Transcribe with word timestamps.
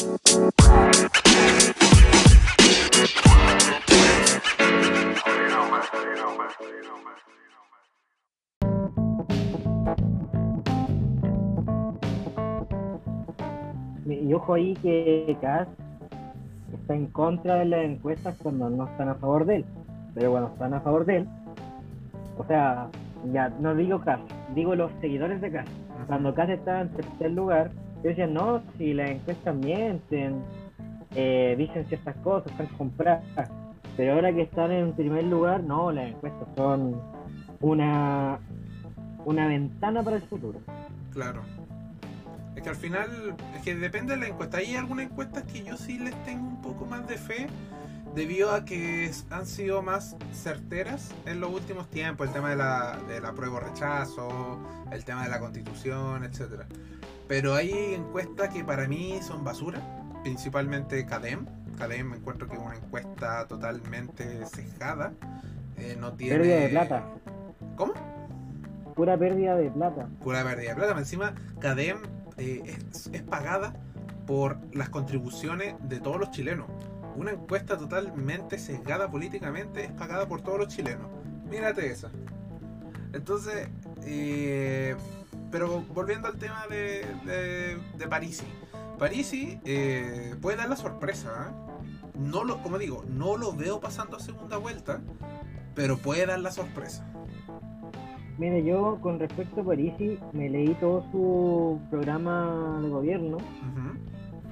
Y 0.00 0.06
ojo 14.32 14.54
ahí 14.54 14.72
que 14.76 15.36
Cass 15.42 15.68
está 16.72 16.94
en 16.94 17.06
contra 17.08 17.56
de 17.56 17.66
las 17.66 17.84
encuestas 17.84 18.38
cuando 18.42 18.70
no 18.70 18.86
están 18.86 19.10
a 19.10 19.16
favor 19.16 19.44
de 19.44 19.56
él. 19.56 19.64
Pero 20.14 20.30
cuando 20.30 20.48
están 20.48 20.72
a 20.72 20.80
favor 20.80 21.04
de 21.04 21.16
él, 21.18 21.28
o 22.38 22.44
sea, 22.46 22.88
ya 23.34 23.50
no 23.50 23.74
digo 23.74 24.00
Cass, 24.00 24.20
digo 24.54 24.74
los 24.74 24.90
seguidores 25.02 25.42
de 25.42 25.52
Cass. 25.52 25.68
Cuando 26.06 26.34
Cass 26.34 26.48
estaba 26.48 26.80
en 26.80 26.88
tercer 26.88 27.32
lugar, 27.32 27.70
ellos 28.02 28.16
decían, 28.16 28.34
no, 28.34 28.62
si 28.78 28.94
las 28.94 29.10
encuestas 29.10 29.54
mienten, 29.54 30.42
eh, 31.14 31.54
dicen 31.58 31.86
ciertas 31.86 32.16
cosas, 32.16 32.50
están 32.52 32.66
compradas. 32.78 33.50
Pero 33.96 34.14
ahora 34.14 34.32
que 34.32 34.42
están 34.42 34.72
en 34.72 34.92
primer 34.92 35.24
lugar, 35.24 35.62
no, 35.62 35.92
las 35.92 36.08
encuestas 36.08 36.48
son 36.56 37.00
una, 37.60 38.38
una 39.26 39.46
ventana 39.48 40.02
para 40.02 40.16
el 40.16 40.22
futuro. 40.22 40.60
Claro. 41.12 41.42
Es 42.56 42.62
que 42.62 42.68
al 42.70 42.76
final, 42.76 43.36
es 43.54 43.62
que 43.62 43.74
depende 43.74 44.14
de 44.14 44.20
la 44.20 44.28
encuesta. 44.28 44.58
Hay 44.58 44.74
algunas 44.76 45.06
encuestas 45.06 45.44
que 45.44 45.62
yo 45.62 45.76
sí 45.76 45.98
les 45.98 46.14
tengo 46.24 46.48
un 46.48 46.62
poco 46.62 46.86
más 46.86 47.06
de 47.06 47.18
fe, 47.18 47.48
debido 48.14 48.52
a 48.52 48.64
que 48.64 49.10
han 49.30 49.46
sido 49.46 49.82
más 49.82 50.16
certeras 50.32 51.14
en 51.26 51.40
los 51.40 51.52
últimos 51.52 51.88
tiempos. 51.90 52.28
El 52.28 52.32
tema 52.32 52.50
de 52.50 52.56
la, 52.56 52.98
de 53.08 53.20
la 53.20 53.32
prueba 53.32 53.58
o 53.58 53.60
rechazo, 53.60 54.58
el 54.90 55.04
tema 55.04 55.24
de 55.24 55.28
la 55.28 55.38
constitución, 55.38 56.24
etcétera. 56.24 56.66
Pero 57.30 57.54
hay 57.54 57.94
encuestas 57.94 58.48
que 58.48 58.64
para 58.64 58.88
mí 58.88 59.20
son 59.22 59.44
basura, 59.44 59.80
principalmente 60.24 61.06
CADEM. 61.06 61.46
CADEM 61.78 62.10
me 62.10 62.16
encuentro 62.16 62.48
que 62.48 62.56
es 62.56 62.60
una 62.60 62.74
encuesta 62.74 63.46
totalmente 63.46 64.44
sesgada. 64.46 65.12
Eh, 65.76 65.96
no 65.96 66.14
tiene... 66.14 66.38
Pérdida 66.38 66.56
de 66.56 66.68
plata. 66.70 67.04
¿Cómo? 67.76 67.92
Pura 68.96 69.16
pérdida 69.16 69.54
de 69.54 69.70
plata. 69.70 70.08
pura 70.24 70.42
pérdida 70.42 70.70
de 70.70 70.74
plata. 70.74 70.98
Encima, 70.98 71.36
CADEM 71.60 71.98
eh, 72.36 72.62
es, 72.90 73.08
es 73.12 73.22
pagada 73.22 73.74
por 74.26 74.58
las 74.74 74.88
contribuciones 74.88 75.76
de 75.88 76.00
todos 76.00 76.18
los 76.18 76.32
chilenos. 76.32 76.66
Una 77.14 77.30
encuesta 77.30 77.78
totalmente 77.78 78.58
sesgada 78.58 79.08
políticamente 79.08 79.84
es 79.84 79.92
pagada 79.92 80.26
por 80.26 80.42
todos 80.42 80.58
los 80.58 80.66
chilenos. 80.66 81.06
Mírate 81.48 81.92
esa. 81.92 82.10
Entonces, 83.12 83.68
eh, 84.04 84.96
pero 85.50 85.82
volviendo 85.94 86.28
al 86.28 86.36
tema 86.38 86.66
de, 86.68 87.06
de, 87.24 87.78
de 87.98 88.08
Parisi. 88.08 88.46
Parisi 88.98 89.58
eh, 89.64 90.34
puede 90.40 90.58
dar 90.58 90.68
la 90.68 90.76
sorpresa. 90.76 91.48
¿eh? 91.48 91.54
No 92.18 92.44
lo, 92.44 92.62
como 92.62 92.78
digo, 92.78 93.04
no 93.08 93.36
lo 93.36 93.52
veo 93.52 93.80
pasando 93.80 94.16
a 94.16 94.20
segunda 94.20 94.58
vuelta, 94.58 95.00
pero 95.74 95.96
puede 95.96 96.26
dar 96.26 96.40
la 96.40 96.50
sorpresa. 96.50 97.06
Mire, 98.38 98.64
yo 98.64 98.98
con 99.02 99.18
respecto 99.18 99.60
a 99.60 99.64
Parisi, 99.64 100.18
me 100.32 100.48
leí 100.48 100.74
todo 100.80 101.04
su 101.12 101.80
programa 101.90 102.78
de 102.82 102.88
gobierno. 102.88 103.38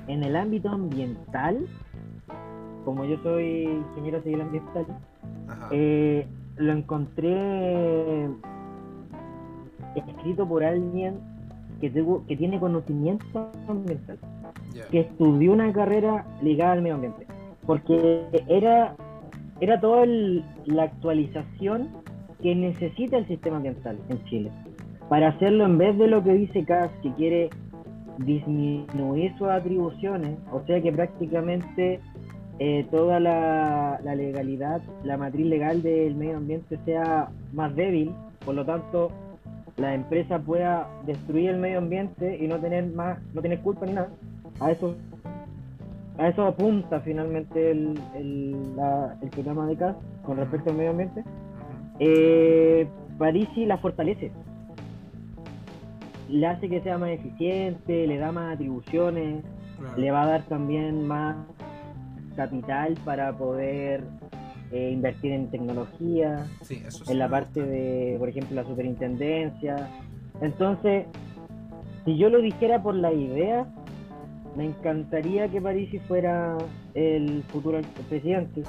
En 0.08 0.22
el 0.22 0.36
ámbito 0.36 0.70
ambiental, 0.70 1.66
como 2.84 3.05
yo 3.05 3.18
soy 3.22 3.64
ingeniero 3.64 4.22
civil 4.22 4.40
ambiental, 4.40 4.86
eh, 5.70 6.27
lo 6.56 6.72
encontré 6.72 8.28
escrito 9.98 10.46
por 10.48 10.64
alguien 10.64 11.16
que, 11.80 11.91
tuvo- 11.91 12.24
que 12.27 12.36
tiene 12.36 12.58
conocimiento 12.58 13.50
ambiental, 13.68 14.18
que 14.90 15.00
estudió 15.00 15.52
una 15.52 15.72
carrera 15.72 16.27
ligada 16.42 16.72
al 16.72 16.82
medio 16.82 16.96
ambiente, 16.96 17.27
porque 17.66 18.24
era, 18.48 18.94
era 19.60 19.80
toda 19.80 20.05
la 20.06 20.82
actualización 20.84 21.88
que 22.42 22.55
necesita 22.55 23.17
el 23.18 23.27
sistema 23.27 23.56
ambiental 23.56 23.98
en 24.08 24.24
Chile. 24.24 24.50
Para 25.08 25.28
hacerlo 25.28 25.64
en 25.64 25.78
vez 25.78 25.96
de 25.98 26.06
lo 26.06 26.23
que 26.23 26.34
dice 26.34 26.64
Cas, 26.64 26.90
que 27.02 27.12
quiere 27.14 27.50
disminuir 28.18 29.33
sus 29.39 29.48
atribuciones, 29.48 30.36
o 30.52 30.61
sea 30.67 30.80
que 30.80 30.92
prácticamente 30.92 32.00
eh, 32.58 32.86
toda 32.90 33.20
la, 33.20 34.00
la 34.02 34.14
legalidad, 34.14 34.83
la 35.05 35.17
matriz 35.17 35.46
legal 35.46 35.83
del 35.83 36.14
medio 36.17 36.36
ambiente 36.39 36.78
sea 36.84 37.28
más 37.52 37.74
débil, 37.77 38.12
por 38.44 38.55
lo 38.55 38.64
tanto 38.64 39.11
la 39.78 39.94
empresa 39.94 40.39
pueda 40.39 40.89
destruir 41.06 41.50
el 41.50 41.58
medio 41.58 41.78
ambiente 41.78 42.36
y 42.42 42.48
no 42.48 42.58
tener 42.58 42.86
más, 42.92 43.18
no 43.34 43.40
tener 43.42 43.61
culpa 43.61 43.86
ni 43.86 43.92
nada. 43.92 44.08
A 44.61 44.72
eso, 44.72 44.94
a 46.18 46.28
eso 46.28 46.44
apunta 46.46 47.00
finalmente 47.00 47.70
el, 47.70 47.98
el, 48.17 48.77
la- 48.77 49.17
el 49.22 49.28
programa 49.30 49.67
de 49.67 49.77
CAS 49.77 49.96
con 50.24 50.36
respecto 50.36 50.70
al 50.70 50.77
medio 50.77 50.90
ambiente. 50.90 51.22
Eh, 52.00 52.86
Parisi 53.18 53.67
la 53.67 53.78
fortalece. 53.78 54.30
Le 56.28 56.46
hace 56.46 56.68
que 56.68 56.80
sea 56.83 56.98
más 56.98 57.11
eficiente, 57.11 58.06
le 58.06 58.18
da 58.18 58.33
más 58.33 58.55
atribuciones, 58.55 59.42
Claro. 59.78 59.96
le 59.96 60.11
va 60.11 60.22
a 60.24 60.27
dar 60.27 60.42
también 60.42 61.06
más 61.06 61.36
capital 62.34 62.94
para 63.05 63.33
poder 63.33 64.02
eh, 64.73 64.90
invertir 64.92 65.33
en 65.33 65.51
tecnología, 65.51 66.46
Sí, 66.62 66.83
eso 66.86 67.05
sí 67.05 67.12
en 67.12 67.18
la 67.18 67.29
parte 67.29 67.62
de, 67.62 68.17
por 68.18 68.29
ejemplo, 68.29 68.55
la 68.56 68.64
superintendencia. 68.64 69.89
Entonces, 70.40 71.06
si 72.05 72.17
yo 72.17 72.29
lo 72.30 72.40
dijera 72.40 72.83
por 72.83 72.95
la 72.95 73.12
idea, 73.12 73.67
me 74.56 74.64
encantaría 74.67 75.48
que 75.48 75.61
Parisi 75.61 75.98
fuera 76.01 76.56
el 76.95 77.42
futuro 77.45 77.80
presidente, 78.08 78.62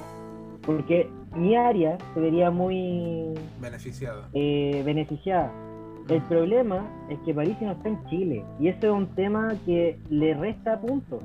porque 0.65 1.07
mi 1.35 1.55
área 1.55 1.97
se 2.13 2.19
vería 2.19 2.51
muy 2.51 3.33
Beneficiada. 3.61 4.29
eh, 4.33 4.81
beneficiada. 4.85 5.51
El 6.09 6.21
problema 6.23 6.87
es 7.09 7.19
que 7.19 7.33
Parisi 7.33 7.65
no 7.65 7.73
está 7.73 7.89
en 7.89 8.03
Chile, 8.07 8.43
y 8.59 8.67
eso 8.67 8.79
es 8.87 8.91
un 8.91 9.07
tema 9.15 9.53
que 9.65 9.99
le 10.09 10.33
resta 10.33 10.79
puntos. 10.81 11.21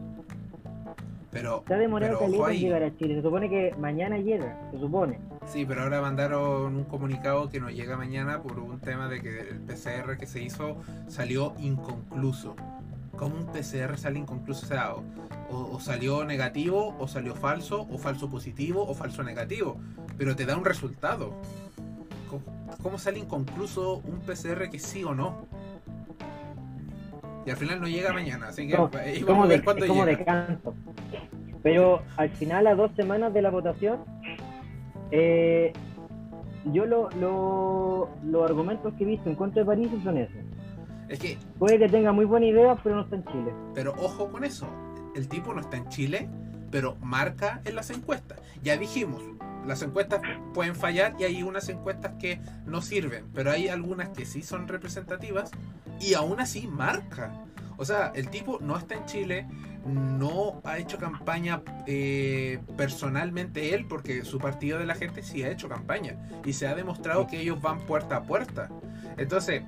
Pero, 1.34 1.65
Se 1.67 1.75
ha 1.75 1.78
demorado 1.78 2.19
caleta 2.21 2.53
en 2.53 2.61
llegar 2.61 2.83
a 2.84 2.97
Chile. 2.97 3.17
Se 3.17 3.22
supone 3.22 3.50
que 3.50 3.75
mañana 3.78 4.17
llega, 4.19 4.56
se 4.71 4.78
supone. 4.78 5.19
Sí, 5.47 5.67
pero 5.67 5.83
ahora 5.83 6.00
mandaron 6.00 6.77
un 6.77 6.84
comunicado 6.84 7.50
que 7.50 7.59
nos 7.61 7.72
llega 7.75 7.97
mañana 7.97 8.41
por 8.41 8.59
un 8.61 8.78
tema 8.81 9.09
de 9.09 9.21
que 9.21 9.41
el 9.41 9.59
PCR 9.61 10.17
que 10.17 10.27
se 10.27 10.41
hizo 10.43 10.77
salió 11.09 11.53
inconcluso. 11.59 12.55
¿Cómo 13.19 13.34
un 13.37 13.47
PCR 13.47 13.99
sale 13.99 14.19
inconcluso? 14.21 14.65
O 14.65 14.69
sea, 14.69 14.94
o- 14.94 15.05
o 15.50 15.81
salió 15.81 16.25
negativo, 16.25 16.97
o 16.99 17.06
salió 17.09 17.34
falso, 17.34 17.83
o 17.91 17.99
falso 17.99 18.31
positivo, 18.31 18.83
o 18.87 18.94
falso 18.94 19.23
negativo. 19.25 19.77
Pero 20.17 20.34
te 20.37 20.47
da 20.47 20.56
un 20.56 20.65
resultado. 20.65 21.33
¿Cómo, 22.31 22.43
cómo 22.83 22.99
sale 22.99 23.19
inconcluso 23.19 23.97
un 23.99 24.21
PCR 24.21 24.71
que 24.71 24.78
sí 24.78 25.05
o 25.05 25.15
no? 25.15 25.47
Y 27.47 27.50
al 27.50 27.56
final 27.56 27.81
no 27.81 27.87
llega 27.87 28.12
mañana, 28.12 28.49
así 28.49 28.66
que 28.66 28.75
Como- 28.77 28.91
ahí 28.97 29.16
Es 29.16 29.25
vamos 29.27 29.43
como, 29.43 29.49
de, 29.49 29.62
cuándo 29.62 30.25
canto. 30.25 30.75
Pero 31.62 32.03
al 32.16 32.31
final, 32.31 32.66
a 32.66 32.75
dos 32.75 32.91
semanas 32.97 33.32
de 33.34 33.43
la 33.43 33.50
votación, 33.50 34.00
eh, 35.10 35.72
yo 36.72 36.87
lo, 36.87 37.10
lo- 37.21 38.09
los 38.25 38.44
argumentos 38.50 38.94
que 38.94 39.05
he 39.05 39.06
visto 39.06 39.28
en 39.28 39.37
contra 39.37 39.62
de 39.62 39.66
París 39.66 39.88
son 40.03 40.16
esos. 40.19 40.37
Es 41.09 41.19
que 41.19 41.38
Puede 41.59 41.78
que 41.78 41.88
tenga 41.88 42.12
muy 42.12 42.25
buena 42.25 42.47
idea, 42.47 42.77
pero 42.82 42.97
no 42.97 43.03
está 43.03 43.16
en 43.16 43.25
Chile. 43.27 43.53
Pero 43.75 43.93
ojo 43.99 44.31
con 44.31 44.44
eso, 44.44 44.66
el 45.15 45.28
tipo 45.28 45.53
no 45.53 45.61
está 45.61 45.76
en 45.76 45.88
Chile, 45.88 46.28
pero 46.71 46.97
marca 47.03 47.61
en 47.65 47.76
las 47.76 47.91
encuestas. 47.91 48.41
Ya 48.62 48.76
dijimos, 48.78 49.22
las 49.67 49.83
encuestas 49.83 50.21
pueden 50.53 50.75
fallar 50.75 51.15
y 51.19 51.25
hay 51.25 51.43
unas 51.43 51.69
encuestas 51.69 52.13
que 52.19 52.41
no 52.67 52.83
sirven, 52.83 53.27
pero 53.35 53.51
hay 53.51 53.69
algunas 53.69 54.11
que 54.11 54.27
sí 54.27 54.43
son 54.43 54.69
representativas 54.69 55.51
y 56.01 56.15
aún 56.15 56.41
así 56.41 56.67
marca. 56.67 57.33
O 57.77 57.85
sea, 57.85 58.13
el 58.15 58.29
tipo 58.31 58.59
no 58.61 58.77
está 58.77 58.95
en 58.95 59.05
Chile, 59.07 59.47
no 59.87 60.61
ha 60.65 60.79
hecho 60.79 60.99
campaña 60.99 61.62
eh, 61.87 62.61
personalmente 62.77 63.75
él, 63.75 63.87
porque 63.87 64.25
su 64.25 64.38
partido 64.38 64.79
de 64.79 64.87
la 64.87 64.94
gente 64.94 65.23
sí 65.23 65.43
ha 65.43 65.50
hecho 65.50 65.69
campaña 65.69 66.17
y 66.44 66.53
se 66.53 66.67
ha 66.67 66.75
demostrado 66.75 67.27
que 67.27 67.41
ellos 67.41 67.61
van 67.61 67.81
puerta 67.81 68.17
a 68.17 68.23
puerta. 68.23 68.71
Entonces, 69.17 69.62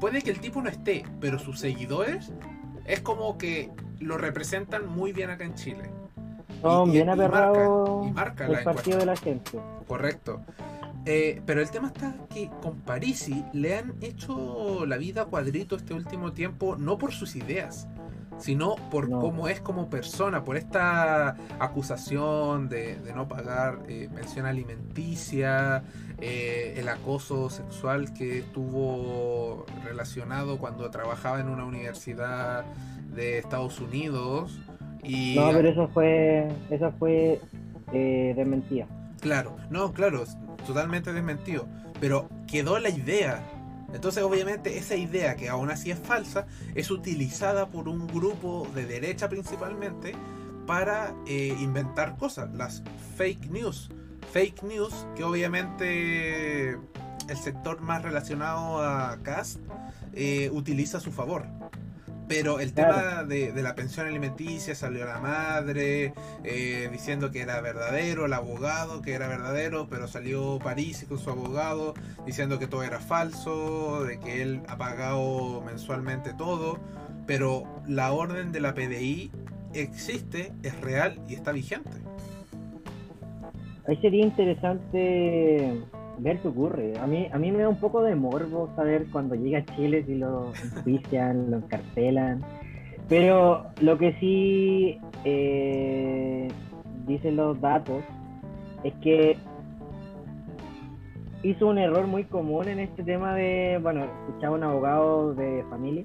puede 0.00 0.22
que 0.22 0.30
el 0.30 0.40
tipo 0.40 0.62
no 0.62 0.68
esté, 0.68 1.04
pero 1.20 1.38
sus 1.38 1.58
seguidores 1.58 2.32
es 2.84 3.00
como 3.00 3.36
que 3.38 3.70
lo 3.98 4.16
representan 4.16 4.86
muy 4.86 5.12
bien 5.12 5.30
acá 5.30 5.44
en 5.44 5.54
Chile. 5.54 5.90
Son 6.62 6.88
Y- 6.88 6.92
bien 6.92 7.08
aperrados 7.08 8.06
el 8.06 8.14
partido 8.14 8.54
encuesta. 8.58 8.96
de 8.98 9.06
la 9.06 9.16
gente. 9.16 9.58
Correcto. 9.86 10.40
Eh, 11.06 11.40
pero 11.46 11.62
el 11.62 11.70
tema 11.70 11.88
está 11.88 12.14
que 12.28 12.50
con 12.60 12.80
Parisi 12.80 13.42
le 13.52 13.78
han 13.78 13.94
hecho 14.02 14.84
la 14.84 14.96
vida 14.98 15.22
a 15.22 15.24
cuadrito 15.26 15.76
este 15.76 15.94
último 15.94 16.32
tiempo, 16.32 16.76
no 16.76 16.98
por 16.98 17.12
sus 17.12 17.34
ideas, 17.36 17.86
sino 18.38 18.74
por 18.90 19.08
No. 19.08 19.18
cómo 19.20 19.48
es 19.48 19.60
como 19.60 19.88
persona, 19.88 20.44
por 20.44 20.56
esta 20.58 21.36
acusación 21.60 22.68
de, 22.68 22.96
de 22.96 23.14
no 23.14 23.26
pagar 23.26 23.78
eh, 23.88 24.10
pensión 24.14 24.44
alimenticia, 24.44 25.82
eh, 26.20 26.74
el 26.76 26.88
acoso 26.88 27.48
sexual 27.48 28.12
que 28.12 28.40
estuvo 28.40 29.64
relacionado 29.84 30.58
cuando 30.58 30.90
trabajaba 30.90 31.40
en 31.40 31.48
una 31.48 31.64
universidad 31.64 32.64
de 33.14 33.38
Estados 33.38 33.80
Unidos. 33.80 34.58
Y, 35.02 35.36
No, 35.36 35.50
pero 35.52 35.68
eso 35.68 35.88
fue, 35.88 36.48
eso 36.70 36.92
fue 36.98 37.40
eh, 37.92 38.34
desmentida. 38.36 38.86
Claro, 39.20 39.56
no, 39.70 39.92
claro, 39.92 40.24
totalmente 40.66 41.12
desmentido. 41.12 41.66
Pero 42.00 42.28
quedó 42.46 42.78
la 42.78 42.90
idea. 42.90 43.42
Entonces, 43.92 44.22
obviamente, 44.22 44.76
esa 44.76 44.96
idea, 44.96 45.34
que 45.36 45.48
aún 45.48 45.70
así 45.70 45.90
es 45.90 45.98
falsa, 45.98 46.46
es 46.74 46.90
utilizada 46.90 47.66
por 47.66 47.88
un 47.88 48.06
grupo 48.06 48.68
de 48.74 48.86
derecha 48.86 49.28
principalmente 49.28 50.14
para 50.66 51.14
eh, 51.26 51.56
inventar 51.60 52.18
cosas, 52.18 52.52
las 52.54 52.82
fake 53.16 53.50
news. 53.50 53.90
Fake 54.32 54.62
news 54.62 55.06
que 55.16 55.24
obviamente 55.24 56.72
el 56.72 57.36
sector 57.36 57.80
más 57.80 58.02
relacionado 58.02 58.82
a 58.82 59.18
Cast 59.22 59.60
eh, 60.12 60.50
utiliza 60.52 60.98
a 60.98 61.00
su 61.00 61.10
favor. 61.10 61.46
Pero 62.28 62.60
el 62.60 62.72
Claro. 62.72 62.94
tema 62.94 63.24
de, 63.24 63.52
de 63.52 63.62
la 63.62 63.74
pensión 63.74 64.06
alimenticia 64.06 64.74
salió 64.74 65.04
la 65.06 65.18
madre 65.18 66.12
eh, 66.44 66.88
diciendo 66.92 67.30
que 67.30 67.40
era 67.40 67.60
verdadero, 67.60 68.26
el 68.26 68.32
abogado 68.34 69.00
que 69.02 69.14
era 69.14 69.28
verdadero, 69.28 69.88
pero 69.88 70.06
salió 70.08 70.58
París 70.58 71.06
con 71.08 71.18
su 71.18 71.30
abogado 71.30 71.94
diciendo 72.26 72.58
que 72.58 72.66
todo 72.66 72.82
era 72.82 73.00
falso, 73.00 74.04
de 74.04 74.18
que 74.20 74.42
él 74.42 74.60
ha 74.68 74.76
pagado 74.76 75.62
mensualmente 75.64 76.34
todo, 76.34 76.78
pero 77.26 77.64
la 77.86 78.12
orden 78.12 78.52
de 78.52 78.60
la 78.60 78.74
PDI 78.74 79.30
existe, 79.74 80.52
es 80.62 80.78
real 80.80 81.20
y 81.28 81.34
está 81.34 81.52
vigente. 81.52 81.90
Ahí 83.86 83.96
sería 84.02 84.24
interesante 84.24 85.80
ver 86.18 86.38
qué 86.40 86.48
ocurre. 86.48 86.98
A 86.98 87.06
mí, 87.06 87.28
a 87.32 87.38
mí 87.38 87.50
me 87.50 87.58
da 87.58 87.68
un 87.68 87.80
poco 87.80 88.02
de 88.02 88.14
morbo 88.14 88.70
saber 88.76 89.06
cuando 89.10 89.34
llega 89.34 89.58
a 89.60 89.64
Chile 89.76 90.04
si 90.06 90.16
lo 90.16 90.52
enjuician, 90.62 91.50
lo 91.50 91.58
encarcelan. 91.58 92.42
Pero 93.08 93.66
lo 93.80 93.96
que 93.98 94.12
sí 94.20 94.98
eh, 95.24 96.48
dicen 97.06 97.36
los 97.36 97.60
datos 97.60 98.02
es 98.84 98.94
que 99.02 99.36
hizo 101.42 101.66
un 101.68 101.78
error 101.78 102.06
muy 102.06 102.24
común 102.24 102.68
en 102.68 102.80
este 102.80 103.02
tema 103.02 103.34
de, 103.34 103.78
bueno, 103.82 104.04
escuchaba 104.04 104.56
un 104.56 104.62
abogado 104.64 105.34
de 105.34 105.64
familia 105.70 106.04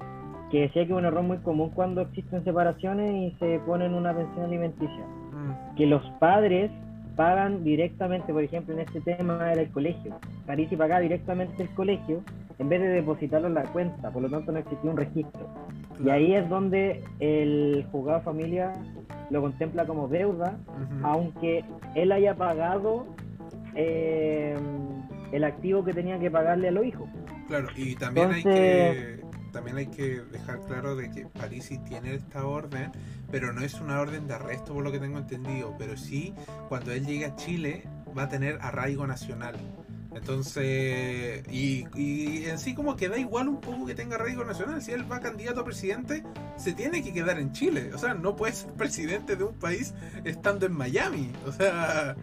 que 0.51 0.62
decía 0.62 0.86
que 0.86 0.94
es 0.94 0.98
un 0.98 1.06
error 1.06 1.24
muy 1.24 1.39
común 1.39 1.71
cuando 1.71 2.01
existen 2.01 2.44
separaciones 2.44 3.33
y 3.33 3.38
se 3.39 3.60
ponen 3.65 3.95
una 3.95 4.15
pensión 4.15 4.45
alimenticia 4.45 5.04
Mm, 5.33 5.75
que 5.75 5.86
los 5.88 6.04
padres 6.19 6.71
pagan 7.15 7.63
directamente, 7.63 8.33
por 8.33 8.44
ejemplo, 8.44 8.74
en 8.74 8.81
este 8.81 9.01
tema 9.01 9.51
era 9.51 9.62
el 9.62 9.71
colegio. 9.71 10.19
Parisi 10.45 10.75
pagaba 10.75 11.01
directamente 11.01 11.63
el 11.63 11.69
colegio 11.69 12.24
en 12.60 12.69
vez 12.69 12.81
de 12.81 12.88
depositarlo 12.88 13.48
en 13.48 13.56
la 13.56 13.63
cuenta, 13.63 14.12
por 14.12 14.21
lo 14.21 14.30
tanto 14.30 14.51
no 14.51 14.60
existía 14.60 14.92
un 14.92 14.98
registro. 14.98 15.48
Y 16.04 16.10
ahí 16.10 16.33
es 16.33 16.48
donde 16.50 17.04
el 17.19 17.86
juzgado 17.92 18.19
de 18.19 18.25
familia 18.25 18.74
lo 19.30 19.42
contempla 19.42 19.86
como 19.86 20.07
deuda, 20.07 20.57
aunque 21.04 21.63
él 21.95 22.12
haya 22.12 22.36
pagado 22.36 23.06
eh, 23.75 24.56
el 25.31 25.44
activo 25.44 25.83
que 25.83 25.94
tenía 25.94 26.19
que 26.19 26.30
pagarle 26.30 26.69
a 26.69 26.71
los 26.71 26.86
hijos. 26.86 27.10
Claro, 27.48 27.68
y 27.75 27.95
también 27.95 28.31
hay 28.31 28.44
que 28.44 29.24
también 29.51 29.77
hay 29.77 29.86
que 29.86 30.21
dejar 30.31 30.60
claro 30.62 30.95
de 30.95 31.12
que 31.12 31.27
Parisi 31.27 31.77
tiene 31.77 32.15
esta 32.15 32.45
orden, 32.45 32.92
pero 33.33 33.51
no 33.51 33.62
es 33.62 33.74
una 33.81 34.00
orden 34.00 34.27
de 34.27 34.35
arresto 34.35 34.75
por 34.75 34.83
lo 34.83 34.91
que 34.91 35.00
tengo 35.00 35.18
entendido, 35.18 35.74
pero 35.80 35.97
sí 35.97 36.35
cuando 36.69 36.91
él 36.91 37.03
llegue 37.03 37.25
a 37.25 37.35
Chile 37.35 37.81
va 38.15 38.24
a 38.25 38.30
tener 38.30 38.59
arraigo 38.62 39.07
nacional. 39.07 39.56
Entonces, 40.15 41.44
y, 41.51 41.85
y 41.95 42.45
en 42.45 42.59
sí 42.59 42.75
como 42.75 42.95
que 42.95 43.09
da 43.09 43.18
igual 43.18 43.47
un 43.47 43.59
poco 43.59 43.85
que 43.88 43.95
tenga 43.95 44.15
arraigo 44.18 44.44
nacional, 44.45 44.81
si 44.81 44.91
él 44.91 45.12
va 45.12 45.19
candidato 45.19 45.62
a 45.62 45.65
presidente, 45.65 46.24
se 46.57 46.74
tiene 46.74 47.03
que 47.03 47.12
quedar 47.12 47.39
en 47.39 47.51
Chile, 47.53 47.89
o 47.94 47.97
sea, 47.97 48.13
no 48.13 48.35
puede 48.35 48.53
ser 48.53 48.71
presidente 48.74 49.36
de 49.36 49.44
un 49.45 49.56
país 49.56 49.94
estando 50.24 50.65
en 50.68 50.74
Miami, 50.74 51.31
o 51.47 51.51
sea, 51.51 52.15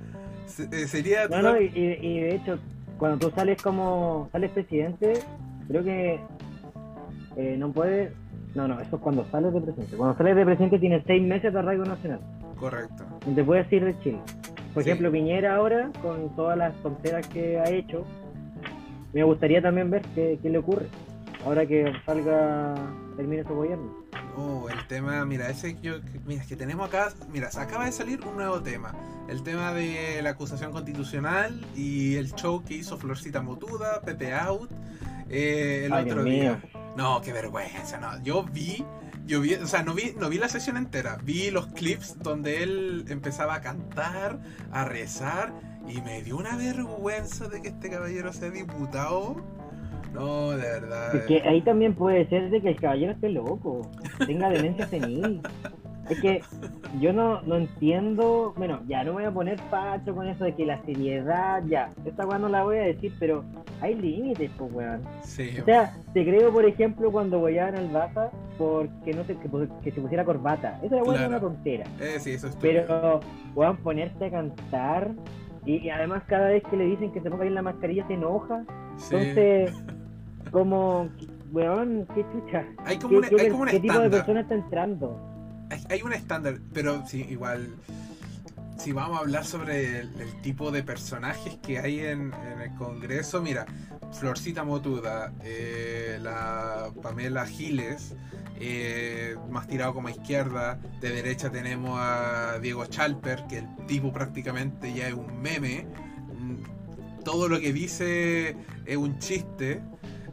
se- 0.47 0.69
eh, 0.71 0.87
sería... 0.87 1.27
No, 1.27 1.43
no, 1.43 1.61
y, 1.61 1.67
y- 1.75 2.07
y 2.07 2.21
de 2.21 2.35
hecho, 2.37 2.59
cuando 2.99 3.19
tú 3.29 3.35
sales 3.35 3.61
como 3.61 4.29
sales 4.31 4.51
presidente, 4.53 5.15
creo 5.67 5.83
que 5.83 6.21
eh, 7.37 7.57
no 7.59 7.73
puedes. 7.73 8.13
No, 8.55 8.67
no, 8.67 8.81
eso 8.81 8.97
es 8.97 9.03
cuando 9.03 9.25
sales 9.31 9.53
de 9.53 9.61
presidente. 9.61 9.97
Cuando 9.97 10.17
sales 10.19 10.37
de 10.37 10.45
presidente 10.45 10.79
tienes 10.79 11.03
seis 11.07 11.23
meses 11.23 11.53
de 11.53 11.59
arraigo 11.59 11.85
nacional. 11.85 12.21
Correcto. 12.57 13.05
Y 13.27 13.35
te 13.35 13.45
puedes 13.45 13.73
ir 13.73 13.85
de 13.85 13.99
Chile. 14.01 14.19
Por 14.75 14.83
Sí. 14.85 14.91
ejemplo, 14.91 15.11
Piñera 15.11 15.57
ahora, 15.57 15.91
con 16.03 16.35
todas 16.37 16.57
las 16.59 16.75
tonteras 16.83 17.27
que 17.29 17.59
ha 17.59 17.69
hecho, 17.71 18.05
me 19.13 19.23
gustaría 19.25 19.61
también 19.63 19.91
ver 19.91 20.03
qué, 20.15 20.39
qué 20.43 20.49
le 20.51 20.59
ocurre. 20.59 20.87
Ahora 21.45 21.65
que 21.67 21.91
salga, 22.05 22.75
termine 23.17 23.43
su 23.45 23.55
gobierno. 23.55 23.95
Oh, 24.37 24.69
el 24.69 24.87
tema, 24.87 25.25
mira, 25.25 25.49
ese 25.49 25.75
que 25.75 25.81
yo, 25.81 25.95
mira, 26.27 26.45
que 26.47 26.55
tenemos 26.55 26.87
acá, 26.89 27.09
mira, 27.33 27.49
acaba 27.57 27.87
de 27.87 27.93
salir 27.93 28.21
un 28.25 28.37
nuevo 28.37 28.61
tema, 28.61 28.93
el 29.29 29.43
tema 29.43 29.73
de 29.73 30.21
la 30.23 30.31
acusación 30.31 30.71
constitucional 30.71 31.61
y 31.75 32.17
el 32.17 32.33
show 32.35 32.63
que 32.63 32.75
hizo 32.75 32.97
Florcita 32.99 33.43
Motuda, 33.43 34.01
Pepe 34.05 34.35
Out, 34.35 34.71
eh, 35.31 35.85
el 35.87 35.93
Ay, 35.93 36.05
otro 36.11 36.25
día. 36.25 36.61
mío. 36.63 36.80
No, 36.97 37.21
qué 37.21 37.33
vergüenza, 37.33 37.99
no, 37.99 38.23
yo 38.23 38.45
vi, 38.45 38.85
yo 39.27 39.41
vi, 39.41 39.55
o 39.55 39.67
sea, 39.67 39.83
no 39.83 39.95
vi, 39.95 40.15
no 40.19 40.29
vi 40.29 40.39
la 40.39 40.49
sesión 40.49 40.77
entera, 40.77 41.19
vi 41.23 41.51
los 41.51 41.69
clips 41.69 42.19
donde 42.19 42.63
él 42.63 43.05
empezaba 43.09 43.55
a 43.55 43.61
cantar, 43.61 44.41
a 44.73 44.85
rezar 44.85 45.53
y 45.89 46.01
me 46.03 46.23
dio 46.23 46.37
una 46.37 46.57
vergüenza 46.57 47.49
de 47.49 47.63
que 47.63 47.69
este 47.69 47.91
caballero 47.91 48.33
sea 48.33 48.51
diputado. 48.51 49.37
No, 50.13 50.51
de 50.51 50.57
verdad. 50.57 51.15
Es 51.15 51.23
que 51.27 51.43
ahí 51.43 51.63
también 51.63 51.95
puede 51.95 52.29
ser 52.29 52.51
de 52.51 52.61
que 52.61 52.71
el 52.71 52.81
caballero 52.81 53.13
esté 53.13 53.29
loco, 53.29 53.89
tenga 54.27 54.51
demencia 54.51 54.89
senil. 54.89 55.41
Es 56.11 56.21
que 56.21 56.43
yo 57.01 57.13
no, 57.13 57.41
no 57.43 57.57
entiendo, 57.57 58.53
bueno, 58.57 58.81
ya 58.89 59.05
no 59.05 59.13
me 59.13 59.21
voy 59.21 59.25
a 59.25 59.31
poner 59.31 59.61
pacho 59.71 60.15
con 60.15 60.27
eso 60.29 60.45
de 60.45 60.55
que 60.55 60.67
la 60.67 60.83
seriedad, 60.85 61.63
ya, 61.67 61.91
esta 62.05 62.27
weá 62.27 62.39
no 62.39 62.49
la 62.49 62.65
voy 62.65 62.79
a 62.79 62.83
decir, 62.83 63.13
pero 63.19 63.45
hay 63.81 63.95
límites, 63.95 64.51
pues 64.59 64.73
weón. 64.73 65.01
Sí, 65.23 65.51
O 65.61 65.65
sea, 65.65 65.97
te 66.13 66.25
creo, 66.25 66.53
por 66.53 66.65
ejemplo, 66.65 67.11
cuando 67.13 67.39
voyaban 67.39 67.77
al 67.77 67.89
Baza 67.89 68.31
porque 68.59 69.15
no 69.15 69.25
sé, 69.25 69.37
que, 69.37 69.49
que 69.83 69.91
se 69.93 70.01
pusiera 70.01 70.25
corbata. 70.25 70.79
Eso 70.83 70.97
era 70.97 71.05
Claro. 71.05 71.29
una 71.29 71.41
tontera. 71.41 71.85
eh, 72.01 72.17
sí, 72.19 72.33
eso 72.33 72.49
es 72.49 72.57
Pero, 72.61 73.21
weón, 73.55 73.77
ponerte 73.79 74.27
a 74.27 74.31
cantar 74.31 75.13
y, 75.65 75.77
y 75.77 75.91
además 75.91 76.25
cada 76.27 76.49
vez 76.49 76.63
que 76.69 76.77
le 76.77 76.85
dicen 76.87 77.11
que 77.13 77.21
se 77.21 77.31
ponga 77.31 77.45
bien 77.45 77.55
la 77.55 77.63
mascarilla 77.63 78.07
se 78.07 78.15
enoja. 78.15 78.65
Sí. 78.97 79.15
Entonces, 79.17 79.73
como, 80.51 81.09
weón, 81.53 82.07
qué 82.15 82.25
chucha. 82.33 82.65
Hay 82.85 82.99
como 82.99 83.11
¿Qué, 83.11 83.17
un, 83.17 83.23
qué- 83.37 83.43
hay 83.43 83.51
como 83.51 83.63
un 83.63 83.69
qué 83.69 83.81
tipo 83.81 83.99
de 83.99 84.11
persona 84.11 84.41
está 84.41 84.55
entrando? 84.55 85.17
Hay, 85.91 86.03
un 86.03 86.13
estándar, 86.13 86.59
pero 86.73 87.07
sí, 87.07 87.27
igual. 87.29 87.75
Si 88.79 88.93
vamos 88.93 89.19
a 89.19 89.21
hablar 89.21 89.45
sobre 89.45 90.01
el, 90.01 90.41
tipo 90.41 90.71
de 90.71 90.83
personajes 90.83 91.59
que 91.59 91.79
hay 91.79 92.01
en, 92.01 92.33
el 92.63 92.75
Congreso, 92.77 93.43
mira, 93.43 93.67
Florcita 94.13 94.65
Motuda, 94.65 95.35
eh, 95.45 96.19
la 96.23 96.91
Pamela 97.03 97.45
Giles, 97.45 98.15
eh, 98.59 99.37
más 99.51 99.67
tirado 99.67 99.93
como 99.93 100.09
izquierda, 100.09 100.79
de 101.01 101.11
derecha 101.11 101.51
tenemos 101.51 101.99
a 102.01 102.59
Diego 102.63 102.87
Chalper, 102.87 103.45
que 103.49 103.59
el 103.59 103.69
tipo 103.87 104.13
prácticamente 104.13 104.95
ya 104.95 105.09
es 105.09 105.15
un 105.15 105.43
meme, 105.43 105.87
Mm, 106.41 107.23
todo 107.23 107.49
lo 107.49 107.61
que 107.61 107.73
dice 107.73 108.57
es 108.87 108.97
un 108.97 109.19
chiste. 109.19 109.83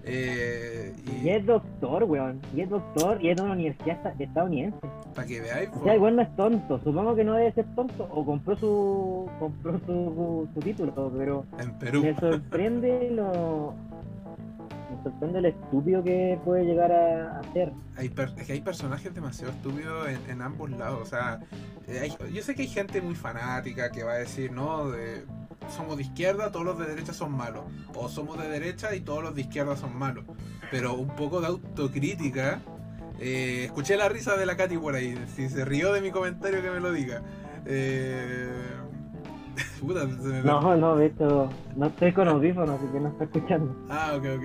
Eh, 0.07 0.93
Y 1.23 1.29
es 1.29 1.45
doctor, 1.45 2.03
weón. 2.03 2.39
Y 2.55 2.61
es 2.61 2.69
doctor 2.69 3.17
y 3.23 3.29
es 3.29 3.37
de 3.37 3.43
una 3.43 3.53
universidad 3.53 3.97
esta- 3.97 4.23
estadounidense. 4.23 4.77
para 5.15 5.27
que 5.27 5.41
veáis, 5.41 5.69
O 5.73 5.83
sea, 5.83 5.95
igual 5.95 6.15
no 6.15 6.21
es 6.21 6.35
tonto. 6.35 6.79
Supongo 6.83 7.15
que 7.15 7.23
no 7.23 7.33
debe 7.33 7.51
ser 7.53 7.65
tonto. 7.75 8.07
O 8.11 8.25
compró 8.25 8.55
su 8.57 9.29
compró 9.39 9.79
su, 9.85 10.47
su 10.53 10.59
título, 10.59 11.11
pero 11.17 11.45
en 11.59 11.71
Perú. 11.79 12.01
me 12.03 12.15
sorprende 12.15 13.09
lo. 13.11 13.73
Me 14.89 15.03
sorprende 15.03 15.41
lo 15.41 15.47
estúpido 15.49 16.03
que 16.03 16.39
puede 16.45 16.65
llegar 16.65 16.91
a 16.91 17.39
hacer. 17.39 17.71
Hay 17.97 18.09
per- 18.09 18.33
es 18.37 18.47
que 18.47 18.53
hay 18.53 18.61
personajes 18.61 19.13
demasiado 19.13 19.51
estúpidos 19.53 20.07
en, 20.07 20.19
en 20.31 20.41
ambos 20.41 20.69
lados. 20.71 20.99
O 21.01 21.05
sea, 21.05 21.39
eh, 21.87 21.99
hay- 22.19 22.33
yo 22.33 22.41
sé 22.41 22.55
que 22.55 22.61
hay 22.63 22.67
gente 22.67 23.01
muy 23.01 23.15
fanática 23.15 23.91
que 23.91 24.03
va 24.03 24.13
a 24.13 24.17
decir, 24.17 24.51
no, 24.51 24.89
de- 24.91 25.23
somos 25.75 25.97
de 25.97 26.03
izquierda, 26.03 26.51
todos 26.51 26.65
los 26.65 26.77
de 26.79 26.85
derecha 26.85 27.13
son 27.13 27.31
malos. 27.35 27.63
O 27.95 28.07
somos 28.09 28.37
de 28.39 28.47
derecha 28.47 28.95
y 28.95 29.01
todos 29.01 29.23
los 29.23 29.35
de 29.35 29.41
izquierda 29.41 29.75
son 29.75 29.97
malos. 29.97 30.23
Pero 30.71 30.93
un 30.95 31.15
poco 31.15 31.41
de 31.41 31.47
autocrítica. 31.47 32.61
eh, 33.19 33.63
escuché 33.65 33.97
la 33.97 34.07
risa 34.09 34.35
de 34.37 34.45
la 34.45 34.55
Katy 34.55 34.77
por 34.77 34.95
ahí. 34.95 35.17
Si 35.35 35.49
se 35.49 35.65
rió 35.65 35.91
de 35.93 36.01
mi 36.01 36.11
comentario, 36.11 36.61
que 36.61 36.69
me 36.69 36.79
lo 36.79 36.91
diga. 36.91 37.21
Eh, 37.65 38.47
puta, 39.81 40.01
se 40.01 40.07
me- 40.27 40.41
No, 40.43 40.75
no, 40.77 40.95
de 40.95 41.07
hecho, 41.07 41.49
no 41.75 41.87
estoy 41.87 42.13
con 42.13 42.27
audífonos, 42.27 42.79
así 42.79 42.91
que 42.91 42.99
no 42.99 43.09
estoy 43.09 43.25
escuchando. 43.27 43.75
Ah, 43.89 44.13
ok, 44.17 44.25
ok. 44.37 44.43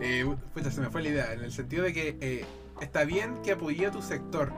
Eh, 0.00 0.34
pucha, 0.54 0.70
se 0.70 0.80
me 0.80 0.90
fue 0.90 1.02
la 1.02 1.08
idea, 1.08 1.32
en 1.32 1.44
el 1.44 1.52
sentido 1.52 1.84
de 1.84 1.92
que 1.92 2.16
eh, 2.20 2.44
está 2.80 3.04
bien 3.04 3.34
que 3.42 3.52
apoye 3.52 3.86
a 3.86 3.90
tu 3.90 4.02
sector, 4.02 4.52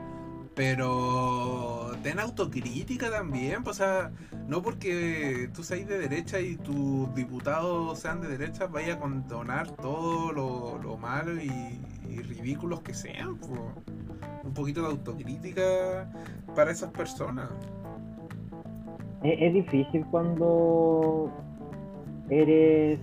pero 0.59 1.93
ten 2.03 2.19
autocrítica 2.19 3.09
también, 3.13 3.63
pues, 3.63 3.77
o 3.77 3.85
sea, 3.85 4.11
no 4.49 4.61
porque 4.61 5.49
tú 5.55 5.63
seas 5.63 5.87
de 5.87 5.99
derecha 5.99 6.41
y 6.41 6.57
tus 6.57 7.15
diputados 7.15 8.01
sean 8.01 8.21
de 8.21 8.27
derecha, 8.27 8.67
vaya 8.67 8.95
a 8.95 8.99
condonar 8.99 9.71
todo 9.77 10.33
lo, 10.33 10.79
lo 10.83 10.97
malo 10.97 11.41
y, 11.41 11.81
y 12.11 12.17
ridículos 12.23 12.81
que 12.81 12.93
sean, 12.93 13.37
pues. 13.37 13.61
un 14.43 14.53
poquito 14.53 14.83
de 14.83 14.89
autocrítica 14.89 16.11
para 16.57 16.73
esas 16.73 16.91
personas. 16.91 17.51
Es, 19.23 19.39
es 19.41 19.55
difícil 19.55 20.05
cuando 20.11 21.31
eres 22.31 22.99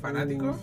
¿Fanático? 0.00 0.56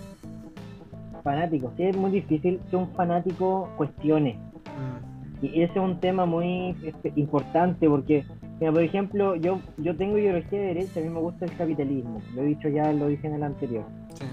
fanático. 1.24 1.72
Sí, 1.78 1.84
es 1.84 1.96
muy 1.96 2.12
difícil 2.12 2.60
que 2.70 2.76
un 2.76 2.90
fanático 2.96 3.70
cuestione. 3.78 4.47
Mm, 4.78 5.46
Y 5.46 5.62
ese 5.62 5.74
es 5.74 5.78
un 5.80 6.00
tema 6.00 6.26
muy 6.26 6.76
este, 6.84 7.12
importante 7.16 7.88
porque, 7.88 8.26
mira, 8.60 8.72
por 8.72 8.82
ejemplo, 8.82 9.36
yo, 9.36 9.60
yo 9.78 9.96
tengo 9.96 10.18
ideología 10.18 10.60
de 10.60 10.68
derecha, 10.68 11.00
a 11.00 11.04
mí 11.04 11.10
me 11.10 11.20
gusta 11.20 11.46
el 11.46 11.56
capitalismo. 11.58 12.22
Lo 12.36 12.42
he 12.42 12.46
dicho 12.46 12.70
ya, 12.70 12.92
lo 12.92 13.08
dije 13.08 13.28
en 13.28 13.34
el 13.36 13.44
anterior. 13.44 13.86
sí. 14.20 14.26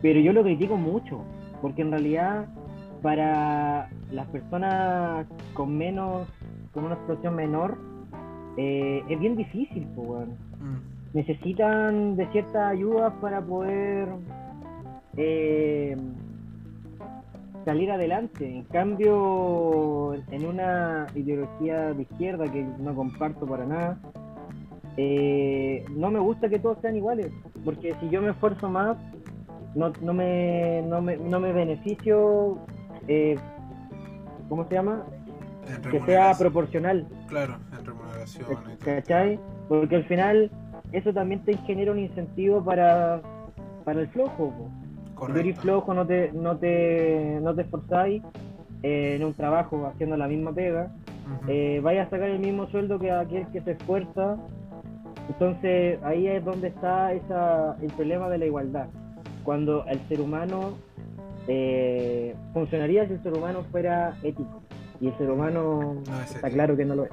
Pero 0.00 0.18
yo 0.18 0.32
lo 0.32 0.42
critico 0.42 0.76
mucho, 0.76 1.22
porque 1.60 1.82
en 1.82 1.92
realidad 1.92 2.46
para 3.02 3.88
las 4.10 4.26
personas 4.28 5.26
con 5.54 5.76
menos, 5.76 6.26
con 6.72 6.84
una 6.84 6.96
situación 6.96 7.36
menor, 7.36 7.78
eh, 8.56 9.02
es 9.08 9.20
bien 9.20 9.36
difícil, 9.36 9.86
pues. 9.94 10.28
Mm, 10.60 10.92
necesitan 11.14 12.16
de 12.16 12.26
cierta 12.32 12.68
ayuda 12.68 13.10
para 13.20 13.40
poder 13.42 14.08
eh, 15.16 15.96
salir 17.64 17.90
adelante. 17.90 18.48
En 18.48 18.64
cambio, 18.64 20.14
en 20.30 20.46
una 20.46 21.06
ideología 21.14 21.92
de 21.92 22.02
izquierda 22.02 22.50
que 22.50 22.62
no 22.62 22.94
comparto 22.94 23.46
para 23.46 23.66
nada, 23.66 23.98
eh, 24.96 25.84
no 25.90 26.10
me 26.10 26.18
gusta 26.18 26.48
que 26.48 26.58
todos 26.58 26.78
sean 26.80 26.96
iguales, 26.96 27.32
porque 27.64 27.94
si 28.00 28.10
yo 28.10 28.20
me 28.20 28.30
esfuerzo 28.30 28.68
más, 28.68 28.96
no, 29.74 29.92
no, 30.02 30.12
me, 30.12 30.82
no, 30.82 31.00
me, 31.00 31.16
no 31.16 31.40
me 31.40 31.52
beneficio, 31.52 32.58
eh, 33.08 33.36
¿cómo 34.48 34.68
se 34.68 34.74
llama? 34.74 35.04
Que 35.90 36.00
sea 36.00 36.34
proporcional. 36.38 37.06
Claro, 37.28 37.56
en 37.78 37.86
remuneración. 37.86 38.46
¿Cachai? 38.84 39.38
Porque 39.68 39.96
al 39.96 40.04
final 40.04 40.50
eso 40.92 41.12
también 41.14 41.42
te 41.44 41.56
genera 41.58 41.92
un 41.92 42.00
incentivo 42.00 42.62
para, 42.62 43.22
para 43.84 44.00
el 44.00 44.08
flojo. 44.08 44.50
po. 44.50 44.81
Si 45.26 45.32
tú 45.32 45.38
eres 45.38 45.54
Correcto. 45.56 45.62
flojo, 45.62 45.94
no 45.94 46.06
te, 46.06 46.32
no 46.32 46.56
te, 46.56 47.38
no 47.42 47.54
te 47.54 47.62
esforzáis 47.62 48.22
eh, 48.82 49.16
en 49.16 49.24
un 49.24 49.34
trabajo 49.34 49.86
haciendo 49.86 50.16
la 50.16 50.26
misma 50.26 50.52
pega, 50.52 50.90
Ujú. 51.40 51.44
eh, 51.50 51.80
vayas 51.82 52.08
a 52.08 52.10
sacar 52.10 52.28
el 52.30 52.40
mismo 52.40 52.66
sueldo 52.66 52.98
que 52.98 53.10
aquel 53.12 53.46
que 53.48 53.60
se 53.60 53.72
esfuerza. 53.72 54.36
Entonces 55.28 55.98
ahí 56.02 56.26
es 56.26 56.44
donde 56.44 56.68
está 56.68 57.12
esa, 57.12 57.76
el 57.80 57.92
problema 57.92 58.28
de 58.28 58.38
la 58.38 58.46
igualdad. 58.46 58.86
Cuando 59.44 59.84
el 59.86 60.00
ser 60.08 60.20
humano 60.20 60.72
eh, 61.48 62.34
funcionaría 62.52 63.06
si 63.06 63.12
el 63.14 63.22
ser 63.22 63.34
humano 63.34 63.62
fuera 63.70 64.14
ético. 64.22 64.60
Y 65.00 65.08
el 65.08 65.18
ser 65.18 65.30
humano 65.30 65.94
No 66.06 66.20
es 66.20 66.34
está 66.34 66.48
ético. 66.48 66.54
claro 66.54 66.76
que 66.76 66.84
no 66.84 66.94
lo 66.96 67.04
es. 67.04 67.10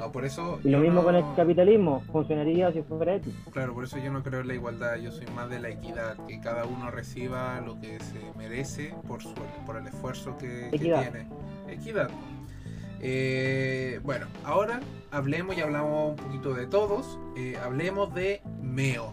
No, 0.00 0.10
por 0.10 0.24
eso. 0.24 0.58
Y 0.64 0.70
lo 0.70 0.78
mismo 0.78 1.00
no- 1.00 1.04
con 1.04 1.14
el 1.14 1.24
capitalismo, 1.36 2.02
funcionaría 2.10 2.72
si 2.72 2.80
fuera 2.82 3.16
ético. 3.16 3.50
Claro, 3.50 3.74
por 3.74 3.84
eso 3.84 3.98
yo 3.98 4.10
no 4.10 4.22
creo 4.22 4.40
en 4.40 4.48
la 4.48 4.54
igualdad, 4.54 4.96
yo 4.96 5.12
soy 5.12 5.26
más 5.36 5.50
de 5.50 5.60
la 5.60 5.68
equidad, 5.68 6.16
que 6.26 6.40
cada 6.40 6.64
uno 6.64 6.90
reciba 6.90 7.60
lo 7.60 7.78
que 7.78 8.00
se 8.00 8.18
merece 8.38 8.94
por, 9.06 9.22
su, 9.22 9.34
por 9.66 9.76
el 9.76 9.86
esfuerzo 9.86 10.38
que, 10.38 10.68
tiene. 10.70 11.28
Equidad. 11.68 12.08
Eh, 13.02 14.00
bueno, 14.02 14.26
ahora 14.44 14.80
hablemos 15.10 15.56
y 15.56 15.60
hablamos 15.60 16.10
un 16.10 16.16
poquito 16.16 16.54
de 16.54 16.66
todos, 16.66 17.18
eh, 17.36 17.56
hablemos 17.62 18.14
de 18.14 18.40
Meo, 18.62 19.12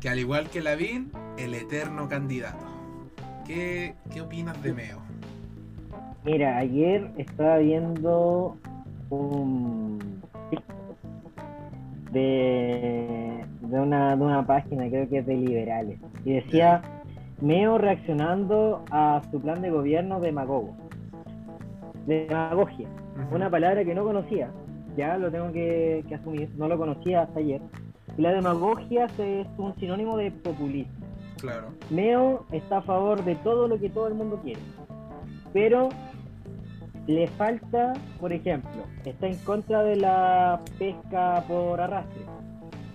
que 0.00 0.08
al 0.08 0.18
igual 0.18 0.50
que 0.50 0.60
Lavín, 0.60 1.12
el 1.38 1.54
eterno 1.54 2.08
candidato. 2.08 2.66
¿Qué, 3.46 3.94
qué 4.12 4.20
opinas 4.20 4.60
de 4.62 4.72
Meo? 4.72 4.98
Mira, 6.24 6.58
ayer 6.58 7.10
estaba 7.16 7.58
viendo 7.58 8.56
un 9.10 9.98
de, 12.12 13.44
de, 13.60 13.80
una, 13.80 14.16
de 14.16 14.22
una 14.22 14.46
página, 14.46 14.88
creo 14.88 15.08
que 15.08 15.18
es 15.18 15.26
de 15.26 15.36
liberales, 15.36 16.00
y 16.24 16.34
decía 16.34 16.82
Meo 17.40 17.78
reaccionando 17.78 18.84
a 18.90 19.22
su 19.30 19.40
plan 19.40 19.62
de 19.62 19.70
gobierno 19.70 20.20
demagogo. 20.20 20.74
Demagogia, 22.06 22.88
una 23.30 23.50
palabra 23.50 23.84
que 23.84 23.94
no 23.94 24.04
conocía, 24.04 24.50
ya 24.96 25.16
lo 25.18 25.30
tengo 25.30 25.52
que, 25.52 26.04
que 26.08 26.14
asumir, 26.14 26.50
no 26.56 26.68
lo 26.68 26.78
conocía 26.78 27.22
hasta 27.22 27.38
ayer. 27.38 27.60
Y 28.16 28.22
la 28.22 28.32
demagogia 28.32 29.06
es 29.18 29.46
un 29.58 29.74
sinónimo 29.76 30.16
de 30.16 30.30
populismo. 30.30 31.06
Claro, 31.38 31.68
Meo 31.90 32.46
está 32.50 32.78
a 32.78 32.82
favor 32.82 33.22
de 33.24 33.36
todo 33.36 33.68
lo 33.68 33.78
que 33.78 33.90
todo 33.90 34.08
el 34.08 34.14
mundo 34.14 34.40
quiere. 34.42 34.60
Pero 35.52 35.90
le 37.08 37.26
falta, 37.26 37.94
por 38.20 38.34
ejemplo, 38.34 38.82
está 39.06 39.26
en 39.26 39.36
contra 39.38 39.82
de 39.82 39.96
la 39.96 40.60
pesca 40.78 41.42
por 41.48 41.80
arrastre. 41.80 42.20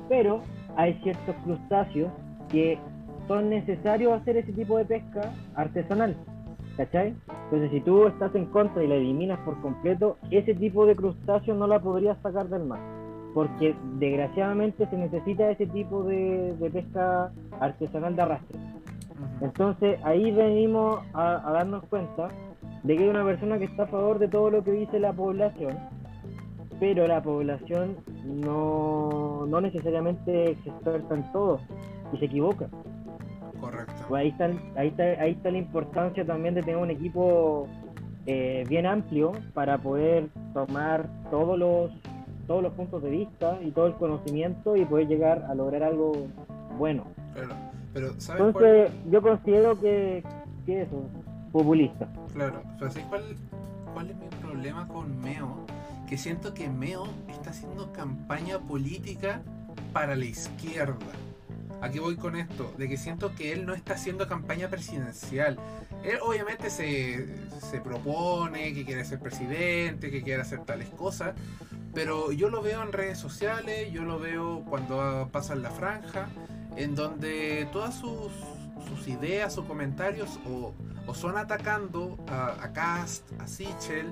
Pero 0.07 0.41
hay 0.75 0.93
ciertos 1.01 1.35
crustáceos 1.43 2.11
que 2.49 2.77
son 3.27 3.49
necesarios 3.49 4.13
hacer 4.13 4.37
ese 4.37 4.53
tipo 4.53 4.77
de 4.77 4.85
pesca 4.85 5.33
artesanal. 5.55 6.15
¿Cachai? 6.77 7.15
Entonces, 7.45 7.71
si 7.71 7.81
tú 7.81 8.05
estás 8.05 8.33
en 8.35 8.45
contra 8.45 8.83
y 8.83 8.87
la 8.87 8.95
eliminas 8.95 9.39
por 9.39 9.59
completo, 9.61 10.17
ese 10.29 10.53
tipo 10.53 10.85
de 10.85 10.95
crustáceos 10.95 11.57
no 11.57 11.65
la 11.65 11.79
podrías 11.79 12.17
sacar 12.21 12.47
del 12.49 12.65
mar. 12.65 12.79
Porque 13.33 13.75
desgraciadamente 13.95 14.87
se 14.87 14.97
necesita 14.97 15.49
ese 15.49 15.65
tipo 15.65 16.03
de, 16.03 16.55
de 16.59 16.69
pesca 16.69 17.31
artesanal 17.59 18.15
de 18.15 18.21
arrastre. 18.21 18.59
Entonces 19.41 19.99
ahí 20.03 20.31
venimos 20.31 20.99
a, 21.13 21.47
a 21.47 21.51
darnos 21.51 21.83
cuenta 21.85 22.29
de 22.83 22.97
que 22.97 23.03
hay 23.03 23.09
una 23.09 23.23
persona 23.23 23.57
que 23.57 23.65
está 23.65 23.83
a 23.83 23.87
favor 23.87 24.19
de 24.19 24.27
todo 24.27 24.49
lo 24.49 24.63
que 24.63 24.71
dice 24.71 24.99
la 24.99 25.13
población, 25.13 25.77
pero 26.79 27.07
la 27.07 27.21
población 27.21 27.97
no, 28.25 29.45
no 29.47 29.61
necesariamente 29.61 30.51
es 30.51 30.57
experta 30.65 31.15
en 31.15 31.31
todo 31.31 31.59
y 32.11 32.17
se 32.17 32.25
equivoca. 32.25 32.67
correcto. 33.59 33.93
Pues 34.09 34.21
ahí, 34.21 34.29
está, 34.29 34.51
ahí, 34.75 34.87
está, 34.89 35.03
ahí 35.03 35.31
está 35.31 35.51
la 35.51 35.57
importancia 35.57 36.25
también 36.25 36.55
de 36.55 36.61
tener 36.61 36.77
un 36.77 36.91
equipo 36.91 37.67
eh, 38.25 38.65
bien 38.67 38.85
amplio 38.85 39.31
para 39.53 39.77
poder 39.77 40.27
tomar 40.53 41.07
todos 41.31 41.57
los, 41.57 41.91
todos 42.47 42.63
los 42.63 42.73
puntos 42.73 43.01
de 43.03 43.09
vista 43.09 43.59
y 43.61 43.71
todo 43.71 43.87
el 43.87 43.93
conocimiento 43.95 44.75
y 44.75 44.83
poder 44.85 45.07
llegar 45.07 45.45
a 45.49 45.55
lograr 45.55 45.83
algo 45.83 46.11
bueno. 46.77 47.05
Claro. 47.33 47.55
Pero, 47.93 48.19
¿sabes 48.19 48.53
cuál? 48.53 48.65
Entonces, 48.65 49.11
yo 49.11 49.21
considero 49.21 49.79
que, 49.79 50.23
que 50.65 50.81
eso, 50.81 51.03
populista. 51.53 52.11
Claro, 52.33 52.61
pero 52.77 52.91
¿sabes 52.91 53.07
cuál, 53.07 53.23
cuál 53.93 54.09
es 54.09 54.17
mi 54.17 54.27
problema 54.41 54.87
con 54.87 55.21
Meo? 55.21 55.65
Que 56.09 56.17
siento 56.17 56.53
que 56.53 56.67
Meo 56.67 57.07
está 57.29 57.51
haciendo 57.51 57.93
campaña 57.93 58.59
política 58.59 59.41
para 59.93 60.15
la 60.17 60.25
izquierda. 60.25 60.97
¿A 61.81 61.89
qué 61.89 61.99
voy 61.99 62.15
con 62.15 62.35
esto? 62.35 62.73
De 62.77 62.89
que 62.89 62.97
siento 62.97 63.35
que 63.35 63.53
él 63.53 63.65
no 63.65 63.73
está 63.73 63.93
haciendo 63.93 64.27
campaña 64.27 64.69
presidencial. 64.69 65.57
Él 66.03 66.17
obviamente 66.21 66.69
se, 66.69 67.27
se 67.59 67.81
propone 67.81 68.73
que 68.73 68.83
quiere 68.83 69.05
ser 69.05 69.19
presidente, 69.19 70.09
que 70.09 70.23
quiere 70.23 70.41
hacer 70.41 70.61
tales 70.61 70.89
cosas, 70.89 71.35
pero 71.93 72.31
yo 72.31 72.49
lo 72.49 72.61
veo 72.61 72.81
en 72.81 72.91
redes 72.91 73.19
sociales, 73.19 73.91
yo 73.91 74.03
lo 74.03 74.19
veo 74.19 74.63
cuando 74.67 75.29
pasa 75.31 75.53
en 75.53 75.61
la 75.61 75.71
franja, 75.71 76.29
en 76.75 76.95
donde 76.95 77.67
todas 77.71 77.95
sus, 77.95 78.31
sus 78.83 79.07
ideas 79.07 79.57
o 79.57 79.65
comentarios 79.65 80.39
o, 80.47 80.73
o 81.07 81.13
son 81.13 81.37
atacando 81.37 82.17
a, 82.27 82.55
a 82.63 83.03
a 83.03 83.47
Sichel, 83.47 84.11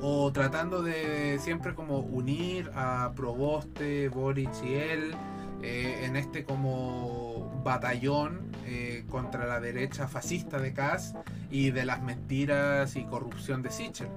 o 0.00 0.30
tratando 0.32 0.82
de 0.82 1.38
siempre 1.40 1.74
como 1.74 1.98
unir 1.98 2.70
a 2.74 3.12
Proboste, 3.16 4.08
Boric 4.08 4.50
y 4.62 4.74
él 4.74 5.14
eh, 5.62 6.02
en 6.04 6.14
este 6.14 6.44
como 6.44 7.60
batallón 7.64 8.52
eh, 8.64 9.04
contra 9.10 9.46
la 9.46 9.58
derecha 9.58 10.06
fascista 10.06 10.58
de 10.58 10.72
Cast 10.72 11.16
y 11.50 11.70
de 11.72 11.84
las 11.84 12.00
mentiras 12.02 12.94
y 12.94 13.04
corrupción 13.04 13.62
de 13.62 13.70
Sichel. 13.70 14.08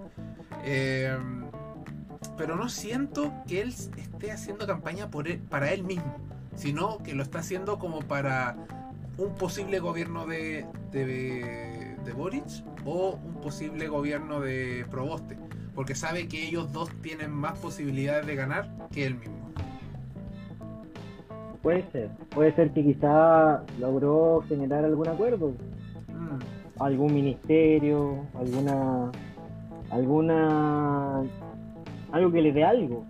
Eh, 0.63 1.17
pero 2.38 2.55
no 2.55 2.70
siento 2.70 3.34
que 3.48 3.62
él 3.62 3.70
esté 3.70 4.31
haciendo 4.31 4.67
campaña 4.67 5.10
por 5.10 5.27
él- 5.27 5.39
para 5.50 5.72
él 5.72 5.84
mismo, 5.84 6.15
sino 6.55 7.00
que 7.00 7.15
lo 7.15 7.24
está 7.24 7.39
haciendo 7.39 7.79
como 7.79 8.01
para 8.01 8.55
un 9.21 9.35
posible 9.35 9.79
gobierno 9.79 10.25
de, 10.25 10.65
de, 10.91 11.95
de 12.03 12.13
Boric 12.13 12.45
o 12.85 13.19
un 13.23 13.35
posible 13.35 13.87
gobierno 13.87 14.39
de 14.39 14.85
Proboste, 14.89 15.37
porque 15.75 15.95
sabe 15.95 16.27
que 16.27 16.47
ellos 16.47 16.71
dos 16.73 16.89
tienen 17.01 17.31
más 17.31 17.57
posibilidades 17.59 18.25
de 18.25 18.35
ganar 18.35 18.69
que 18.91 19.05
él 19.05 19.15
mismo. 19.15 19.37
Puede 21.61 21.89
ser. 21.91 22.09
Puede 22.31 22.55
ser 22.55 22.71
que 22.71 22.83
quizá 22.83 23.63
logró 23.79 24.43
generar 24.49 24.83
algún 24.83 25.07
acuerdo, 25.07 25.53
Mm, 26.07 26.81
algún 26.81 27.13
ministerio, 27.13 28.25
alguna, 28.37 29.11
alguna, 29.89 31.23
algo 32.11 32.31
que 32.31 32.41
le 32.41 32.51
dé 32.51 32.63
algo, 32.63 33.05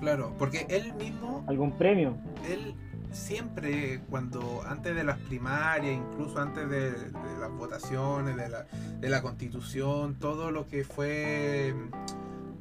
claro, 0.00 0.32
porque 0.38 0.66
él 0.68 0.92
mismo 0.94 1.42
algún 1.46 1.72
premio. 1.72 2.14
él 2.48 2.74
siempre 3.12 4.00
cuando 4.10 4.62
antes 4.66 4.94
de 4.94 5.04
las 5.04 5.18
primarias, 5.18 5.96
incluso 5.96 6.40
antes 6.40 6.68
de, 6.68 6.92
las 7.38 7.50
votaciones, 7.50 8.36
de 8.36 8.48
la, 8.48 8.66
de 9.00 9.08
la 9.08 9.22
constitución, 9.22 10.16
todo 10.18 10.50
lo 10.50 10.66
que 10.68 10.84
fue 10.84 11.74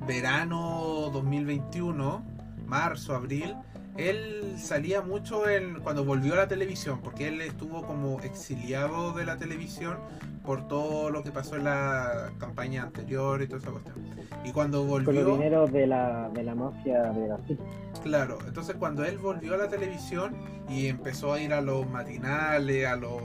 verano 0.05 1.10
2021, 1.12 2.24
marzo, 2.65 3.15
abril, 3.15 3.55
él 3.98 4.55
salía 4.57 5.01
mucho 5.01 5.50
en, 5.50 5.79
cuando 5.81 6.05
volvió 6.05 6.33
a 6.33 6.38
la 6.38 6.48
televisión, 6.48 7.01
porque 7.03 7.27
él 7.27 7.41
estuvo 7.41 7.86
como 7.86 8.19
exiliado 8.21 9.13
de 9.13 9.25
la 9.25 9.38
televisión 9.38 9.98
por 10.45 10.67
todo 10.67 11.10
lo 11.10 11.24
que 11.24 11.31
pasó 11.31 11.55
en 11.55 11.65
la 11.65 12.31
campaña 12.39 12.83
anterior 12.83 13.41
y 13.41 13.48
toda 13.48 13.60
esa 13.60 13.71
cuestión. 13.71 13.95
Y 14.43 14.51
cuando 14.51 14.83
volvió... 14.83 15.05
Con 15.05 15.15
los 15.15 15.38
dineros 15.38 15.71
de 15.71 15.88
la, 15.88 16.29
de 16.33 16.43
la 16.43 16.55
mafia 16.55 17.03
de 17.12 17.27
Brasil. 17.27 17.60
Claro, 18.03 18.39
entonces 18.48 18.75
cuando 18.75 19.03
él 19.05 19.17
volvió 19.17 19.53
a 19.53 19.57
la 19.57 19.67
televisión 19.67 20.36
y 20.67 20.88
empezó 20.88 21.33
a 21.33 21.41
ir 21.41 21.53
a 21.53 21.62
los 21.62 21.88
matinales, 21.88 22.88
a 22.88 22.95
los 22.95 23.21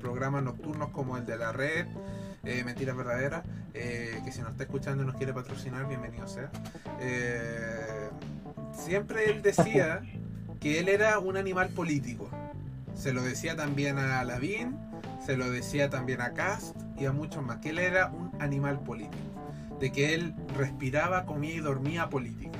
programas 0.00 0.42
nocturnos 0.42 0.90
como 0.90 1.16
el 1.16 1.24
de 1.24 1.36
la 1.36 1.52
red, 1.52 1.86
eh, 2.44 2.64
Mentiras 2.64 2.96
Verdaderas, 2.96 3.44
eh, 3.74 4.20
que 4.24 4.32
si 4.32 4.40
nos 4.40 4.52
está 4.52 4.64
escuchando 4.64 5.02
y 5.02 5.06
nos 5.06 5.16
quiere 5.16 5.32
patrocinar, 5.32 5.86
bienvenido 5.86 6.26
sea. 6.26 6.50
Eh, 7.00 8.08
siempre 8.80 9.30
él 9.30 9.42
decía 9.42 10.02
que 10.58 10.80
él 10.80 10.88
era 10.88 11.18
un 11.18 11.36
animal 11.36 11.68
político. 11.68 12.30
Se 12.94 13.12
lo 13.12 13.22
decía 13.22 13.56
también 13.56 13.98
a 13.98 14.24
Lavín, 14.24 14.76
se 15.24 15.36
lo 15.36 15.50
decía 15.50 15.90
también 15.90 16.20
a 16.20 16.32
Cast 16.32 16.76
y 16.98 17.06
a 17.06 17.12
muchos 17.12 17.44
más, 17.44 17.58
que 17.58 17.70
él 17.70 17.78
era 17.78 18.08
un 18.08 18.30
animal 18.40 18.80
político. 18.80 19.16
De 19.78 19.92
que 19.92 20.14
él 20.14 20.34
respiraba, 20.56 21.24
comía 21.24 21.54
y 21.54 21.60
dormía 21.60 22.10
política. 22.10 22.58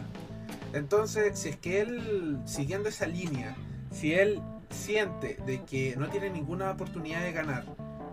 Entonces, 0.73 1.39
si 1.39 1.51
es 1.51 1.57
que 1.57 1.81
él, 1.81 2.39
siguiendo 2.45 2.89
esa 2.89 3.07
línea, 3.07 3.57
si 3.91 4.15
él 4.15 4.41
siente 4.71 5.37
de 5.45 5.63
que 5.65 5.97
no 5.97 6.09
tiene 6.09 6.31
ninguna 6.31 6.71
oportunidad 6.71 7.23
de 7.23 7.33
ganar, 7.33 7.65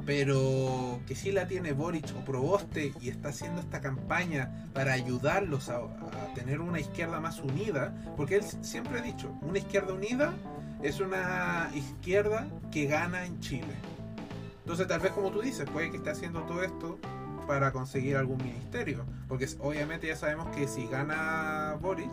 pero 0.07 1.01
que 1.05 1.15
sí 1.15 1.33
la 1.33 1.47
tiene 1.47 1.73
Boric 1.73 2.15
o 2.17 2.23
Proboste 2.23 2.93
y 3.01 3.09
está 3.09 3.27
haciendo 3.27 3.59
esta 3.59 3.81
campaña 3.81 4.69
para 4.73 4.93
ayudarlos 4.93 5.67
a, 5.67 5.79
a, 5.79 6.33
tener 6.33 6.61
una 6.61 6.79
izquierda 6.79 7.19
más 7.19 7.39
unida, 7.39 7.93
porque 8.15 8.37
él 8.37 8.43
siempre 8.61 8.99
ha 8.99 9.01
dicho, 9.01 9.29
una 9.41 9.57
izquierda 9.57 9.93
unida 9.93 10.33
es 10.81 11.01
una 11.01 11.69
izquierda 11.75 12.47
que 12.71 12.85
gana 12.85 13.25
en 13.25 13.41
Chile. 13.41 13.75
Entonces 14.59 14.87
tal 14.87 15.01
vez 15.01 15.11
como 15.11 15.29
tú 15.29 15.41
dices, 15.41 15.69
puede 15.69 15.91
que 15.91 15.97
esté 15.97 16.11
haciendo 16.11 16.43
todo 16.43 16.63
esto 16.63 16.97
para 17.45 17.73
conseguir 17.73 18.15
algún 18.15 18.37
ministerio, 18.37 19.03
porque 19.27 19.45
obviamente 19.59 20.07
ya 20.07 20.15
sabemos 20.15 20.55
que 20.55 20.69
si 20.69 20.87
gana 20.87 21.75
Boric, 21.81 22.11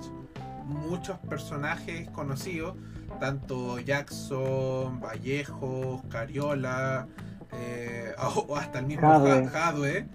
muchos 0.65 1.17
personajes 1.21 2.11
conocidos, 2.11 2.75
tanto 3.21 3.79
Jackson, 3.79 5.01
Vallejos, 5.01 6.03
Cariola, 6.09 7.07
eh, 7.55 8.15
o 8.49 8.57
hasta 8.57 8.81
el 8.81 8.87
mismo. 8.87 9.09
Jadwe, 9.51 10.07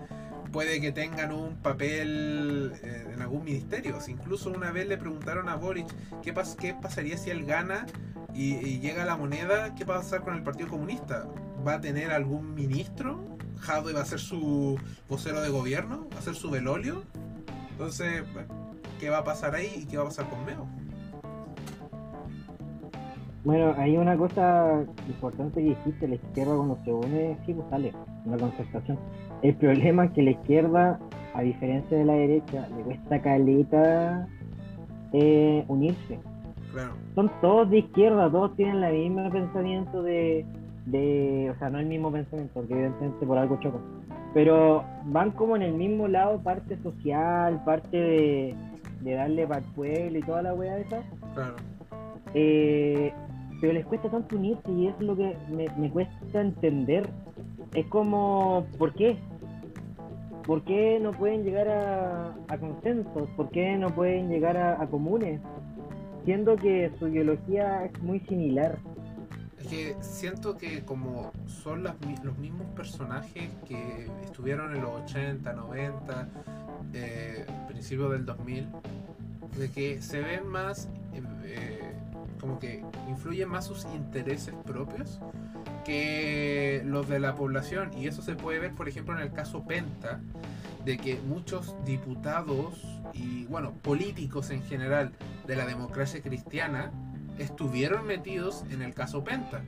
puede 0.52 0.82
que 0.82 0.92
tengan 0.92 1.32
un 1.32 1.58
papel 1.58 2.74
eh, 2.84 3.08
en 3.14 3.22
algún 3.22 3.44
ministerio. 3.44 3.98
Incluso 4.08 4.50
una 4.50 4.72
vez 4.72 4.88
le 4.88 4.98
preguntaron 4.98 5.50
a 5.50 5.56
Boric 5.56 5.88
qué, 6.22 6.34
pas 6.34 6.56
qué 6.56 6.74
pasaría 6.74 7.18
si 7.18 7.30
él 7.30 7.46
gana 7.46 7.86
y, 8.34 8.56
y, 8.56 8.80
llega 8.80 9.06
la 9.06 9.18
moneda, 9.18 9.76
qué 9.76 9.84
va 9.86 9.96
a 9.96 10.00
pasar 10.00 10.22
con 10.22 10.36
el 10.36 10.44
Partido 10.44 10.70
Comunista. 10.70 11.28
¿Va 11.68 11.76
a 11.76 11.82
tener 11.82 12.12
algún 12.12 12.54
ministro? 12.56 13.20
¿Jadwe 13.60 13.94
va 13.94 14.02
a 14.02 14.06
ser 14.06 14.20
su 14.20 14.80
vocero 15.10 15.42
de 15.42 15.50
gobierno? 15.50 16.08
¿Va 16.14 16.20
a 16.20 16.22
ser 16.22 16.36
su 16.36 16.50
velolio? 16.50 17.04
Entonces, 17.72 18.24
¿qué 19.00 19.10
va 19.10 19.20
a 19.20 19.24
pasar 19.24 19.56
ahí 19.56 19.82
y 19.84 19.86
qué 19.86 19.98
va 19.98 20.04
a 20.04 20.08
pasar 20.08 20.30
con 20.30 20.46
Meo? 20.46 20.68
Bueno, 23.46 23.74
hay 23.78 23.98
una 23.98 24.18
cosa 24.18 24.84
importante 25.08 25.62
que 25.62 25.70
dijiste, 25.70 26.08
la 26.08 26.16
izquierda 26.16 26.56
cuando 26.56 26.78
se 26.84 26.92
une, 26.92 27.38
sí, 27.46 27.54
pues 27.54 27.68
sale, 27.70 27.94
una 28.26 28.38
concertación. 28.38 29.00
El 29.42 29.56
problema 29.56 30.06
es 30.06 30.12
que 30.12 30.24
la 30.24 30.32
izquierda, 30.32 31.00
a 31.34 31.42
diferencia 31.42 31.98
de 31.98 32.06
la 32.06 32.14
derecha, 32.14 32.68
le 32.76 32.84
cuesta 32.84 33.22
caleta 33.22 34.28
eh, 35.14 35.64
unirse. 35.70 36.20
Claro. 36.74 36.94
Son 37.16 37.32
todos 37.42 37.70
de 37.70 37.80
izquierda, 37.80 38.30
todos 38.30 38.56
tienen 38.56 38.84
el 38.84 39.10
mismo 39.10 39.30
pensamiento 39.32 40.04
de, 40.04 40.46
de, 40.86 41.52
o 41.56 41.60
sea, 41.60 41.70
no 41.70 41.80
el 41.80 41.86
mismo 41.86 42.12
pensamiento, 42.12 42.54
porque 42.54 42.74
evidentemente 42.74 43.26
por 43.26 43.38
algo 43.38 43.58
chocan, 43.62 43.82
pero 44.34 44.84
van 45.06 45.32
como 45.32 45.56
en 45.56 45.62
el 45.62 45.74
mismo 45.74 46.08
lado, 46.08 46.40
parte 46.44 46.78
social, 46.84 47.64
parte 47.64 47.98
de, 47.98 48.56
de 49.02 49.14
darle 49.14 49.48
para 49.48 49.62
el 49.62 49.66
pueblo 49.74 50.20
y 50.20 50.22
toda 50.22 50.42
la 50.42 50.54
weá 50.54 50.78
esa. 50.78 51.02
Claro. 51.34 51.56
Eh, 52.34 53.12
pero 53.60 53.74
les 53.74 53.86
cuesta 53.86 54.10
tanto 54.10 54.36
unirse 54.36 54.72
y 54.72 54.88
es 54.88 55.00
lo 55.00 55.16
que 55.16 55.36
me, 55.50 55.68
me, 55.78 55.90
cuesta 55.90 56.42
entender. 56.42 57.10
Es 57.74 57.86
como, 57.88 58.66
¿por 58.78 58.94
qué? 58.94 59.18
¿Por 60.46 60.64
qué 60.64 61.00
no 61.00 61.12
pueden 61.12 61.44
llegar 61.44 61.68
a, 61.68 62.36
a 62.48 62.58
consensos? 62.58 63.30
¿Por 63.36 63.50
qué 63.50 63.76
no 63.76 63.94
pueden 63.94 64.30
llegar 64.30 64.58
a, 64.58 64.82
a, 64.82 64.88
comunes? 64.88 65.42
Siendo 66.26 66.56
que 66.56 66.92
su 66.98 67.08
ideología 67.08 67.86
es 67.86 68.02
muy 68.02 68.20
similar. 68.22 68.78
Es 69.60 69.68
que 69.68 69.96
siento 70.00 70.58
que 70.58 70.84
como 70.84 71.32
son 71.46 71.84
las, 71.84 71.96
los 72.24 72.38
mismos 72.38 72.68
personajes 72.76 73.50
que 73.68 74.08
estuvieron 74.24 74.76
en 74.76 74.82
los 74.82 75.02
80, 75.02 75.54
90, 75.54 76.30
eh, 76.94 77.46
principios 77.68 78.12
del 78.12 78.26
2000, 78.26 78.68
de 79.58 79.72
que 79.72 80.02
se 80.02 80.22
ven 80.22 80.48
más... 80.48 80.90
Eh, 81.44 81.99
como 82.40 82.60
que 82.60 82.84
influyen 83.08 83.50
más 83.50 83.66
sus 83.66 83.86
intereses 83.94 84.54
propios 84.66 85.20
que 85.86 86.82
los 86.86 87.08
de 87.08 87.20
la 87.20 87.36
población. 87.36 87.92
Y 87.98 88.08
eso 88.08 88.22
se 88.22 88.36
puede 88.36 88.60
ver, 88.60 88.74
por 88.74 88.88
ejemplo, 88.88 89.16
en 89.16 89.22
el 89.22 89.32
caso 89.32 89.66
Penta, 89.66 90.22
de 90.86 90.98
que 90.98 91.20
muchos 91.28 91.76
diputados 91.86 92.82
y, 93.14 93.46
bueno, 93.46 93.74
políticos 93.74 94.50
en 94.50 94.64
general 94.64 95.12
de 95.48 95.56
la 95.56 95.66
democracia 95.66 96.22
cristiana 96.22 96.92
estuvieron 97.38 98.06
metidos 98.06 98.66
en 98.72 98.82
el 98.82 98.94
caso 98.94 99.24
Penta. 99.24 99.62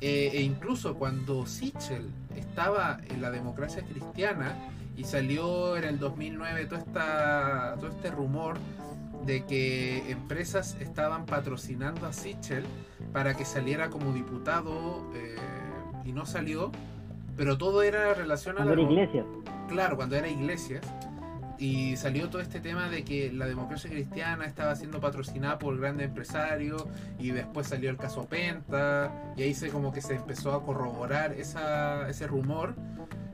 Eh, 0.00 0.30
e 0.32 0.42
incluso 0.42 0.94
cuando 0.94 1.46
Sichel 1.46 2.08
estaba 2.34 3.00
en 3.10 3.20
la 3.20 3.30
democracia 3.30 3.82
cristiana 3.82 4.54
y 4.96 5.04
salió 5.04 5.76
en 5.76 5.84
el 5.84 5.98
2009 5.98 6.66
todo, 6.66 6.78
esta, 6.78 7.76
todo 7.78 7.90
este 7.90 8.10
rumor 8.10 8.56
de 9.26 9.44
que 9.44 10.10
empresas 10.10 10.76
estaban 10.80 11.26
patrocinando 11.26 12.06
a 12.06 12.12
Sichel 12.12 12.64
para 13.12 13.34
que 13.34 13.44
saliera 13.44 13.90
como 13.90 14.12
diputado 14.12 15.10
eh, 15.14 15.36
y 16.04 16.12
no 16.12 16.26
salió, 16.26 16.70
pero 17.36 17.58
todo 17.58 17.82
era 17.82 18.14
relacionado 18.14 18.72
a 18.72 18.76
la... 18.76 18.82
Iglesias. 18.82 19.26
Claro, 19.68 19.96
cuando 19.96 20.16
era 20.16 20.28
Iglesias. 20.28 20.84
Y 21.58 21.96
salió 21.98 22.30
todo 22.30 22.40
este 22.40 22.58
tema 22.58 22.88
de 22.88 23.04
que 23.04 23.30
la 23.30 23.46
democracia 23.46 23.90
cristiana 23.90 24.46
estaba 24.46 24.74
siendo 24.76 24.98
patrocinada 24.98 25.58
por 25.58 25.78
grandes 25.78 26.08
empresarios 26.08 26.86
y 27.18 27.32
después 27.32 27.66
salió 27.66 27.90
el 27.90 27.98
caso 27.98 28.26
Penta 28.26 29.12
y 29.36 29.42
ahí 29.42 29.52
se 29.52 29.68
como 29.68 29.92
que 29.92 30.00
se 30.00 30.14
empezó 30.14 30.54
a 30.54 30.64
corroborar 30.64 31.34
esa, 31.34 32.08
ese 32.08 32.26
rumor 32.26 32.74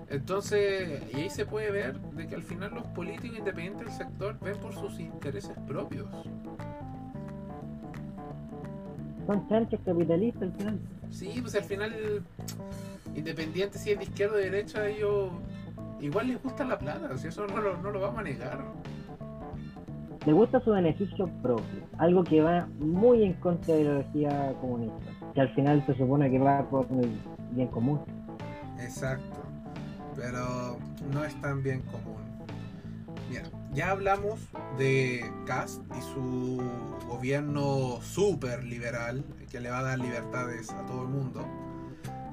entonces, 0.09 1.03
y 1.13 1.17
ahí 1.17 1.31
se 1.31 1.47
puede 1.47 1.71
ver 1.71 1.99
de 2.01 2.29
que 2.29 2.37
al 2.37 2.43
final 2.43 2.73
los 2.75 2.87
políticos 2.89 3.39
independientes 3.39 3.87
del 3.87 3.97
sector 3.97 4.39
ven 4.41 4.57
por 4.59 4.73
sus 4.73 5.01
intereses 5.01 5.57
propios. 5.67 6.09
Son 9.27 9.49
chanchos 9.49 9.81
capitalistas 9.85 10.43
al 10.43 10.53
final. 10.53 10.81
Sí, 11.11 11.39
pues 11.41 11.57
al 11.57 11.65
final, 11.65 12.23
independiente 13.17 13.79
si 13.79 13.91
es 13.91 13.99
de 13.99 14.05
izquierda 14.05 14.35
o 14.35 14.39
de 14.39 14.45
derecha, 14.45 14.89
ellos 14.89 15.31
igual 16.01 16.29
les 16.29 16.41
gusta 16.41 16.65
la 16.65 16.79
plata, 16.79 17.17
si 17.19 17.27
eso 17.27 17.47
no 17.49 17.61
lo, 17.61 17.77
no 17.79 17.91
lo 17.91 18.01
vamos 18.01 18.21
a 18.21 18.23
negar. 18.23 18.65
Les 20.25 20.35
gusta 20.35 20.61
su 20.61 20.71
beneficio 20.71 21.29
propio, 21.43 21.81
algo 21.99 22.23
que 22.23 22.41
va 22.41 22.69
muy 22.79 23.25
en 23.25 23.33
contra 23.35 23.75
de 23.75 23.85
la 23.85 23.91
ideología 23.91 24.55
comunista, 24.61 25.11
que 25.35 25.41
al 25.41 25.53
final 25.55 25.85
se 25.87 25.95
supone 25.95 26.31
que 26.31 26.39
va 26.39 26.69
por 26.69 26.87
el 26.93 27.11
bien 27.53 27.69
común. 27.69 28.01
Exacto 28.81 29.36
pero 30.17 30.79
no 31.13 31.25
es 31.25 31.41
tan 31.41 31.63
bien 31.63 31.83
común. 31.83 32.17
Mira, 33.29 33.43
ya 33.73 33.91
hablamos 33.91 34.41
de 34.79 35.25
Cast 35.47 35.83
y 35.97 36.01
su 36.15 36.63
gobierno 37.09 38.01
súper 38.03 38.65
liberal, 38.65 39.25
que 39.51 39.61
le 39.61 39.71
va 39.71 39.81
a 39.81 39.83
dar 39.83 39.99
libertades 39.99 40.71
a 40.71 40.85
todo 40.87 41.03
el 41.03 41.09
mundo. 41.09 41.47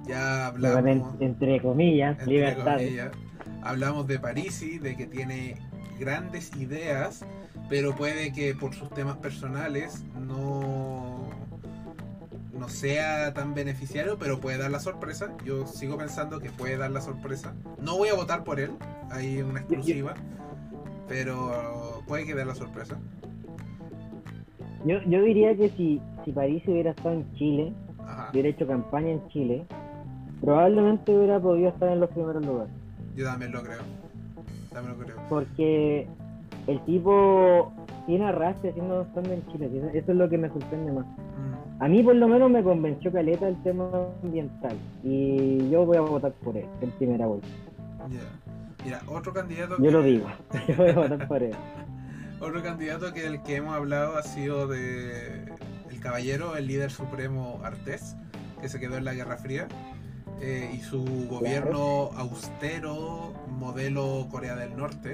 Ya 0.06 0.48
hablamos. 0.48 1.16
Entre 1.20 1.62
comillas, 1.62 2.12
entre 2.12 2.28
libertades. 2.28 2.88
Comillas, 2.88 3.12
hablamos 3.64 4.08
de 4.08 4.20
Parisi, 4.20 4.78
de 4.80 4.96
que 4.96 5.08
tiene 5.08 5.58
grandes 6.00 6.56
ideas, 6.58 7.26
pero 7.70 7.96
puede 7.96 8.34
que 8.34 8.54
por 8.54 8.74
sus 8.74 8.90
temas 8.90 9.18
personales 9.18 10.04
no 10.20 10.93
no 12.64 12.70
sea 12.70 13.34
tan 13.34 13.54
beneficiario, 13.54 14.18
pero 14.18 14.40
puede 14.40 14.58
dar 14.58 14.72
la 14.72 14.80
sorpresa. 14.80 15.34
Yo 15.44 15.68
sigo 15.68 15.98
pensando 15.98 16.40
que 16.40 16.50
puede 16.50 16.78
dar 16.78 16.92
la 16.92 17.02
sorpresa. 17.02 17.54
No 17.78 17.98
voy 17.98 18.08
a 18.08 18.14
votar 18.14 18.46
por 18.46 18.58
él, 18.58 18.72
hay 19.12 19.42
una 19.42 19.60
exclusiva, 19.60 20.14
pero 21.10 22.02
puede 22.08 22.26
que 22.26 22.34
dé 22.34 22.46
la 22.46 22.56
sorpresa. 22.56 22.98
Yo, 24.86 24.98
yo 25.06 25.22
diría 25.24 25.54
que 25.58 25.70
si 25.72 26.02
si 26.24 26.32
París 26.32 26.64
hubiera 26.66 26.92
estado 26.92 27.16
en 27.16 27.34
Chile, 27.34 27.74
Ajá. 28.08 28.30
hubiera 28.32 28.48
hecho 28.48 28.66
campaña 28.66 29.10
en 29.12 29.28
Chile, 29.28 29.66
probablemente 30.40 31.14
hubiera 31.14 31.42
podido 31.42 31.68
estar 31.68 31.90
en 31.90 32.00
los 32.00 32.10
primeros 32.12 32.46
lugares. 32.46 32.74
Yo 33.14 33.26
también 33.26 33.52
lo 33.52 33.62
creo. 33.62 33.82
También 34.72 34.98
lo 34.98 35.04
creo. 35.04 35.18
Porque 35.28 36.08
el 36.68 36.80
tipo 36.86 37.74
tiene 38.06 38.24
arrastre 38.24 38.70
haciendo 38.70 39.02
estando 39.02 39.34
en 39.34 39.46
Chile. 39.48 39.70
Eso 39.94 40.12
es 40.14 40.18
lo 40.18 40.30
que 40.30 40.38
me 40.38 40.48
sorprende 40.48 40.94
más. 40.94 41.06
A 41.84 41.88
mí 41.90 42.02
por 42.02 42.16
lo 42.16 42.30
menos 42.30 42.50
me 42.50 42.64
convenció 42.64 43.12
Caleta 43.12 43.46
el 43.46 43.62
tema 43.62 43.90
ambiental. 44.24 44.78
Y 45.04 45.70
yo 45.70 45.86
voy 45.86 45.98
a 45.98 46.02
votar 46.02 46.32
por 46.32 46.56
él 46.56 46.66
en 46.80 46.92
primera 46.92 47.28
vuelta. 47.28 47.48
ya. 48.10 48.86
Mira, 48.86 49.02
otro 49.08 49.34
candidato. 49.34 49.76
Yo 49.80 49.84
que- 49.84 49.92
lo 49.92 50.02
digo. 50.02 50.28
Yo 50.70 50.76
voy 50.78 50.90
a 50.92 50.94
votar 50.96 51.28
por 51.28 51.44
él. 51.44 51.52
Otro 52.40 52.62
candidato 52.64 53.14
que 53.14 53.26
el 53.26 53.42
que 53.44 53.58
hemos 53.58 53.74
hablado 53.76 54.18
ha 54.18 54.24
sido 54.24 54.68
de 54.68 55.44
el 55.92 56.00
caballero, 56.02 56.56
el 56.58 56.68
líder 56.68 56.90
supremo 56.92 57.60
Artés, 57.64 58.16
que 58.62 58.68
se 58.70 58.80
quedó 58.82 58.96
en 58.98 59.04
la 59.06 59.14
Guerra 59.14 59.36
Fría, 59.38 59.68
eh, 60.42 60.70
y 60.74 60.80
su 60.80 61.04
gobierno 61.30 62.10
austero, 62.18 63.34
modelo 63.60 64.28
Corea 64.32 64.56
del 64.56 64.76
Norte, 64.78 65.14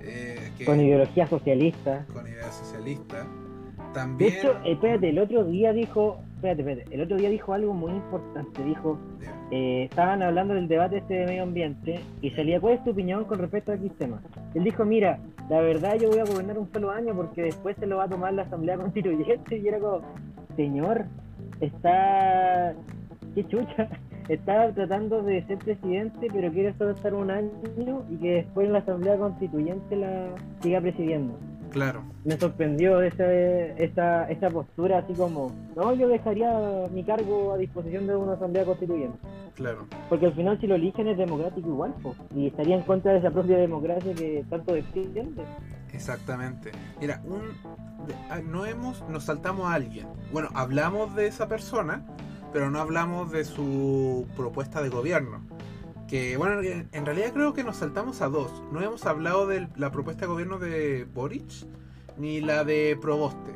eh, 0.00 0.50
que- 0.58 0.64
Con 0.66 0.80
ideología 0.80 1.26
socialista. 1.26 2.04
con 2.12 2.26
idea 2.26 2.50
socialista. 2.52 3.26
De 4.16 4.28
hecho, 4.28 4.54
espérate, 4.64 5.08
el 5.08 5.18
otro 5.18 5.44
día 5.44 5.72
dijo, 5.72 6.20
espérate, 6.36 6.60
espérate, 6.62 6.94
el 6.94 7.00
otro 7.00 7.16
día 7.16 7.30
dijo 7.30 7.52
algo 7.52 7.74
muy 7.74 7.92
importante, 7.92 8.62
dijo, 8.62 8.98
eh, 9.50 9.84
estaban 9.84 10.22
hablando 10.22 10.54
del 10.54 10.68
debate 10.68 10.98
este 10.98 11.14
de 11.14 11.26
medio 11.26 11.42
ambiente 11.42 12.00
y 12.20 12.30
salía, 12.30 12.60
¿cuál 12.60 12.74
es 12.74 12.84
tu 12.84 12.90
opinión 12.90 13.24
con 13.24 13.38
respecto 13.38 13.72
a 13.72 13.76
X 13.76 13.92
tema? 13.98 14.20
Él 14.54 14.64
dijo, 14.64 14.84
mira, 14.84 15.18
la 15.48 15.60
verdad 15.60 15.96
yo 15.96 16.10
voy 16.10 16.18
a 16.18 16.24
gobernar 16.24 16.58
un 16.58 16.70
solo 16.72 16.90
año 16.90 17.14
porque 17.14 17.42
después 17.42 17.76
se 17.78 17.86
lo 17.86 17.96
va 17.96 18.04
a 18.04 18.08
tomar 18.08 18.34
la 18.34 18.42
Asamblea 18.42 18.76
Constituyente 18.78 19.56
y 19.56 19.66
era 19.66 19.78
como, 19.78 20.02
señor, 20.54 21.06
está, 21.60 22.74
qué 23.34 23.46
chucha, 23.48 23.88
está 24.28 24.70
tratando 24.72 25.22
de 25.22 25.42
ser 25.46 25.58
presidente 25.58 26.28
pero 26.32 26.52
quiere 26.52 26.74
solo 26.74 26.90
estar 26.90 27.14
un 27.14 27.30
año 27.30 28.04
y 28.10 28.16
que 28.16 28.34
después 28.34 28.68
la 28.68 28.80
Asamblea 28.80 29.16
Constituyente 29.16 29.96
la 29.96 30.28
siga 30.60 30.80
presidiendo 30.80 31.38
claro, 31.70 32.02
me 32.24 32.36
sorprendió 32.38 33.00
ese, 33.02 33.74
esa, 33.82 34.28
esa 34.30 34.50
postura 34.50 34.98
así 34.98 35.14
como, 35.14 35.52
no, 35.76 35.94
yo 35.94 36.08
dejaría 36.08 36.50
mi 36.92 37.04
cargo 37.04 37.52
a 37.52 37.58
disposición 37.58 38.06
de 38.06 38.16
una 38.16 38.34
asamblea 38.34 38.64
constituyente. 38.64 39.18
claro. 39.54 39.86
Porque 40.08 40.26
al 40.26 40.34
final 40.34 40.60
si 40.60 40.66
lo 40.66 40.74
eligen 40.74 41.08
es 41.08 41.18
democrático 41.18 41.68
igual, 41.68 41.94
po, 42.02 42.14
y 42.34 42.48
estaría 42.48 42.76
en 42.76 42.82
contra 42.82 43.12
de 43.12 43.18
esa 43.18 43.30
propia 43.30 43.58
democracia 43.58 44.14
que 44.14 44.44
tanto 44.48 44.74
defiende. 44.74 45.26
Exactamente. 45.92 46.70
Mira, 47.00 47.20
un, 47.24 47.40
ah, 48.30 48.40
no 48.44 48.66
hemos, 48.66 49.02
nos 49.08 49.24
saltamos 49.24 49.66
a 49.66 49.74
alguien. 49.74 50.06
Bueno, 50.32 50.48
hablamos 50.54 51.14
de 51.14 51.26
esa 51.26 51.48
persona, 51.48 52.04
pero 52.52 52.70
no 52.70 52.80
hablamos 52.80 53.30
de 53.30 53.44
su 53.44 54.26
propuesta 54.36 54.82
de 54.82 54.88
gobierno. 54.88 55.42
Que 56.08 56.38
bueno, 56.38 56.62
en, 56.62 57.06
realidad 57.06 57.32
creo 57.34 57.52
que 57.52 57.62
nos 57.62 57.76
saltamos 57.76 58.22
a 58.22 58.28
dos. 58.28 58.62
No 58.72 58.80
hemos 58.80 59.04
hablado 59.04 59.46
de 59.46 59.68
la 59.76 59.92
propuesta 59.92 60.22
de 60.22 60.26
gobierno 60.28 60.58
de 60.58 61.04
Boric 61.04 61.66
ni 62.16 62.40
la 62.40 62.64
de 62.64 62.98
Proboste. 63.00 63.52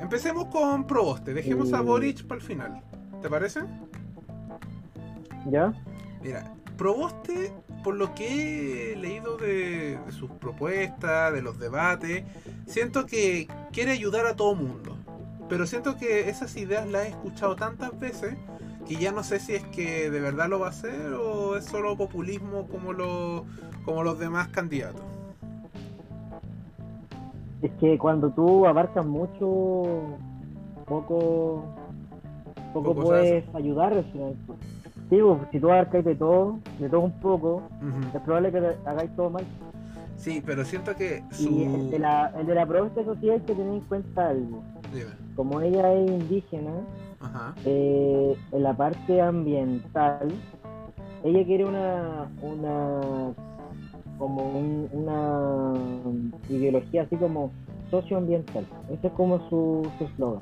Empecemos 0.00 0.46
con 0.46 0.86
Proboste, 0.86 1.32
dejemos 1.32 1.72
a 1.72 1.82
Mm. 1.82 1.86
Boric 1.86 2.26
para 2.26 2.40
el 2.40 2.46
final. 2.46 2.82
¿Te 3.22 3.30
parece? 3.30 3.60
¿Ya? 5.48 5.72
Mira, 6.20 6.52
Proboste, 6.76 7.52
por 7.84 7.94
lo 7.94 8.12
que 8.14 8.92
he 8.92 8.96
leído 8.96 9.36
de, 9.36 9.98
de 10.04 10.12
sus 10.12 10.30
propuestas, 10.32 11.32
de 11.32 11.42
los 11.42 11.60
debates, 11.60 12.24
siento 12.66 13.06
que 13.06 13.46
quiere 13.72 13.92
ayudar 13.92 14.26
a 14.26 14.34
todo 14.34 14.56
mundo. 14.56 14.96
Pero 15.48 15.64
siento 15.66 15.96
que 15.96 16.28
esas 16.28 16.56
ideas 16.56 16.88
las 16.88 17.06
he 17.06 17.08
escuchado 17.10 17.54
tantas 17.54 17.96
veces 18.00 18.36
que 18.86 18.96
ya 18.96 19.12
no 19.12 19.22
sé 19.22 19.40
si 19.40 19.54
es 19.54 19.64
que 19.64 20.10
de 20.10 20.20
verdad 20.20 20.48
lo 20.48 20.60
va 20.60 20.66
a 20.68 20.70
hacer 20.70 21.12
o 21.12 21.56
es 21.56 21.64
solo 21.64 21.96
populismo 21.96 22.66
como, 22.68 22.92
lo, 22.92 23.44
como 23.84 24.02
los 24.02 24.18
demás 24.18 24.48
candidatos. 24.48 25.02
Es 27.62 27.72
que 27.80 27.98
cuando 27.98 28.30
tú 28.30 28.66
abarcas 28.66 29.04
mucho, 29.04 30.18
poco, 30.86 31.64
poco, 32.72 32.94
puedes 32.94 33.44
ayudar 33.54 33.92
al 33.92 34.04
final. 34.04 34.36
pues. 34.46 34.58
Sí, 35.08 35.18
pues, 35.20 35.38
si 35.52 35.60
tú 35.60 35.70
abarcas 35.70 36.04
de 36.04 36.14
todo, 36.14 36.58
de 36.78 36.88
todo 36.88 37.00
un 37.00 37.20
poco, 37.20 37.62
es 38.14 38.20
probable 38.22 38.52
que 38.52 38.58
hagáis 38.84 39.14
todo 39.16 39.30
mal. 39.30 39.44
Sí, 40.16 40.42
pero 40.44 40.64
siento 40.64 40.94
que 40.96 41.22
Y 41.38 41.64
el 41.64 41.82
su... 41.82 41.90
de 41.90 41.98
la, 41.98 42.32
el 42.38 42.46
de 42.46 42.54
la 42.54 42.66
propuesta 42.66 43.04
social 43.04 43.32
hay 43.32 43.40
que 43.40 43.54
tener 43.54 43.74
en 43.74 43.80
cuenta 43.80 44.28
algo. 44.28 44.62
Dime. 44.92 45.10
Como 45.34 45.60
ella 45.60 45.92
es 45.92 46.10
indígena, 46.10 46.72
Ajá. 47.20 47.54
eh, 47.64 48.36
en 48.52 48.62
la 48.62 48.76
parte 48.76 49.20
ambiental, 49.20 50.28
ella 51.24 51.44
quiere 51.44 51.64
una, 51.64 52.30
una 52.42 53.32
como 54.18 54.42
un- 54.58 54.88
una 54.92 55.74
ideología 56.48 57.02
así 57.02 57.16
como 57.16 57.50
socioambiental. 57.90 58.64
Ese 58.90 59.06
es 59.08 59.12
como 59.14 59.38
su 59.48 59.88
su 59.98 60.04
eslogan. 60.04 60.40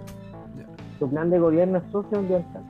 Ya. 0.56 0.66
Su 0.98 1.08
plan 1.10 1.30
de 1.30 1.38
gobierno 1.38 1.78
es 1.78 1.84
socioambiental. 1.90 2.62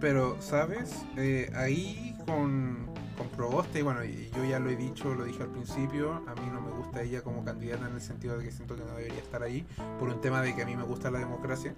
Pero, 0.00 0.36
¿sabes? 0.40 1.04
Eh, 1.16 1.50
ahí 1.56 2.16
con 2.26 2.87
Proboste, 3.38 3.84
bueno, 3.84 4.04
y 4.04 4.28
yo 4.34 4.44
ya 4.44 4.58
lo 4.58 4.68
he 4.68 4.74
dicho, 4.74 5.14
lo 5.14 5.22
dije 5.22 5.44
al 5.44 5.50
principio, 5.50 6.24
a 6.26 6.34
mí 6.34 6.50
no 6.52 6.60
me 6.60 6.72
gusta 6.72 7.02
ella 7.02 7.22
como 7.22 7.44
candidata 7.44 7.86
en 7.86 7.94
el 7.94 8.00
sentido 8.00 8.36
de 8.36 8.44
que 8.44 8.50
siento 8.50 8.74
que 8.74 8.82
no 8.82 8.96
debería 8.96 9.20
estar 9.20 9.44
ahí, 9.44 9.64
por 10.00 10.08
un 10.08 10.20
tema 10.20 10.42
de 10.42 10.56
que 10.56 10.62
a 10.62 10.66
mí 10.66 10.74
me 10.74 10.82
gusta 10.82 11.08
la 11.08 11.20
democracia. 11.20 11.72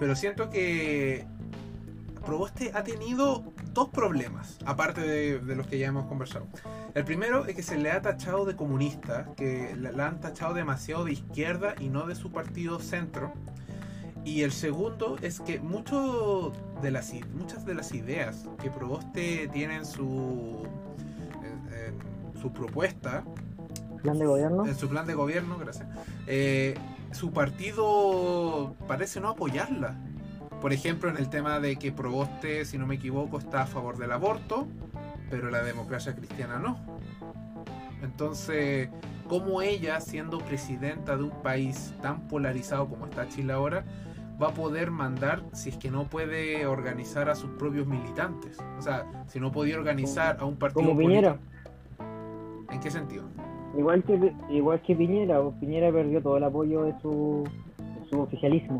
Pero 0.00 0.16
siento 0.16 0.48
que 0.48 1.26
Proboste 2.24 2.70
ha 2.72 2.84
tenido 2.84 3.44
dos 3.74 3.90
problemas, 3.90 4.56
aparte 4.64 5.02
de, 5.02 5.40
de 5.40 5.54
los 5.54 5.66
que 5.66 5.78
ya 5.78 5.88
hemos 5.88 6.06
conversado. 6.06 6.46
El 6.94 7.04
primero 7.04 7.44
es 7.44 7.54
que 7.54 7.62
se 7.62 7.76
le 7.76 7.90
ha 7.90 8.00
tachado 8.00 8.46
de 8.46 8.56
comunista, 8.56 9.26
que 9.36 9.76
la, 9.76 9.92
la 9.92 10.06
han 10.06 10.22
tachado 10.22 10.54
demasiado 10.54 11.04
de 11.04 11.12
izquierda 11.12 11.74
y 11.78 11.90
no 11.90 12.06
de 12.06 12.14
su 12.14 12.32
partido 12.32 12.80
centro. 12.80 13.30
Y 14.24 14.42
el 14.42 14.52
segundo 14.52 15.16
es 15.20 15.40
que 15.40 15.60
mucho 15.60 16.52
de 16.82 16.90
las, 16.90 17.12
muchas 17.34 17.64
de 17.66 17.74
las 17.74 17.92
ideas 17.92 18.46
que 18.62 18.70
Proboste 18.70 19.48
tiene 19.52 19.76
en 19.76 19.84
su, 19.86 20.62
en- 21.42 21.74
en 22.34 22.40
su 22.40 22.52
propuesta, 22.52 23.22
Plan 24.02 24.18
de 24.18 24.26
gobierno. 24.26 24.66
en 24.66 24.74
su 24.76 24.88
plan 24.88 25.06
de 25.06 25.14
gobierno, 25.14 25.58
gracias, 25.58 25.86
eh, 26.26 26.74
su 27.12 27.32
partido 27.32 28.74
parece 28.88 29.20
no 29.20 29.28
apoyarla. 29.28 29.94
Por 30.60 30.72
ejemplo, 30.72 31.10
en 31.10 31.18
el 31.18 31.28
tema 31.28 31.60
de 31.60 31.76
que 31.76 31.92
Proboste, 31.92 32.64
si 32.64 32.78
no 32.78 32.86
me 32.86 32.94
equivoco, 32.94 33.38
está 33.38 33.62
a 33.62 33.66
favor 33.66 33.98
del 33.98 34.12
aborto, 34.12 34.66
pero 35.30 35.50
la 35.50 35.62
democracia 35.62 36.14
cristiana 36.14 36.58
no. 36.58 36.78
Entonces, 38.02 38.88
¿cómo 39.28 39.60
ella, 39.62 40.00
siendo 40.00 40.38
presidenta 40.38 41.16
de 41.16 41.24
un 41.24 41.42
país 41.42 41.92
tan 42.02 42.26
polarizado 42.28 42.88
como 42.88 43.06
está 43.06 43.28
Chile 43.28 43.52
ahora, 43.52 43.84
va 44.42 44.48
a 44.48 44.54
poder 44.54 44.90
mandar 44.90 45.42
si 45.52 45.70
es 45.70 45.76
que 45.76 45.90
no 45.90 46.04
puede 46.04 46.66
organizar 46.66 47.28
a 47.28 47.34
sus 47.34 47.50
propios 47.50 47.86
militantes? 47.86 48.58
O 48.78 48.82
sea, 48.82 49.06
si 49.26 49.38
no 49.40 49.52
podía 49.52 49.76
organizar 49.78 50.36
a 50.40 50.44
un 50.44 50.56
partido 50.56 50.86
Como 50.88 50.98
Piñera. 50.98 51.36
político- 51.36 52.72
¿En 52.72 52.80
qué 52.80 52.90
sentido? 52.90 53.24
Igual 53.76 54.02
que 54.04 54.32
igual 54.50 54.80
que 54.82 54.94
Piñera, 54.96 55.40
o 55.40 55.52
Piñera 55.60 55.92
perdió 55.92 56.20
todo 56.22 56.36
el 56.36 56.44
apoyo 56.44 56.84
de 56.84 56.94
su, 57.00 57.44
de 57.78 58.08
su 58.10 58.20
oficialismo. 58.20 58.78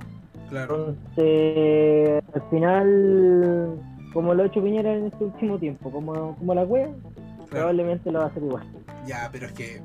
Claro. 0.49 0.90
Entonces, 1.17 2.23
al 2.35 2.43
final, 2.51 3.81
como 4.12 4.35
lo 4.35 4.43
ha 4.43 4.47
hecho 4.47 4.62
Piñera 4.62 4.95
en 4.95 5.07
este 5.07 5.25
último 5.25 5.59
tiempo, 5.59 5.90
como, 5.90 6.37
como 6.37 6.55
la 6.55 6.62
wea, 6.64 6.87
claro. 6.87 7.47
probablemente 7.51 8.11
lo 8.12 8.19
va 8.21 8.27
a 8.27 8.29
hacer 8.29 8.43
igual. 8.43 8.64
Ya, 9.07 9.29
pero 9.33 9.47
es 9.47 9.53
que 9.53 9.83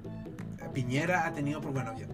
Piñera 0.73 1.25
ha 1.25 1.31
tenido, 1.31 1.59
pues, 1.61 1.73
bueno, 1.73 1.91
ya, 1.97 2.05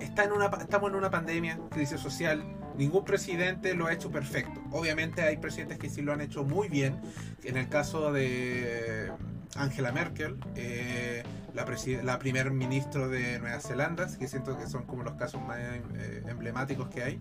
está 0.00 0.24
en 0.24 0.32
una, 0.32 0.46
estamos 0.46 0.90
en 0.90 0.96
una 0.96 1.10
pandemia, 1.10 1.58
crisis 1.70 2.00
social, 2.00 2.42
ningún 2.76 3.04
presidente 3.04 3.74
lo 3.74 3.86
ha 3.86 3.92
hecho 3.92 4.10
perfecto. 4.10 4.62
Obviamente 4.70 5.22
hay 5.22 5.36
presidentes 5.36 5.78
que 5.78 5.88
sí 5.88 6.02
lo 6.02 6.12
han 6.12 6.20
hecho 6.20 6.44
muy 6.44 6.68
bien. 6.68 7.00
En 7.44 7.56
el 7.56 7.68
caso 7.68 8.12
de 8.12 9.10
Angela 9.56 9.92
Merkel, 9.92 10.36
eh, 10.56 11.22
la, 11.54 11.66
la 12.02 12.18
primer 12.18 12.50
ministro 12.50 13.08
de 13.08 13.38
Nueva 13.38 13.60
Zelanda, 13.60 14.06
que 14.18 14.28
siento 14.28 14.56
que 14.58 14.66
son 14.66 14.84
como 14.84 15.02
los 15.02 15.14
casos 15.14 15.42
más 15.42 15.58
eh, 15.58 16.22
emblemáticos 16.28 16.88
que 16.88 17.02
hay. 17.02 17.20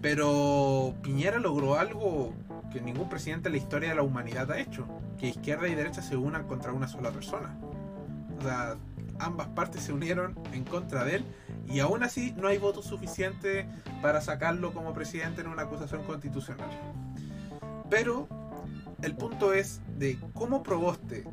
Pero 0.00 0.94
Piñera 1.02 1.38
logró 1.38 1.78
algo 1.78 2.34
que 2.72 2.80
ningún 2.80 3.08
presidente 3.08 3.48
en 3.48 3.52
la 3.52 3.58
historia 3.58 3.90
de 3.90 3.94
la 3.96 4.02
humanidad 4.02 4.50
ha 4.52 4.58
hecho, 4.58 4.86
que 5.18 5.28
izquierda 5.28 5.68
y 5.68 5.74
derecha 5.74 6.02
se 6.02 6.16
unan 6.16 6.46
contra 6.46 6.72
una 6.72 6.88
sola 6.88 7.10
persona. 7.10 7.58
O 8.38 8.42
sea, 8.42 8.76
ambas 9.20 9.48
partes 9.48 9.82
se 9.82 9.92
unieron 9.92 10.38
en 10.52 10.64
contra 10.64 11.04
de 11.04 11.16
él 11.16 11.24
y 11.66 11.80
aún 11.80 12.02
así 12.02 12.32
no 12.36 12.48
hay 12.48 12.58
votos 12.58 12.86
suficientes 12.86 13.66
para 14.02 14.20
sacarlo 14.20 14.72
como 14.72 14.94
presidente 14.94 15.40
en 15.40 15.48
una 15.48 15.62
acusación 15.62 16.02
constitucional. 16.04 16.70
Pero 17.90 18.28
el 19.02 19.14
punto 19.16 19.52
es 19.52 19.80
de 19.96 20.18
cómo 20.34 20.62
Proboste 20.62 21.24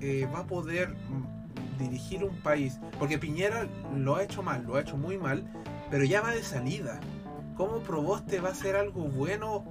eh, 0.00 0.28
va 0.34 0.40
a 0.40 0.46
poder 0.46 0.90
mm, 0.90 1.78
dirigir 1.78 2.24
un 2.24 2.36
país, 2.42 2.78
porque 2.98 3.18
Piñera 3.18 3.68
lo 3.94 4.16
ha 4.16 4.22
hecho 4.22 4.42
mal, 4.42 4.64
lo 4.64 4.76
ha 4.76 4.80
hecho 4.80 4.96
muy 4.96 5.18
mal, 5.18 5.44
pero 5.90 6.04
ya 6.04 6.20
va 6.20 6.30
de 6.30 6.42
salida. 6.42 7.00
¿cómo 7.56 7.78
Proboste 7.78 8.40
va 8.40 8.50
a 8.50 8.54
ser 8.54 8.76
algo 8.76 9.02
bueno 9.02 9.64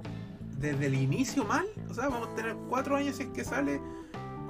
desde 0.58 0.86
el 0.86 0.94
inicio 0.94 1.44
mal? 1.44 1.66
O 1.90 1.94
sea, 1.94 2.08
vamos 2.08 2.28
a 2.28 2.34
tener 2.34 2.56
cuatro 2.68 2.96
años 2.96 3.16
si 3.16 3.26
que 3.26 3.44
sale 3.44 3.80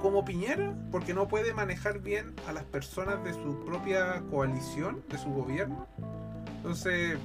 como 0.05 0.23
Piñera, 0.23 0.71
porque 0.91 1.15
no 1.15 1.27
puede 1.27 1.51
manejar 1.55 1.99
bien 1.99 2.35
a 2.47 2.53
las 2.53 2.63
personas 2.65 3.23
de 3.23 3.33
su 3.33 3.65
propia 3.65 4.21
coalición, 4.29 5.01
de 5.09 5.17
su 5.17 5.31
gobierno. 5.33 5.87
Entonces, 6.57 7.17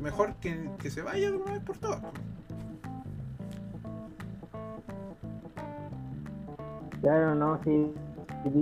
mejor 0.00 0.36
que, 0.36 0.70
que 0.78 0.90
se 0.90 1.02
vaya 1.02 1.30
de 1.30 1.36
una 1.36 1.52
vez 1.52 1.60
por 1.60 1.76
todas. 1.76 2.00
Claro, 7.02 7.34
no, 7.34 7.60
sí. 7.64 7.92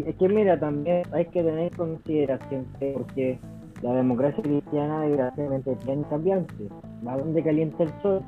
Es 0.04 0.16
que 0.16 0.28
mira, 0.28 0.58
también 0.58 1.04
hay 1.12 1.26
que 1.26 1.40
tener 1.40 1.70
consideración 1.76 2.66
porque 2.92 3.38
la 3.82 3.92
democracia 3.92 4.42
cristiana 4.42 5.02
desgraciadamente 5.02 5.76
tiene 5.84 6.02
cambiante. 6.10 6.68
¿A 7.06 7.16
dónde 7.16 7.40
calienta 7.44 7.84
el 7.84 8.02
sol? 8.02 8.20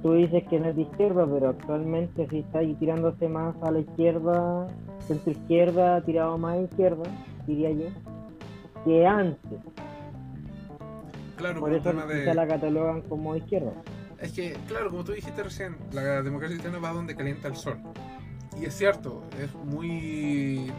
Tú 0.00 0.14
dices 0.14 0.44
que 0.48 0.58
no 0.58 0.68
es 0.68 0.76
de 0.76 0.82
izquierda, 0.82 1.26
pero 1.26 1.50
actualmente 1.50 2.26
sí 2.30 2.38
está 2.38 2.60
ahí 2.60 2.74
tirándose 2.74 3.28
más 3.28 3.54
a 3.62 3.70
la 3.70 3.80
izquierda, 3.80 4.66
centro 5.00 5.32
izquierda, 5.32 6.00
tirado 6.02 6.38
más 6.38 6.54
a 6.54 6.62
izquierda, 6.62 7.02
diría 7.46 7.70
yo, 7.70 7.86
que 8.84 9.06
antes. 9.06 9.60
Claro, 11.36 11.60
por 11.60 11.72
eso 11.72 11.92
de... 11.92 12.34
la 12.34 12.46
catalogan 12.46 13.02
como 13.02 13.36
izquierda. 13.36 13.72
Es 14.20 14.32
que, 14.32 14.52
claro, 14.68 14.90
como 14.90 15.02
tú 15.02 15.12
dijiste 15.12 15.42
recién, 15.42 15.76
la 15.92 16.22
democracia 16.22 16.56
cristiana 16.56 16.78
va 16.78 16.92
donde 16.92 17.16
calienta 17.16 17.48
el 17.48 17.56
sol. 17.56 17.78
Y 18.60 18.66
es 18.66 18.74
cierto, 18.74 19.22
es 19.40 19.52
muy 19.54 20.70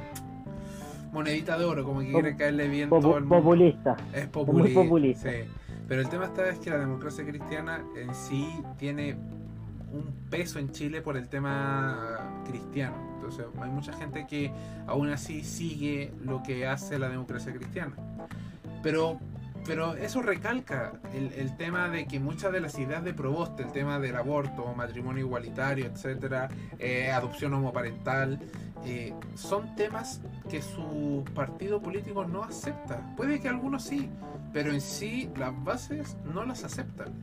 monedita 1.11 1.57
de 1.57 1.65
oro, 1.65 1.83
como 1.83 1.99
que 1.99 2.11
quiere 2.11 2.35
caerle 2.35 2.67
bien 2.67 2.89
todo 2.89 3.17
el 3.17 3.25
mundo. 3.25 3.43
Populista. 3.43 3.97
Es 4.13 4.27
populista. 4.27 5.29
Sí. 5.29 5.37
Pero 5.93 6.01
el 6.01 6.09
tema 6.09 6.25
está 6.25 6.49
es 6.49 6.57
que 6.57 6.71
la 6.71 6.79
democracia 6.79 7.23
cristiana 7.23 7.85
en 7.95 8.15
sí 8.15 8.49
tiene 8.79 9.13
un 9.91 10.11
peso 10.31 10.57
en 10.57 10.71
Chile 10.71 11.03
por 11.03 11.17
el 11.17 11.29
tema 11.29 12.41
cristiano. 12.47 12.95
Entonces 13.13 13.45
hay 13.61 13.69
mucha 13.69 13.93
gente 13.93 14.25
que 14.25 14.51
aún 14.87 15.11
así 15.11 15.43
sigue 15.43 16.11
lo 16.25 16.41
que 16.41 16.65
hace 16.65 16.97
la 16.97 17.09
democracia 17.09 17.53
cristiana. 17.53 17.93
Pero 18.81 19.19
pero 19.65 19.93
eso 19.95 20.21
recalca 20.21 20.93
el, 21.13 21.55
tema 21.57 21.89
de 21.89 22.05
que 22.05 22.19
muchas 22.19 22.51
de 22.51 22.59
las 22.59 22.77
ideas 22.77 23.03
de 23.03 23.13
Proboste, 23.13 23.63
el 23.63 23.71
tema 23.71 23.99
del 23.99 24.15
aborto, 24.15 24.73
matrimonio 24.75 25.25
igualitario, 25.25 25.85
etcétera, 25.85 26.49
eh, 26.79 27.11
adopción 27.11 27.53
homoparental, 27.53 28.39
eh, 28.85 29.13
son 29.35 29.75
temas 29.75 30.21
que 30.49 30.61
su 30.61 31.23
partido 31.33 31.81
político 31.81 32.25
no 32.25 32.43
acepta. 32.43 32.99
Puede 33.15 33.39
que 33.39 33.47
algunos 33.47 33.83
sí, 33.83 34.09
pero 34.51 34.71
en 34.71 34.81
sí 34.81 35.29
las 35.37 35.51
bases 35.63 36.17
no 36.33 36.43
las 36.45 36.63
aceptan. 36.63 37.13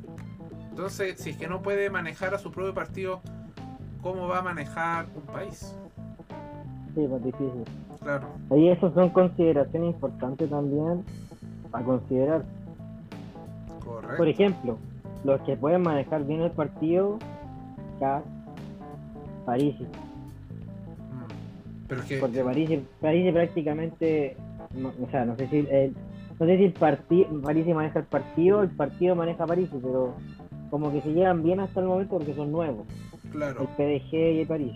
Entonces, 0.71 1.21
si 1.21 1.31
es 1.31 1.37
que 1.37 1.49
no 1.49 1.61
puede 1.61 1.91
manejar 1.91 2.35
a 2.35 2.39
su 2.39 2.51
propio 2.51 2.73
partido, 2.73 3.21
¿cómo 4.01 4.29
va 4.29 4.39
a 4.39 4.43
manejar 4.43 5.07
un 5.15 5.23
país? 5.23 5.77
Sí, 6.95 7.07
pues 7.07 7.23
difícil. 7.23 7.65
Claro. 8.03 8.29
Y 8.57 8.69
eso 8.69 8.93
son 8.95 9.11
consideraciones 9.11 9.95
importantes 9.95 10.49
también 10.49 11.05
a 11.73 11.83
considerar. 11.83 12.45
Por 14.17 14.29
ejemplo, 14.29 14.79
los 15.25 15.41
que 15.43 15.57
pueden 15.57 15.83
manejar 15.83 16.25
bien 16.25 16.41
el 16.43 16.51
partido, 16.51 17.19
Cas, 17.99 18.23
París. 19.45 19.77
Mm. 19.81 19.87
Pero 21.89 22.05
que... 22.07 22.19
Porque 22.19 22.43
París, 22.43 22.81
París 23.01 23.33
prácticamente, 23.33 24.37
o 25.03 25.11
sea, 25.11 25.25
no 25.25 25.37
sé 25.37 25.49
si 25.49 25.59
el, 25.59 25.95
no 26.39 26.47
sé 26.47 26.57
si 26.57 26.65
el 26.65 26.73
partido, 26.73 27.43
París 27.43 27.67
maneja 27.67 27.99
el 27.99 28.07
partido, 28.07 28.63
el 28.63 28.71
partido 28.71 29.15
maneja 29.15 29.47
París, 29.47 29.69
pero 29.71 30.15
como 30.71 30.93
que 30.93 31.03
se 31.03 31.13
llevan 31.13 31.43
bien 31.43 31.61
hasta 31.61 31.81
el 31.81 31.87
momento 31.87 32.17
porque 32.17 32.35
son 32.35 32.53
nuevos. 32.53 32.87
Claro. 33.33 33.61
El 33.63 33.69
PDG 33.69 34.15
y 34.15 34.41
el 34.41 34.47
París. 34.47 34.73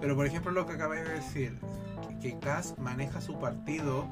Pero 0.00 0.14
por 0.14 0.26
ejemplo 0.26 0.52
lo 0.52 0.66
que 0.66 0.74
acabé 0.74 1.02
de 1.02 1.14
decir, 1.14 1.58
que 2.20 2.38
Cas 2.38 2.74
maneja 2.78 3.20
su 3.20 3.38
partido, 3.38 4.04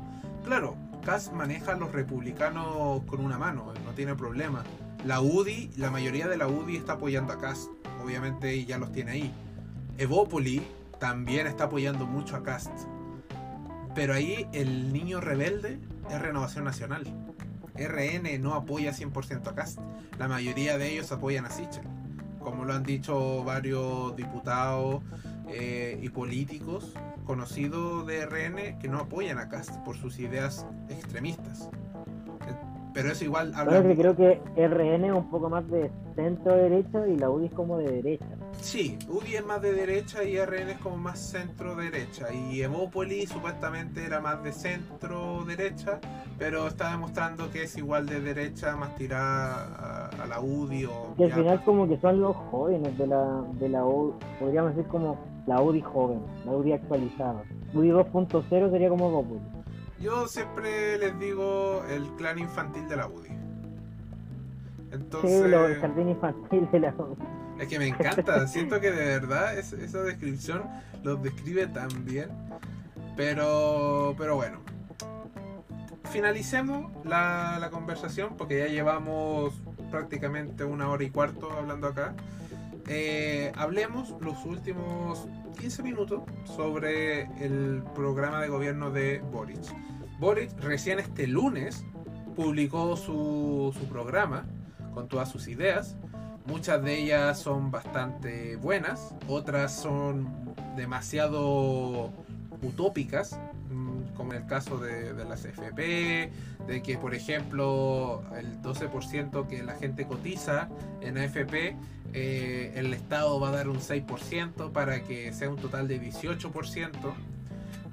claro, 0.45 0.77
Kass 1.05 1.33
maneja 1.33 1.73
a 1.73 1.77
los 1.77 1.93
republicanos 1.93 3.03
con 3.05 3.25
una 3.25 3.37
mano, 3.37 3.73
no 3.85 3.93
tiene 3.93 4.15
problema. 4.15 4.65
La 5.05 5.21
UDI, 5.21 5.71
la 5.77 5.91
mayoría 5.91 6.29
de 6.29 6.39
la 6.39 6.49
UDI 6.49 6.77
está 6.77 6.95
apoyando 6.95 7.35
a 7.35 7.39
Kass, 7.39 7.69
obviamente 8.03 8.65
ya 8.65 8.79
los 8.79 8.91
tiene 8.91 9.11
ahí. 9.13 9.35
Evópoli 9.99 10.63
también 10.99 11.47
está 11.47 11.65
apoyando 11.65 12.07
mucho 12.07 12.37
a 12.37 12.43
Cast. 12.43 12.71
Pero 13.95 14.15
ahí 14.15 14.49
el 14.53 14.93
niño 14.93 15.21
rebelde 15.21 15.79
es 16.11 16.21
Renovación 16.21 16.65
Nacional. 16.65 17.05
RN 17.75 18.41
no 18.41 18.55
apoya 18.55 18.93
100% 18.93 19.47
a 19.47 19.55
Cast. 19.55 19.79
La 20.19 20.27
mayoría 20.27 20.79
de 20.79 20.91
ellos 20.91 21.13
apoyan 21.13 21.45
a 21.45 21.51
Sichel. 21.51 21.85
Como 22.41 22.65
lo 22.65 22.73
han 22.73 22.83
dicho 22.83 23.45
varios 23.45 24.17
diputados 24.17 25.03
eh, 25.49 25.99
y 26.03 26.09
políticos 26.09 26.93
conocidos 27.25 28.07
de 28.07 28.27
RN 28.27 28.79
que 28.79 28.89
no 28.89 28.99
apoyan 28.99 29.39
a 29.39 29.49
Cast 29.49 29.77
por 29.85 29.97
sus 29.97 30.19
ideas 30.19 30.67
extremistas. 30.89 31.71
Pero 32.95 33.11
es 33.11 33.21
igual. 33.23 33.53
Habla... 33.57 33.83
que 33.83 33.97
creo 33.97 34.17
que 34.17 34.41
RN 34.57 35.05
es 35.05 35.13
un 35.13 35.29
poco 35.29 35.51
más 35.51 35.69
de 35.69 35.91
centro 36.15 36.55
derecha 36.55 37.07
y 37.09 37.17
la 37.17 37.29
UDI 37.29 37.47
es 37.47 37.53
como 37.53 37.79
de 37.79 37.91
derecha. 37.91 38.27
Sí, 38.61 38.97
UDI 39.09 39.35
es 39.35 39.45
más 39.45 39.61
de 39.61 39.73
derecha 39.73 40.23
y 40.23 40.39
RN 40.39 40.71
es 40.71 40.79
como 40.79 40.97
más 40.97 41.19
centro 41.19 41.75
derecha. 41.75 42.33
Y 42.33 42.63
Evópoli 42.63 43.27
supuestamente 43.27 44.05
era 44.05 44.21
más 44.21 44.45
de 44.45 44.53
centro 44.53 45.45
derecha, 45.45 45.99
pero 46.39 46.69
está 46.69 46.93
demostrando 46.93 47.51
que 47.51 47.65
es 47.65 47.77
igual 47.77 48.07
de 48.07 48.21
derecha, 48.21 48.77
más 48.77 48.95
tirada 48.95 50.11
a, 50.23 50.27
la 50.29 50.41
UDI. 50.41 50.85
O 50.85 51.15
que 51.17 51.25
al 51.25 51.33
final, 51.33 51.65
como 51.65 51.89
que 51.89 51.99
son 51.99 52.21
los 52.21 52.37
jóvenes 52.37 52.97
de 52.97 53.09
la, 53.09 53.43
de 53.59 53.69
la 53.71 53.85
UDI, 53.85 54.15
podríamos 54.39 54.77
decir 54.77 54.89
como 54.89 55.19
la 55.47 55.61
UDI 55.61 55.81
joven, 55.83 56.21
la 56.45 56.53
UDI 56.53 56.73
actualizada. 56.73 57.43
UDI 57.73 57.91
2.0 57.91 58.71
sería 58.71 58.89
como 58.89 59.09
Evópoli. 59.09 59.41
Yo 60.01 60.27
siempre 60.27 60.99
les 60.99 61.19
digo 61.19 61.83
el 61.89 62.07
clan 62.17 62.39
infantil 62.39 62.89
de 62.89 62.97
la 62.97 63.07
UDI. 63.07 63.31
Entonces, 64.93 65.31
sí, 65.31 65.55
el 65.55 65.81
jardín 65.81 66.09
infantil 66.09 66.69
de 66.71 66.81
la 66.81 66.95
UDI. 66.95 67.25
Es 67.59 67.69
que 67.69 67.79
me 67.79 67.89
encanta, 67.89 68.47
siento 68.49 68.81
que 68.81 68.91
de 68.91 69.05
verdad 69.05 69.57
esa 69.57 70.03
descripción 70.03 70.63
los 71.03 71.23
describe 71.23 71.67
tan 71.67 71.89
bien. 72.05 72.29
Pero, 73.17 74.15
pero 74.19 74.35
bueno, 74.35 74.59
finalicemos 76.11 76.91
la, 77.05 77.59
la, 77.61 77.71
conversación 77.71 78.37
porque 78.37 78.59
ya 78.59 78.67
llevamos 78.67 79.55
prácticamente 79.91 80.65
una 80.65 80.89
hora 80.91 81.05
y 81.05 81.11
cuarto 81.11 81.53
hablando 81.53 81.87
acá. 81.87 82.15
Eh, 82.87 83.51
hablemos 83.57 84.15
los 84.21 84.45
últimos 84.45 85.27
15 85.59 85.83
minutos 85.83 86.23
sobre 86.45 87.23
el 87.43 87.83
programa 87.95 88.41
de 88.41 88.49
gobierno 88.49 88.91
de 88.91 89.21
Boric. 89.33 89.61
Boric 90.19 90.59
recién 90.61 90.99
este 90.99 91.27
lunes 91.27 91.85
publicó 92.37 92.97
su, 92.97 93.73
programa 93.91 94.45
con 94.93 95.09
todas 95.09 95.31
sus 95.31 95.49
ideas. 95.49 95.97
Muchas 96.47 96.83
de 96.83 97.01
ellas 97.01 97.39
son 97.39 97.71
bastante 97.71 98.57
buenas, 98.57 99.15
otras 99.29 99.75
son 99.75 100.55
demasiado 100.77 102.13
utópicas, 102.63 103.41
como 104.17 104.33
en 104.33 104.43
el 104.43 104.47
caso 104.47 104.79
de, 104.79 105.13
de, 105.13 105.25
las 105.25 105.45
FP, 105.45 106.31
de 106.67 106.83
que 106.83 106.99
por 106.99 107.15
ejemplo 107.15 108.23
el 108.37 108.61
12% 108.63 109.47
que 109.47 109.63
la 109.63 109.75
gente 109.75 110.07
cotiza 110.07 110.69
en 111.01 111.19
AFP, 111.19 111.77
eh, 112.13 112.73
el 112.77 112.93
Estado 112.95 113.41
va 113.41 113.49
a 113.49 113.53
dar 113.53 113.69
un 113.69 113.79
6% 113.79 114.71
para 114.71 115.03
que 115.03 115.33
sea 115.33 115.51
un 115.51 115.57
total 115.57 115.89
de 115.89 116.01
18%. 116.01 116.91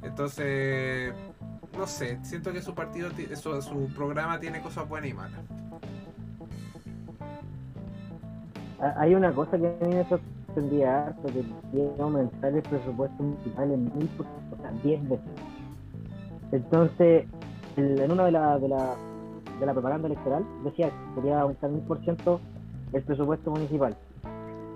Entonces, 0.04 1.14
no 1.78 1.88
sé, 1.88 2.20
siento 2.24 2.54
que 2.54 2.62
su 2.62 2.76
partido, 2.76 3.10
su, 3.36 3.62
su 3.62 3.88
programa 3.96 4.40
tiene 4.40 4.62
cosas 4.62 4.88
buenas 4.88 5.10
y 5.10 5.14
malas. 5.14 5.40
Ah, 8.80 8.96
hay 8.98 9.16
una 9.16 9.32
cosa 9.32 9.58
que 9.58 9.68
a 9.68 9.88
mí 9.88 9.96
me 9.96 10.10
sorprendía 10.10 11.06
harto, 11.06 11.28
que 11.28 11.44
quiere 11.72 11.92
aumentar 12.00 12.54
el 12.54 12.62
presupuesto 12.64 13.24
municipal 13.24 13.72
en 13.72 13.84
mil, 13.96 14.10
o 14.20 14.58
sea, 14.62 14.72
10 14.84 15.10
veces. 15.10 15.51
Entonces, 16.52 17.26
en 17.78 18.12
una 18.12 18.26
de 18.26 18.32
la, 18.32 18.60
de 18.60 18.68
la, 18.68 18.96
de 19.60 19.66
la 19.66 19.74
propaganda 19.74 20.08
electoral 20.08 20.44
decía 20.64 20.90
que 20.90 21.22
quería 21.22 21.42
aumentar 21.42 21.70
mil 21.70 21.82
por 21.84 22.00
ciento 22.00 22.40
el 22.94 23.02
presupuesto 23.04 23.52
municipal. 23.52 23.96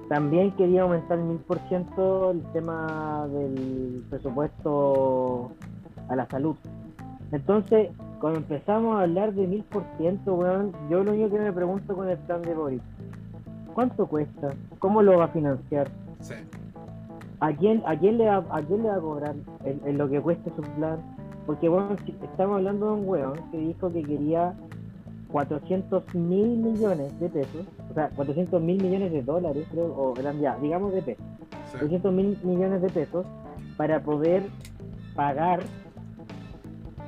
También 0.09 0.51
quería 0.51 0.83
aumentar 0.83 1.17
mil 1.17 1.38
por 1.39 1.59
ciento 1.67 2.31
el 2.31 2.43
tema 2.53 3.27
del 3.27 4.03
presupuesto 4.09 5.51
a 6.07 6.15
la 6.15 6.27
salud. 6.27 6.55
Entonces, 7.31 7.89
cuando 8.19 8.39
empezamos 8.39 8.95
a 8.95 9.01
hablar 9.01 9.33
de 9.33 9.47
mil 9.47 9.63
por 9.63 9.83
ciento, 9.97 10.39
yo 10.89 11.03
lo 11.03 11.11
único 11.11 11.29
que 11.29 11.39
me 11.39 11.51
pregunto 11.51 11.95
con 11.95 12.07
el 12.07 12.17
plan 12.19 12.41
de 12.43 12.53
Boris, 12.53 12.81
¿cuánto 13.73 14.05
cuesta? 14.05 14.53
¿Cómo 14.79 15.01
lo 15.01 15.17
va 15.17 15.25
a 15.25 15.29
financiar? 15.29 15.89
¿A 17.39 17.51
quién, 17.51 17.83
a 17.85 17.97
quién, 17.97 18.17
le, 18.17 18.25
va, 18.27 18.45
a 18.49 18.61
quién 18.61 18.83
le 18.83 18.89
va 18.89 18.95
a 18.95 18.99
cobrar 18.99 19.35
en, 19.63 19.97
lo 19.97 20.09
que 20.09 20.21
cueste 20.21 20.51
su 20.55 20.61
plan? 20.61 20.99
Porque 21.45 21.69
bueno, 21.69 21.95
estamos 22.23 22.58
hablando 22.58 22.88
de 22.88 22.93
un 22.93 23.08
weón 23.08 23.51
que 23.51 23.58
dijo 23.58 23.91
que 23.91 24.03
quería 24.03 24.55
400 25.31 26.15
mil 26.15 26.58
millones 26.58 27.19
de 27.19 27.29
pesos, 27.29 27.65
o 27.91 27.93
sea, 27.93 28.10
400 28.15 28.62
mil 28.62 28.81
millones 28.81 29.12
de 29.12 29.21
dólares, 29.21 29.67
creo, 29.71 29.88
o 29.88 30.17
eran 30.19 30.39
ya, 30.39 30.58
digamos 30.58 30.93
de 30.93 31.01
pesos, 31.01 31.25
400 31.71 32.13
mil 32.13 32.38
millones 32.43 32.81
de 32.81 32.89
pesos 32.89 33.25
para 33.77 34.01
poder 34.01 34.43
pagar 35.15 35.62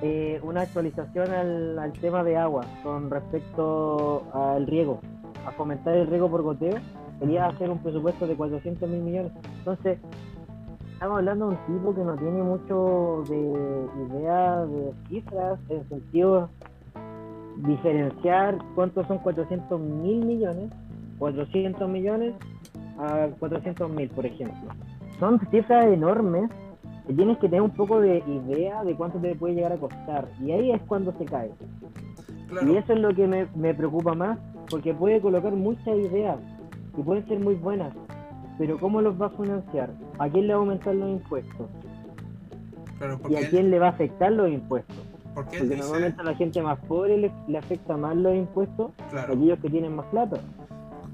eh, 0.01 0.39
una 0.43 0.61
actualización 0.61 1.31
al, 1.31 1.79
al, 1.79 1.93
tema 1.93 2.23
de 2.23 2.37
agua 2.37 2.65
con 2.83 3.09
respecto 3.09 4.23
al 4.33 4.67
riego, 4.67 4.99
a 5.45 5.51
fomentar 5.51 5.95
el 5.95 6.07
riego 6.07 6.29
por 6.29 6.43
goteo, 6.43 6.75
quería 7.19 7.47
hacer 7.47 7.69
un 7.69 7.79
presupuesto 7.79 8.27
de 8.27 8.35
400 8.35 8.89
mil 8.89 9.01
millones. 9.01 9.31
Entonces, 9.57 9.97
estamos 10.97 11.19
hablando 11.19 11.49
de 11.49 11.55
un 11.55 11.75
tipo 11.77 11.93
que 11.93 12.01
no 12.01 12.15
tiene 12.15 12.41
mucho 12.41 13.23
de 13.29 13.37
idea 14.09 14.65
de 14.65 14.93
cifras, 15.07 15.59
en 15.69 15.87
sentido 15.89 16.49
diferenciar 17.57 18.57
cuántos 18.73 19.05
son 19.05 19.19
400 19.19 19.79
mil 19.79 20.25
millones, 20.25 20.71
400 21.19 21.87
millones 21.87 22.33
a 22.97 23.27
400 23.37 23.91
mil, 23.91 24.09
por 24.09 24.25
ejemplo. 24.25 24.71
Son 25.19 25.39
cifras 25.51 25.85
enormes 25.85 26.49
que 27.05 27.13
tienes 27.13 27.37
que 27.37 27.47
tener 27.47 27.61
un 27.61 27.75
poco 27.75 28.01
de 28.01 28.23
idea 28.27 28.83
de 28.83 28.95
cuánto 28.95 29.19
te 29.19 29.35
puede 29.35 29.53
llegar 29.53 29.73
a 29.73 29.77
costar. 29.77 30.27
Y 30.43 30.51
ahí 30.51 30.71
es 30.71 30.81
cuando 30.87 31.13
se 31.19 31.25
cae. 31.25 31.51
Y 32.65 32.75
eso 32.75 32.93
es 32.93 32.99
lo 32.99 33.13
que 33.13 33.27
me, 33.27 33.45
me 33.55 33.75
preocupa 33.75 34.15
más, 34.15 34.39
porque 34.67 34.95
puede 34.95 35.21
colocar 35.21 35.53
muchas 35.53 35.95
ideas 35.95 36.37
y 36.97 37.03
pueden 37.03 37.27
ser 37.27 37.39
muy 37.39 37.53
buenas, 37.53 37.93
pero 38.57 38.79
¿cómo 38.79 39.01
los 39.01 39.19
va 39.21 39.27
a 39.27 39.29
financiar? 39.29 39.91
¿A 40.19 40.29
quién 40.29 40.47
le 40.47 40.53
va 40.53 40.59
a 40.59 40.63
aumentar 40.63 40.95
los 40.95 41.09
impuestos? 41.09 41.67
¿Y 43.29 43.35
a 43.35 43.49
quién 43.49 43.69
le 43.69 43.79
va 43.79 43.87
a 43.87 43.89
afectar 43.91 44.31
los 44.31 44.49
impuestos? 44.49 44.95
Porque, 45.35 45.61
normalmente 45.61 46.19
a 46.19 46.23
la 46.23 46.35
gente 46.35 46.61
más 46.63 46.79
pobre 46.79 47.15
le, 47.17 47.31
le 47.47 47.57
afecta 47.59 47.95
más 47.95 48.15
los 48.15 48.35
impuestos 48.35 48.91
que 49.11 49.19
a 49.19 49.23
aquellos 49.23 49.59
que 49.59 49.69
tienen 49.69 49.95
más 49.95 50.07
plata. 50.07 50.41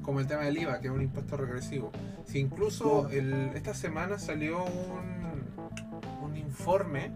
Como 0.01 0.21
el 0.21 0.27
tema 0.27 0.43
del 0.43 0.57
IVA, 0.57 0.79
que 0.79 0.87
es 0.87 0.93
un 0.93 1.01
impuesto 1.01 1.35
regresivo. 1.35 1.91
Si 2.23 2.39
incluso 2.39 3.09
el, 3.09 3.33
esta 3.53 3.73
semana 3.73 4.17
salió 4.17 4.63
un, 4.63 6.25
un 6.25 6.37
informe 6.37 7.11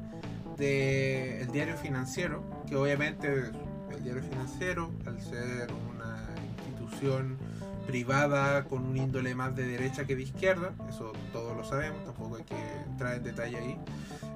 del 0.58 1.48
diario 1.52 1.78
financiero, 1.78 2.44
que 2.68 2.76
obviamente 2.76 3.28
el 3.92 4.04
diario 4.04 4.24
financiero, 4.24 4.92
al 5.06 5.22
ser 5.22 5.70
una 5.94 6.18
institución 6.58 7.38
privada 7.88 8.66
con 8.66 8.86
un 8.86 8.98
índole 8.98 9.34
más 9.34 9.56
de 9.56 9.66
derecha 9.66 10.06
que 10.06 10.16
de 10.16 10.24
izquierda, 10.24 10.74
eso 10.90 11.14
todos 11.32 11.56
lo 11.56 11.64
sabemos, 11.64 12.04
tampoco 12.04 12.36
hay 12.36 12.44
que 12.44 12.82
entrar 12.86 13.16
en 13.16 13.24
detalle 13.24 13.58
ahí. 13.58 13.78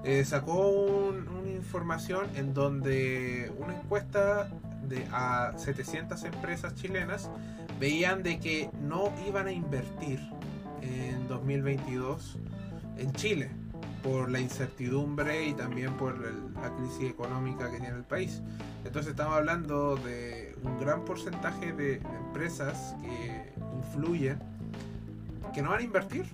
Eh, 0.03 0.25
sacó 0.25 0.69
una 0.69 1.49
información 1.49 2.27
en 2.35 2.53
donde 2.53 3.51
una 3.59 3.75
encuesta 3.75 4.49
de 4.87 5.05
a 5.11 5.53
700 5.57 6.23
empresas 6.23 6.73
chilenas 6.75 7.29
veían 7.79 8.23
de 8.23 8.39
que 8.39 8.69
no 8.81 9.13
iban 9.27 9.47
a 9.47 9.51
invertir 9.51 10.19
en 10.81 11.27
2022 11.27 12.37
en 12.97 13.11
Chile 13.13 13.51
por 14.01 14.31
la 14.31 14.39
incertidumbre 14.39 15.45
y 15.45 15.53
también 15.53 15.93
por 15.97 16.19
la 16.19 16.75
crisis 16.75 17.11
económica 17.11 17.69
que 17.69 17.79
tiene 17.79 17.97
el 17.97 18.03
país. 18.03 18.41
Entonces 18.83 19.11
estamos 19.11 19.35
hablando 19.35 19.95
de 19.97 20.40
un 20.63 20.79
gran 20.79 21.05
porcentaje 21.05 21.73
de, 21.73 21.95
empresas 21.95 22.95
que 23.01 23.53
influyen 23.77 24.39
que 25.53 25.61
no 25.61 25.71
van 25.71 25.79
a 25.79 25.83
invertir 25.83 26.25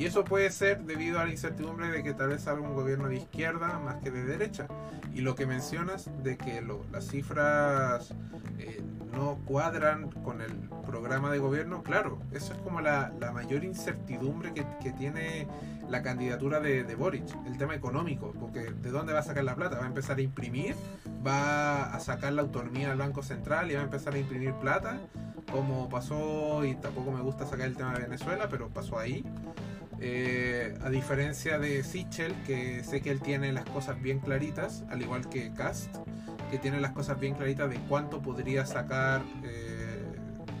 y 0.00 0.06
eso 0.06 0.24
puede 0.24 0.50
ser 0.50 0.84
debido 0.84 1.18
a 1.20 1.24
la 1.24 1.30
incertidumbre 1.30 1.88
de 1.88 2.02
que 2.02 2.14
tal 2.14 2.28
vez 2.30 2.42
salga 2.42 2.66
un 2.66 2.74
gobierno 2.74 3.08
de 3.08 3.16
izquierda 3.16 3.78
más 3.80 3.96
que 3.96 4.10
de 4.10 4.24
derecha. 4.24 4.66
Y 5.12 5.20
lo 5.20 5.34
que 5.34 5.44
mencionas 5.44 6.08
de 6.22 6.38
que 6.38 6.62
las 6.90 7.08
cifras 7.08 8.14
eh, 8.58 8.82
no 9.12 9.40
cuadran 9.44 10.10
con 10.10 10.40
el 10.40 10.52
programa 10.86 11.30
de 11.30 11.38
gobierno, 11.38 11.82
claro, 11.82 12.18
eso 12.32 12.54
es 12.54 12.58
como 12.60 12.80
la, 12.80 13.12
mayor 13.34 13.62
incertidumbre 13.62 14.54
que, 14.54 14.64
tiene 14.92 15.46
la 15.90 16.02
candidatura 16.02 16.60
de, 16.60 16.84
de, 16.84 16.94
Boric, 16.94 17.24
el 17.46 17.58
tema 17.58 17.74
económico, 17.74 18.32
porque 18.40 18.72
¿de 18.72 18.90
dónde 18.90 19.12
va 19.12 19.18
a 19.18 19.22
sacar 19.22 19.44
la 19.44 19.54
plata? 19.54 19.76
¿Va 19.76 19.84
a 19.84 19.88
empezar 19.88 20.16
a 20.16 20.22
imprimir? 20.22 20.76
¿Va 21.26 21.94
a 21.94 22.00
sacar 22.00 22.32
la 22.32 22.42
autonomía 22.42 22.92
al 22.92 22.98
Banco 22.98 23.22
Central 23.22 23.70
y 23.70 23.74
va 23.74 23.80
a 23.80 23.84
empezar 23.84 24.14
a 24.14 24.18
imprimir 24.18 24.54
plata? 24.54 25.00
Como 25.52 25.88
pasó, 25.88 26.64
y 26.64 26.74
tampoco 26.76 27.10
me 27.10 27.20
gusta 27.20 27.44
sacar 27.44 27.66
el 27.66 27.76
tema 27.76 27.92
de 27.94 28.02
Venezuela, 28.02 28.48
pero 28.48 28.68
pasó 28.68 28.98
ahí. 28.98 29.24
Eh, 30.02 30.78
a 30.82 30.88
diferencia 30.88 31.58
de 31.58 31.84
Sichel, 31.84 32.34
que 32.46 32.82
sé 32.84 33.02
que 33.02 33.10
él 33.10 33.20
tiene 33.20 33.52
las 33.52 33.66
cosas 33.66 34.00
bien 34.00 34.18
claritas, 34.20 34.82
al 34.88 35.02
igual 35.02 35.28
que 35.28 35.52
Cast, 35.52 35.94
que 36.50 36.58
tiene 36.58 36.80
las 36.80 36.92
cosas 36.92 37.20
bien 37.20 37.34
claritas 37.34 37.68
de 37.68 37.76
cuánto 37.80 38.22
podría 38.22 38.64
sacar 38.64 39.22
eh, 39.44 40.02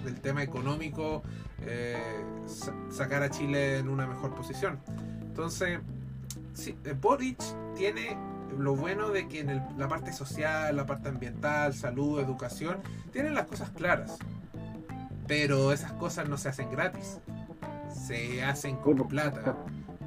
del 0.04 0.20
tema 0.20 0.42
económico, 0.42 1.22
eh, 1.62 1.96
sacar 2.90 3.22
a 3.22 3.30
Chile 3.30 3.78
en 3.78 3.88
una 3.88 4.06
mejor 4.06 4.34
posición. 4.34 4.78
Entonces, 5.22 5.78
sí, 6.52 6.76
Boric 7.00 7.42
tiene 7.74 8.18
lo 8.58 8.76
bueno 8.76 9.10
de 9.10 9.28
que 9.28 9.40
en 9.40 9.62
la 9.78 9.88
parte 9.88 10.12
social, 10.12 10.76
la 10.76 10.86
parte 10.86 11.08
ambiental, 11.08 11.74
salud, 11.74 12.20
educación, 12.20 12.78
tienen 13.12 13.34
las 13.34 13.46
cosas 13.46 13.70
claras. 13.70 14.18
Pero 15.26 15.72
esas 15.72 15.92
cosas 15.92 16.28
no 16.28 16.36
se 16.36 16.48
hacen 16.48 16.70
gratis 16.70 17.20
se 18.10 18.42
hacen 18.42 18.76
con 18.76 18.96
plata. 19.08 19.56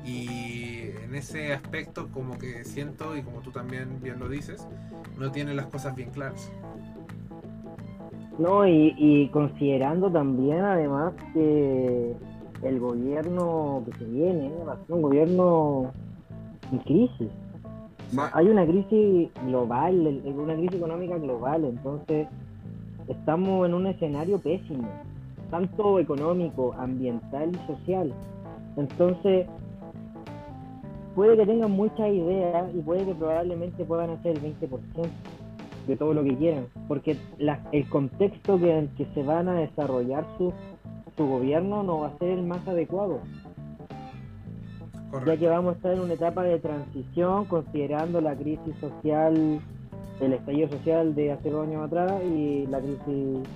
Y 0.05 0.89
en 1.03 1.15
ese 1.15 1.53
aspecto 1.53 2.09
como 2.11 2.37
que 2.37 2.65
siento, 2.65 3.15
y 3.15 3.21
como 3.21 3.39
tú 3.39 3.51
también 3.51 4.01
bien 4.01 4.19
lo 4.19 4.27
dices, 4.27 4.67
no 5.17 5.31
tiene 5.31 5.53
las 5.53 5.67
cosas 5.67 5.95
bien 5.95 6.09
claras. 6.09 6.51
No, 8.37 8.67
y, 8.67 9.29
considerando 9.31 10.11
también 10.11 10.59
además 10.61 11.13
que 11.33 12.15
el 12.63 12.79
gobierno 12.79 13.83
que 13.85 13.97
se 13.97 14.05
viene 14.05 14.51
va 14.67 14.73
a 14.73 14.77
ser 14.77 14.95
un 14.95 15.01
gobierno 15.03 15.91
en 16.71 16.79
crisis. 16.79 17.29
Hay 18.33 18.47
una 18.47 18.65
crisis 18.65 19.29
global, 19.45 20.21
una 20.35 20.55
crisis 20.55 20.75
económica 20.75 21.17
global, 21.17 21.65
entonces 21.65 22.27
estamos 23.07 23.65
en 23.67 23.73
un 23.73 23.87
escenario 23.87 24.39
pésimo 24.39 24.87
tanto 25.53 25.99
económico, 25.99 26.73
ambiental 26.79 27.51
y 27.53 27.67
social. 27.67 28.11
Entonces, 28.75 29.45
puede 31.13 31.37
que 31.37 31.45
tengan 31.45 31.69
muchas 31.69 32.07
ideas 32.11 32.73
y 32.73 32.79
puede 32.79 33.05
que 33.05 33.13
probablemente 33.13 33.85
puedan 33.85 34.09
hacer 34.09 34.35
el 34.35 34.41
20% 34.41 35.07
de 35.85 35.95
todo 35.95 36.15
lo 36.15 36.23
que 36.23 36.35
quieran, 36.37 36.65
porque 36.87 37.17
el 37.71 37.87
contexto 37.89 38.57
que, 38.57 38.79
en 38.79 38.87
que 38.95 39.05
se 39.13 39.21
van 39.21 39.47
a 39.47 39.53
desarrollar 39.53 40.25
su, 40.39 40.51
su 41.15 41.27
gobierno 41.27 41.83
no 41.83 41.99
va 41.99 42.07
a 42.07 42.17
ser 42.17 42.29
el 42.29 42.47
más 42.47 42.67
adecuado. 42.67 43.19
Ya 45.25 45.37
que 45.37 45.47
vamos 45.47 45.73
a 45.73 45.77
estar 45.77 45.93
en 45.93 45.99
una 45.99 46.13
etapa 46.15 46.43
de 46.43 46.59
transición 46.59 47.45
considerando 47.45 48.19
la 48.19 48.35
crisis 48.35 48.75
social, 48.81 49.61
el 50.19 50.33
estallido 50.33 50.69
social 50.69 51.13
de 51.13 51.31
hace 51.31 51.51
dos 51.51 51.67
años 51.67 51.85
atrás 51.85 52.11
y 52.23 52.65
la 52.65 52.79
crisis 52.79 53.47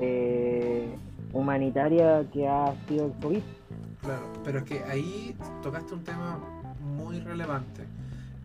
eh, 0.00 0.88
humanitaria 1.32 2.24
que 2.32 2.46
ha 2.46 2.72
sido 2.88 3.06
el 3.06 3.12
COVID. 3.20 3.42
Claro, 4.02 4.32
pero 4.44 4.58
es 4.58 4.64
que 4.64 4.84
ahí 4.84 5.36
tocaste 5.62 5.94
un 5.94 6.04
tema 6.04 6.38
muy 6.96 7.18
relevante. 7.20 7.82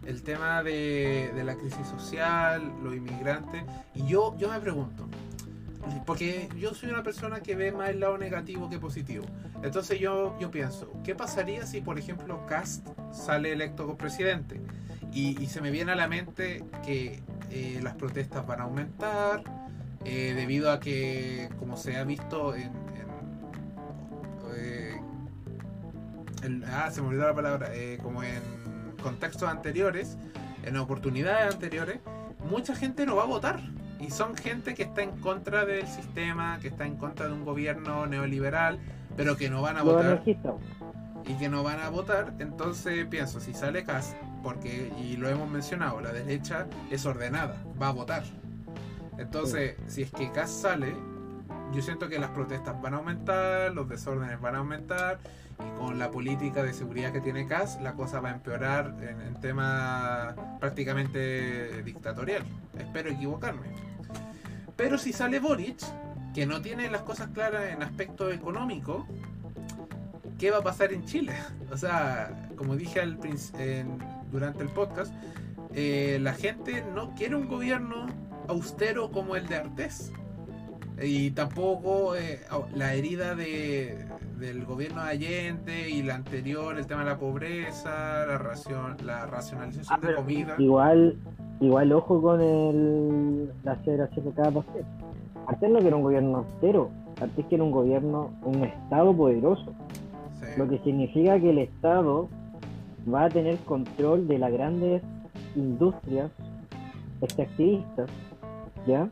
El 0.06 0.24
tema 0.24 0.64
de, 0.64 1.32
la 1.44 1.56
crisis 1.56 1.86
social, 1.88 2.74
los 2.84 2.96
inmigrantes. 2.96 3.64
Y 3.94 4.08
yo, 4.08 4.36
yo 4.38 4.50
me 4.50 4.60
pregunto, 4.60 5.06
porque 6.06 6.50
yo 6.58 6.74
soy 6.74 6.90
una 6.90 7.04
persona 7.04 7.42
que 7.42 7.56
ve 7.56 7.72
más 7.72 7.90
el 7.90 8.00
lado 8.00 8.18
negativo 8.18 8.70
que 8.70 8.80
positivo. 8.80 9.26
Entonces 9.64 10.00
yo, 10.00 10.38
yo 10.40 10.52
pienso, 10.52 10.92
¿qué 11.04 11.16
pasaría 11.16 11.66
si, 11.66 11.82
por 11.82 11.98
ejemplo, 11.98 12.46
Cast 12.46 12.88
sale 13.12 13.54
electo 13.54 13.86
como 13.86 13.98
presidente? 13.98 14.62
Y, 15.12 15.48
se 15.48 15.60
me 15.62 15.72
viene 15.72 15.92
a 15.92 15.96
la 15.96 16.08
mente 16.08 16.64
que 16.86 17.24
eh, 17.50 17.80
las 17.82 17.96
protestas 17.96 18.46
van 18.46 18.62
a 18.62 18.64
aumentar, 18.64 19.44
eh, 20.06 20.34
debido 20.36 20.72
a 20.72 20.80
que, 20.80 21.50
como 21.58 21.78
se 21.78 21.98
ha 21.98 22.04
visto 22.04 22.54
en, 22.56 22.72
ah, 26.68 26.90
se 26.92 27.02
me 27.02 27.10
olvidó 27.10 27.28
la 27.28 27.36
palabra, 27.36 27.70
eh, 27.74 28.00
como 28.02 28.24
en 28.24 28.42
contextos 29.02 29.50
anteriores, 29.50 30.18
en 30.64 30.78
oportunidades 30.78 31.54
anteriores, 31.54 32.00
mucha 32.50 32.76
gente 32.76 33.06
no 33.06 33.16
va 33.16 33.24
a 33.24 33.28
votar. 33.28 33.62
Y 34.00 34.12
son 34.12 34.36
gente 34.36 34.76
que 34.76 34.84
está 34.84 35.02
en 35.04 35.12
contra 35.20 35.66
del 35.66 35.88
sistema, 35.88 36.58
que 36.62 36.70
está 36.70 36.86
en 36.86 36.96
contra 36.96 37.28
de 37.28 37.34
un 37.34 37.44
gobierno 37.44 38.06
neoliberal, 38.08 38.80
pero 39.18 39.36
que 39.36 39.50
no 39.50 39.62
van 39.62 39.78
a 39.78 39.84
votar. 39.84 40.24
Y 40.26 41.34
que 41.34 41.50
no 41.50 41.64
van 41.64 41.80
a 41.80 41.90
votar. 41.90 42.34
Entonces 42.40 43.06
pienso, 43.08 43.40
si 43.40 43.54
sale 43.54 43.84
CAS, 43.84 44.16
porque, 44.42 44.92
y 44.98 45.18
lo 45.18 45.28
hemos 45.28 45.50
mencionado, 45.50 46.00
la 46.00 46.14
derecha 46.14 46.66
es 46.90 47.06
ordenada, 47.06 47.58
va 47.82 47.90
a 47.90 47.92
votar. 47.92 48.24
Entonces, 49.18 49.76
si 49.88 50.04
es 50.04 50.12
que 50.12 50.32
CAS 50.32 50.50
sale, 50.50 50.96
yo 51.74 51.82
siento 51.82 52.08
que 52.08 52.20
las 52.20 52.32
protestas 52.32 52.82
van 52.82 52.94
a 52.94 52.98
aumentar, 52.98 53.74
los 53.74 53.90
desórdenes 53.90 54.40
van 54.40 54.56
a 54.56 54.60
aumentar 54.60 55.20
y 55.60 55.78
con 55.78 56.00
la 56.00 56.12
política 56.12 56.64
de 56.64 56.74
seguridad 56.74 57.12
que 57.12 57.22
tiene 57.22 57.48
CAS, 57.48 57.80
la 57.82 57.94
cosa 57.94 58.20
va 58.20 58.30
a 58.30 58.34
empeorar 58.34 58.96
en, 59.02 59.22
en 59.22 59.40
tema 59.42 60.36
prácticamente 60.60 61.84
dictatorial. 61.84 62.44
Espero 62.78 63.10
equivocarme. 63.10 63.68
Pero 64.76 64.98
si 64.98 65.12
sale 65.12 65.40
Boric, 65.40 65.80
que 66.34 66.46
no 66.46 66.62
tiene 66.62 66.90
las 66.90 67.02
cosas 67.02 67.30
claras 67.34 67.70
en 67.70 67.84
aspecto 67.84 68.32
económico, 68.32 69.08
¿qué 70.38 70.52
va 70.52 70.60
a 70.60 70.64
pasar 70.64 70.94
en 70.94 71.06
Chile? 71.06 71.34
O 71.72 71.78
sea, 71.78 72.50
como 72.56 72.76
dije 72.76 73.00
durante 74.32 74.64
el 74.64 74.70
podcast, 74.70 75.14
eh, 75.76 76.18
la 76.20 76.34
gente 76.34 76.84
no 76.96 77.14
quiere 77.14 77.36
un 77.36 77.48
gobierno 77.48 78.08
austero 78.48 79.12
como 79.12 79.36
el 79.36 79.48
de 79.48 79.58
Artés. 79.58 80.12
Y 81.02 81.32
tampoco 81.32 82.16
eh, 82.16 82.42
la 82.76 82.94
herida 82.94 83.36
de, 83.36 84.06
del 84.38 84.66
gobierno 84.66 85.04
de 85.04 85.10
Allende 85.10 85.90
y 85.90 86.04
la 86.04 86.16
anterior, 86.16 86.78
el 86.78 86.88
tema 86.88 87.04
de 87.04 87.10
la 87.12 87.18
pobreza, 87.18 88.26
la, 88.26 88.38
ración, 88.38 88.98
la 89.06 89.26
racionalización 89.26 90.00
Ah, 90.02 90.08
de 90.08 90.16
comida. 90.16 90.56
Igual, 90.58 91.18
igual 91.60 91.92
ojo 91.94 92.22
con 92.22 92.42
el, 92.42 93.52
la 93.64 93.74
aceleración 93.74 94.26
de 94.26 94.32
cada 94.32 94.52
pastel. 94.52 94.84
Artés 95.48 95.70
no 95.70 95.80
quiere 95.80 95.96
un 95.96 96.04
gobierno 96.04 96.38
austero, 96.40 96.90
Artés 97.22 97.46
quiere 97.48 97.64
un 97.64 97.72
gobierno, 97.72 98.32
un 98.44 98.64
Estado 98.64 99.16
poderoso. 99.16 99.74
Sí. 100.40 100.48
Lo 100.58 100.68
que 100.68 100.80
significa 100.80 101.40
que 101.40 101.50
el 101.50 101.60
Estado 101.60 102.30
va 103.12 103.26
a 103.26 103.30
tener 103.30 103.58
control 103.60 104.28
de 104.28 104.38
las 104.38 104.52
grandes 104.52 105.02
industrias 105.56 106.32
extractivistas, 107.22 108.10
¿ya? 108.86 109.10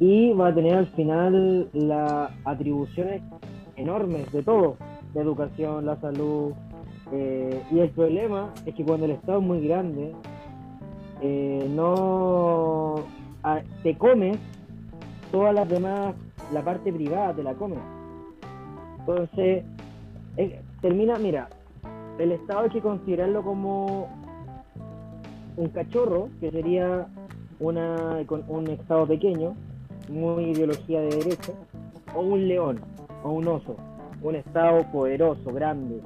Y 0.00 0.32
va 0.32 0.48
a 0.48 0.54
tener 0.54 0.74
al 0.74 0.86
final 0.88 1.68
las 1.72 2.30
atribuciones 2.44 3.22
enormes 3.76 4.30
de 4.32 4.42
todo, 4.42 4.76
la 5.14 5.22
educación, 5.22 5.86
la 5.86 5.96
salud. 5.96 6.52
eh, 7.10 7.62
y 7.70 7.78
el 7.80 7.90
problema 7.90 8.52
es 8.66 8.74
que 8.74 8.84
cuando 8.84 9.06
el 9.06 9.12
Estado 9.12 9.38
es 9.38 9.44
muy 9.44 9.66
grande, 9.66 10.12
eh, 11.22 11.66
no 11.74 12.96
ah, 13.42 13.60
te 13.82 13.96
comes 13.96 14.38
todas 15.32 15.54
las 15.54 15.68
demás, 15.68 16.14
la 16.52 16.62
parte 16.62 16.92
privada 16.92 17.34
te 17.34 17.42
la 17.42 17.54
comes. 17.54 17.78
Entonces, 19.00 19.64
termina, 20.80 21.18
mira, 21.18 21.48
el 22.18 22.32
Estado 22.32 22.60
hay 22.60 22.70
que 22.70 22.80
considerarlo 22.80 23.42
como 23.42 24.08
un 25.56 25.68
cachorro, 25.70 26.28
que 26.40 26.50
sería 26.50 27.06
una, 27.58 28.18
un 28.48 28.68
Estado 28.68 29.06
pequeño, 29.06 29.54
muy 30.08 30.44
ideología 30.50 31.00
de 31.00 31.08
derecha, 31.16 31.52
o 32.14 32.20
un 32.20 32.48
león, 32.48 32.80
o 33.22 33.32
un 33.32 33.46
oso, 33.48 33.76
un 34.22 34.34
Estado 34.36 34.82
poderoso, 34.92 35.52
grande, 35.52 36.00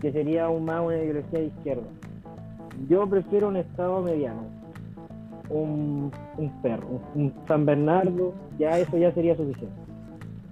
que 0.00 0.12
sería 0.12 0.44
aún 0.46 0.64
más 0.64 0.80
una 0.84 0.96
ideología 0.96 1.38
de 1.40 1.46
izquierda. 1.46 1.82
Yo 2.88 3.06
prefiero 3.08 3.48
un 3.48 3.56
Estado 3.56 4.02
mediano, 4.02 4.42
un, 5.48 6.10
un 6.36 6.62
perro, 6.62 7.00
un, 7.14 7.32
San 7.46 7.64
Bernardo, 7.66 8.34
ya 8.58 8.78
eso 8.78 8.96
ya 8.96 9.12
sería 9.12 9.36
suficiente. 9.36 9.74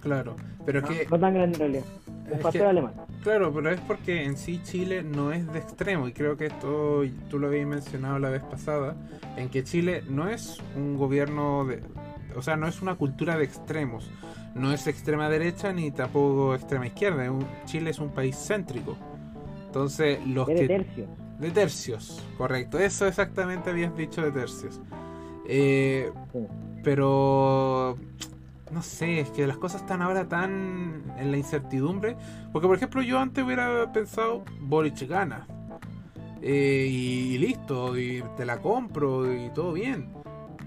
Claro, 0.00 0.34
pero 0.64 0.80
No, 0.80 0.88
que, 0.88 1.06
no 1.10 1.18
tan 1.18 1.34
grande 1.34 1.54
en 1.56 1.60
realidad, 1.60 1.84
un 2.26 2.32
es 2.34 2.40
paseo 2.40 2.62
que- 2.62 2.68
alemán. 2.68 2.92
claro, 3.22 3.52
pero 3.52 3.70
es 3.70 3.80
porque 3.80 4.24
en 4.24 4.36
sí 4.36 4.60
Chile 4.62 5.02
no 5.02 5.32
es 5.32 5.50
de 5.52 5.58
extremo 5.58 6.06
y 6.08 6.12
creo 6.12 6.36
que 6.36 6.46
esto 6.46 7.02
tú 7.28 7.38
lo 7.38 7.48
habías 7.48 7.66
mencionado 7.66 8.18
la 8.18 8.30
vez 8.30 8.42
pasada, 8.42 8.94
en 9.36 9.48
que 9.48 9.64
Chile 9.64 10.02
no 10.08 10.28
es 10.28 10.58
un 10.76 10.96
gobierno 10.96 11.64
de, 11.66 11.80
o 12.36 12.42
sea, 12.42 12.56
no 12.56 12.66
es 12.66 12.82
una 12.82 12.94
cultura 12.94 13.36
de 13.36 13.44
extremos, 13.44 14.10
no 14.54 14.72
es 14.72 14.86
extrema 14.86 15.28
derecha 15.28 15.72
ni 15.72 15.90
tampoco 15.90 16.54
extrema 16.54 16.86
izquierda, 16.86 17.24
Chile 17.64 17.90
es 17.90 17.98
un 17.98 18.10
país 18.10 18.36
céntrico. 18.36 18.96
Entonces, 19.66 20.18
los 20.26 20.46
de 20.48 20.54
que 20.54 20.66
tercios. 20.66 21.08
De 21.38 21.50
tercios, 21.50 22.22
correcto. 22.36 22.78
Eso 22.78 23.06
exactamente 23.06 23.70
habías 23.70 23.96
dicho 23.96 24.20
de 24.22 24.32
tercios. 24.32 24.80
Eh, 25.46 26.12
Sí. 26.32 26.46
pero 26.82 27.96
no 28.70 28.82
sé, 28.82 29.20
es 29.20 29.30
que 29.30 29.46
las 29.46 29.56
cosas 29.56 29.82
están 29.82 30.02
ahora 30.02 30.28
tan 30.28 31.02
en 31.18 31.30
la 31.30 31.36
incertidumbre. 31.36 32.16
Porque, 32.52 32.66
por 32.68 32.76
ejemplo, 32.76 33.02
yo 33.02 33.18
antes 33.18 33.44
hubiera 33.44 33.92
pensado 33.92 34.44
Boric 34.60 35.08
gana. 35.08 35.46
Eh, 36.42 36.86
y, 36.90 37.34
y 37.34 37.38
listo, 37.38 37.98
y 37.98 38.22
te 38.36 38.44
la 38.44 38.58
compro 38.58 39.32
y 39.32 39.50
todo 39.50 39.72
bien. 39.72 40.08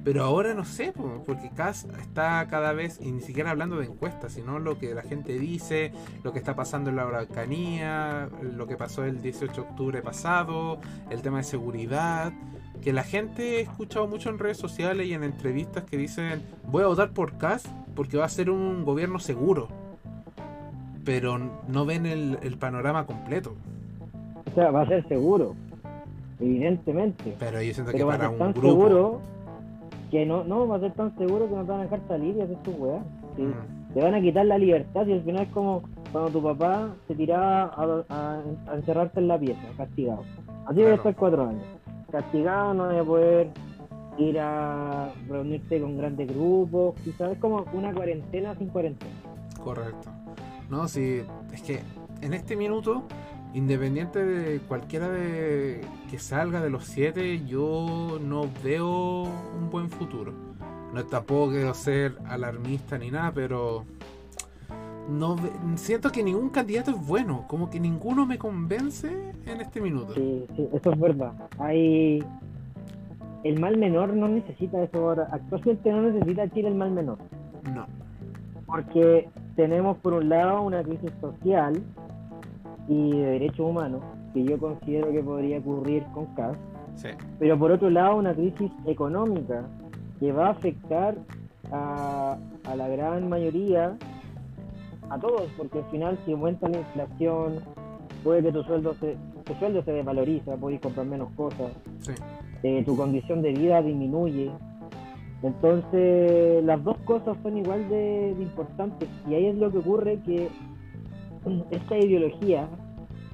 Pero 0.03 0.23
ahora 0.23 0.53
no 0.53 0.65
sé, 0.65 0.91
po, 0.91 1.23
porque 1.25 1.49
Cas 1.49 1.85
está 2.01 2.45
cada 2.49 2.73
vez, 2.73 2.99
y 3.01 3.11
ni 3.11 3.21
siquiera 3.21 3.51
hablando 3.51 3.77
de 3.77 3.85
encuestas, 3.85 4.33
sino 4.33 4.59
lo 4.59 4.77
que 4.77 4.93
la 4.93 5.01
gente 5.01 5.39
dice, 5.39 5.93
lo 6.23 6.33
que 6.33 6.39
está 6.39 6.55
pasando 6.55 6.89
en 6.89 6.97
la 6.97 7.03
Araucanía, 7.03 8.29
lo 8.41 8.67
que 8.67 8.75
pasó 8.75 9.05
el 9.05 9.21
18 9.21 9.53
de 9.53 9.61
octubre 9.61 10.01
pasado, 10.01 10.79
el 11.09 11.21
tema 11.21 11.37
de 11.37 11.43
seguridad, 11.45 12.33
que 12.81 12.91
la 12.91 13.03
gente 13.03 13.57
he 13.57 13.61
escuchado 13.61 14.07
mucho 14.07 14.29
en 14.29 14.39
redes 14.39 14.57
sociales 14.57 15.07
y 15.07 15.13
en 15.13 15.23
entrevistas 15.23 15.85
que 15.85 15.95
dicen, 15.95 16.41
voy 16.65 16.83
a 16.83 16.87
votar 16.87 17.11
por 17.11 17.37
Cas 17.37 17.63
porque 17.95 18.17
va 18.17 18.25
a 18.25 18.29
ser 18.29 18.49
un 18.49 18.83
gobierno 18.83 19.19
seguro, 19.19 19.69
pero 21.05 21.39
no 21.69 21.85
ven 21.85 22.05
el, 22.05 22.39
el 22.41 22.57
panorama 22.57 23.05
completo. 23.05 23.55
O 24.51 24.53
sea, 24.53 24.69
va 24.69 24.81
a 24.81 24.87
ser 24.87 25.07
seguro, 25.07 25.55
evidentemente. 26.41 27.35
Pero 27.39 27.61
yo 27.61 27.73
siento 27.73 27.93
Pero 27.93 28.05
que 28.05 28.17
para 28.17 28.29
un 28.29 28.51
grupo... 28.51 28.67
seguro 28.67 29.32
que 30.13 30.25
no, 30.27 30.43
no, 30.43 30.67
va 30.67 30.75
a 30.75 30.79
ser 30.79 30.93
tan 30.93 31.17
seguro 31.17 31.49
que 31.49 31.55
no 31.55 31.63
te 31.65 31.71
van 31.71 31.79
a 31.79 31.83
dejar 31.83 31.99
salir 32.07 32.37
y 32.37 32.41
hacer 32.41 32.57
tu 32.57 32.71
weá. 32.71 32.99
Sí. 33.35 33.41
Mm, 33.41 33.93
Te 33.95 34.01
van 34.01 34.13
a 34.15 34.21
quitar 34.21 34.45
la 34.45 34.57
libertad 34.59 35.05
y 35.07 35.13
al 35.13 35.21
final 35.23 35.41
es 35.43 35.49
como 35.49 35.81
cuando 36.11 36.29
tu 36.31 36.41
papá 36.43 36.89
se 37.07 37.15
tiraba 37.15 37.63
a, 37.63 38.03
a- 38.09 38.41
a 38.67 38.75
encerrarte 38.75 39.19
en 39.19 39.27
la 39.27 39.39
pieza, 39.39 39.61
castigado. 39.77 40.21
Así 40.65 40.75
voy 40.75 40.83
a 40.83 40.85
Claro. 40.85 40.95
estar 40.95 41.15
cuatro 41.15 41.47
años. 41.49 41.63
Castigado, 42.11 42.73
no 42.75 42.85
voy 42.87 42.97
a 42.97 43.03
poder 43.03 43.47
ir 44.19 44.39
a 44.39 45.09
reunirte 45.27 45.81
con 45.81 45.97
grandes 45.97 46.27
grupos, 46.27 46.93
quizás 47.03 47.31
es 47.31 47.39
como 47.39 47.65
una 47.73 47.91
cuarentena 47.91 48.53
sin 48.55 48.67
cuarentena. 48.69 49.11
Correcto. 49.63 50.09
No, 50.69 50.87
sí, 50.87 51.21
es 51.51 51.61
que 51.63 51.79
en 52.21 52.33
este 52.35 52.55
minuto, 52.55 53.03
independiente 53.53 54.23
de 54.23 54.59
cualquiera 54.59 55.09
de 55.09 55.81
que 56.09 56.19
salga 56.19 56.61
de 56.61 56.69
los 56.69 56.85
siete, 56.85 57.45
yo 57.45 58.19
no 58.23 58.49
veo 58.63 59.23
un 59.23 59.69
buen 59.71 59.89
futuro. 59.89 60.33
No 60.93 61.03
tampoco 61.05 61.51
quiero 61.51 61.73
ser 61.73 62.15
alarmista 62.25 62.97
ni 62.97 63.11
nada, 63.11 63.31
pero 63.33 63.85
no 65.09 65.35
siento 65.75 66.11
que 66.11 66.23
ningún 66.23 66.49
candidato 66.49 66.91
es 66.91 67.07
bueno, 67.07 67.45
como 67.47 67.69
que 67.69 67.79
ninguno 67.79 68.25
me 68.25 68.37
convence 68.37 69.33
en 69.45 69.61
este 69.61 69.81
minuto. 69.81 70.13
Sí, 70.13 70.45
sí, 70.55 70.69
eso 70.73 70.91
es 70.91 70.99
verdad. 70.99 71.33
Hay... 71.59 72.23
El 73.43 73.59
mal 73.59 73.77
menor 73.77 74.13
no 74.13 74.29
necesita 74.29 74.81
eso 74.81 74.99
ahora. 74.99 75.27
Actualmente 75.31 75.91
no 75.91 76.03
necesita 76.03 76.49
Chile 76.49 76.69
el 76.69 76.75
mal 76.75 76.91
menor. 76.91 77.17
No. 77.73 77.85
Porque 78.65 79.27
tenemos 79.57 79.97
por 79.97 80.13
un 80.13 80.29
lado 80.29 80.61
una 80.61 80.81
crisis 80.81 81.11
social 81.19 81.83
y 82.87 83.11
de 83.11 83.25
derechos 83.31 83.59
humanos, 83.69 84.01
que 84.33 84.43
yo 84.43 84.57
considero 84.57 85.11
que 85.11 85.21
podría 85.23 85.59
ocurrir 85.59 86.03
con 86.13 86.25
CAS, 86.35 86.57
Sí. 86.95 87.09
pero 87.39 87.57
por 87.57 87.71
otro 87.71 87.89
lado 87.89 88.17
una 88.17 88.33
crisis 88.33 88.71
económica 88.85 89.63
que 90.19 90.31
va 90.31 90.47
a 90.47 90.51
afectar 90.51 91.15
a, 91.71 92.37
a 92.65 92.75
la 92.75 92.87
gran 92.87 93.29
mayoría, 93.29 93.97
a 95.09 95.17
todos, 95.19 95.43
porque 95.57 95.79
al 95.79 95.85
final 95.85 96.17
si 96.25 96.31
aumenta 96.33 96.67
la 96.69 96.77
inflación, 96.79 97.55
puede 98.23 98.43
que 98.43 98.51
tu 98.51 98.63
sueldo 98.63 98.93
se, 98.95 99.17
tu 99.43 99.53
sueldo 99.55 99.81
se 99.83 99.91
desvaloriza, 99.91 100.55
puedes 100.57 100.79
comprar 100.81 101.05
menos 101.05 101.29
cosas, 101.35 101.71
Sí. 101.99 102.13
eh, 102.63 102.83
tu 102.85 102.95
condición 102.95 103.41
de 103.41 103.51
vida 103.53 103.81
disminuye. 103.81 104.51
Entonces, 105.41 106.63
las 106.63 106.81
dos 106.83 106.97
cosas 106.99 107.37
son 107.43 107.57
igual 107.57 107.87
de, 107.89 108.33
de 108.35 108.43
importantes. 108.43 109.09
Y 109.27 109.33
ahí 109.35 109.47
es 109.47 109.57
lo 109.57 109.71
que 109.71 109.79
ocurre 109.79 110.19
que 110.25 110.47
esta 111.71 111.97
ideología 111.97 112.67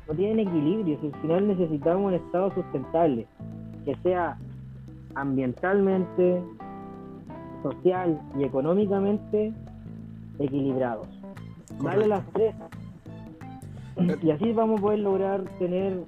no 0.08 0.16
tiene 0.16 0.44
equilibrio. 0.44 1.00
Si 1.02 1.08
al 1.08 1.22
final 1.22 1.48
necesitamos 1.48 2.08
un 2.08 2.14
Estado 2.16 2.54
sustentable, 2.54 3.28
que 3.86 3.96
sea 4.04 4.38
ambientalmente, 5.16 6.42
social 7.64 8.22
y 8.38 8.44
económicamente 8.44 9.54
equilibrados. 10.40 11.08
Vale 11.80 12.08
las 12.08 12.26
tres. 12.34 12.56
Y 14.24 14.32
así 14.32 14.54
vamos 14.54 14.80
a 14.80 14.84
poder 14.84 15.00
lograr 15.00 15.44
tener 15.60 16.06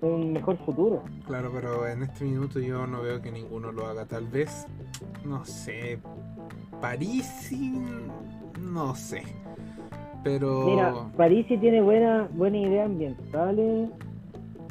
un 0.00 0.32
mejor 0.32 0.56
futuro. 0.58 1.02
Claro, 1.26 1.50
pero 1.52 1.88
en 1.88 2.04
este 2.04 2.24
minuto 2.24 2.60
yo 2.60 2.86
no 2.86 3.02
veo 3.02 3.20
que 3.20 3.32
ninguno 3.32 3.72
lo 3.72 3.86
haga. 3.86 4.06
Tal 4.06 4.26
vez, 4.28 4.66
no 5.24 5.44
sé, 5.44 5.98
París, 6.80 7.52
no 8.60 8.94
sé. 8.94 9.24
Pero 10.26 10.66
Mira, 10.66 10.92
París 11.16 11.46
sí 11.48 11.56
tiene 11.56 11.80
buena, 11.80 12.28
buena 12.32 12.58
idea 12.58 12.84
ambientales, 12.86 13.90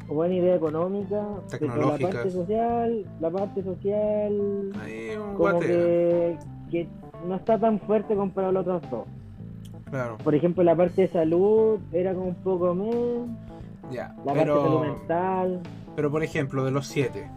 buena 0.10 0.34
idea 0.36 0.56
económica, 0.56 1.26
pero 1.58 1.76
la 1.91 1.97
parte 1.97 2.30
social, 2.30 3.06
la 3.22 3.30
parte 3.30 3.64
social, 3.64 4.72
ahí 4.84 5.16
un 5.16 5.34
como 5.36 5.60
que, 5.62 6.38
que 6.70 6.89
no 7.26 7.36
está 7.36 7.58
tan 7.58 7.80
fuerte 7.80 8.16
comparado 8.16 8.49
a 8.49 8.53
las 8.64 8.68
otras 8.68 8.91
dos. 8.91 9.06
claro, 9.89 10.18
Por 10.26 10.36
ejemplo, 10.36 10.62
la 10.62 10.76
parte 10.76 11.03
de 11.03 11.08
salud 11.08 11.80
era 11.93 12.14
como 12.14 12.28
un 12.28 12.36
poco 12.36 12.76
menos, 12.76 13.30
ya. 13.89 14.14
la 14.26 14.34
parte 14.34 14.49
de 14.51 14.56
salud 14.58 14.80
Pero, 14.82 14.97
mental, 14.97 15.62
pero 15.95 16.12
por 16.12 16.22
ejemplo, 16.22 16.66
de 16.66 16.72
los 16.72 16.86
siete, 16.86 17.30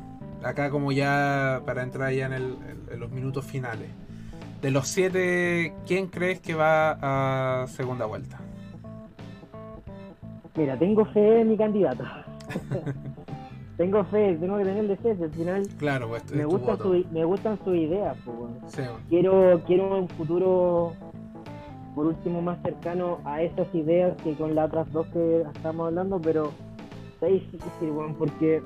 acá 0.43 0.71
como 0.71 0.91
ya 0.91 1.63
para 1.65 1.85
entrar 1.85 2.13
ya 2.13 2.27
en, 2.27 2.33
el, 2.33 2.57
en 2.91 2.99
los 2.99 3.13
minutos 3.13 3.45
finales. 3.45 3.89
De 4.61 4.73
los 4.73 4.89
siete, 4.89 5.73
¿quién 5.87 6.09
crees 6.09 6.41
que 6.41 6.55
va 6.55 7.63
a 7.63 7.67
segunda 7.69 8.07
vuelta? 8.07 8.41
Mira, 10.57 10.77
tengo 10.77 11.05
fe 11.07 11.43
en 11.43 11.51
mi 11.51 11.57
candidato. 11.57 12.03
tengo 13.77 14.03
fe, 14.07 14.37
tengo 14.41 14.59
que 14.59 14.65
tenerle 14.65 14.97
fe, 14.97 15.11
al 15.11 15.31
final 15.31 15.63
claro, 15.79 16.09
pues, 16.09 16.33
me, 16.33 16.45
gusta 16.45 16.77
su, 16.77 17.05
me 17.13 17.25
gustan 17.25 17.57
sus 17.65 17.77
ideas. 17.77 18.17
Pues, 18.25 18.75
sí, 18.75 18.83
quiero, 19.09 19.63
quiero 19.65 19.97
un 19.97 20.09
futuro, 20.09 20.93
por 21.95 22.07
último, 22.07 22.43
más 22.43 22.61
cercano 22.63 23.21
a 23.25 23.41
esas 23.43 23.73
ideas 23.73 24.17
que 24.25 24.35
con 24.35 24.57
las 24.57 24.67
otras 24.67 24.93
dos 24.93 25.07
que 25.09 25.43
estamos 25.55 25.87
hablando, 25.87 26.21
pero 26.21 26.51
está 27.13 27.27
difícil, 27.27 27.93
bueno, 27.93 28.17
porque 28.19 28.61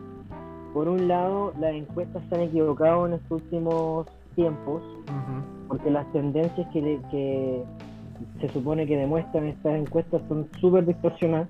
por 0.73 0.89
un 0.89 1.07
lado 1.07 1.53
las 1.61 1.75
encuestas 1.75 2.23
se 2.31 2.35
han 2.35 2.41
equivocado 2.41 3.07
en 3.07 3.13
estos 3.13 3.43
últimos 3.43 4.07
tiempos, 4.35 4.83
porque 5.73 5.91
las 5.91 6.07
tendencias 6.13 6.69
que, 6.71 7.01
que 7.11 7.65
se 8.43 8.49
supone 8.51 8.87
que 8.87 8.95
demuestran 8.95 9.47
estas 9.47 9.75
encuestas 9.75 10.21
son 10.29 10.47
súper 10.61 10.85
distorsionadas. 10.85 11.49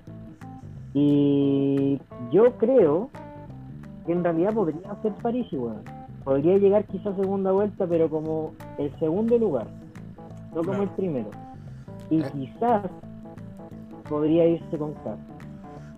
Y 0.93 1.99
yo 2.31 2.53
creo 2.57 3.09
que 4.05 4.13
en 4.13 4.23
realidad 4.23 4.53
podría 4.53 4.95
ser 5.01 5.11
París 5.15 5.45
igual. 5.51 5.81
Podría 6.23 6.57
llegar 6.57 6.85
quizás 6.85 7.07
a 7.07 7.15
segunda 7.17 7.51
vuelta, 7.51 7.85
pero 7.85 8.09
como 8.09 8.53
el 8.77 8.97
segundo 8.97 9.37
lugar, 9.37 9.67
no 10.55 10.63
como 10.63 10.83
el 10.83 10.89
primero. 10.91 11.29
Y 12.09 12.21
eh. 12.21 12.25
quizás 12.31 12.89
podría 14.07 14.45
irse 14.45 14.77
con 14.77 14.93
K. 14.93 15.17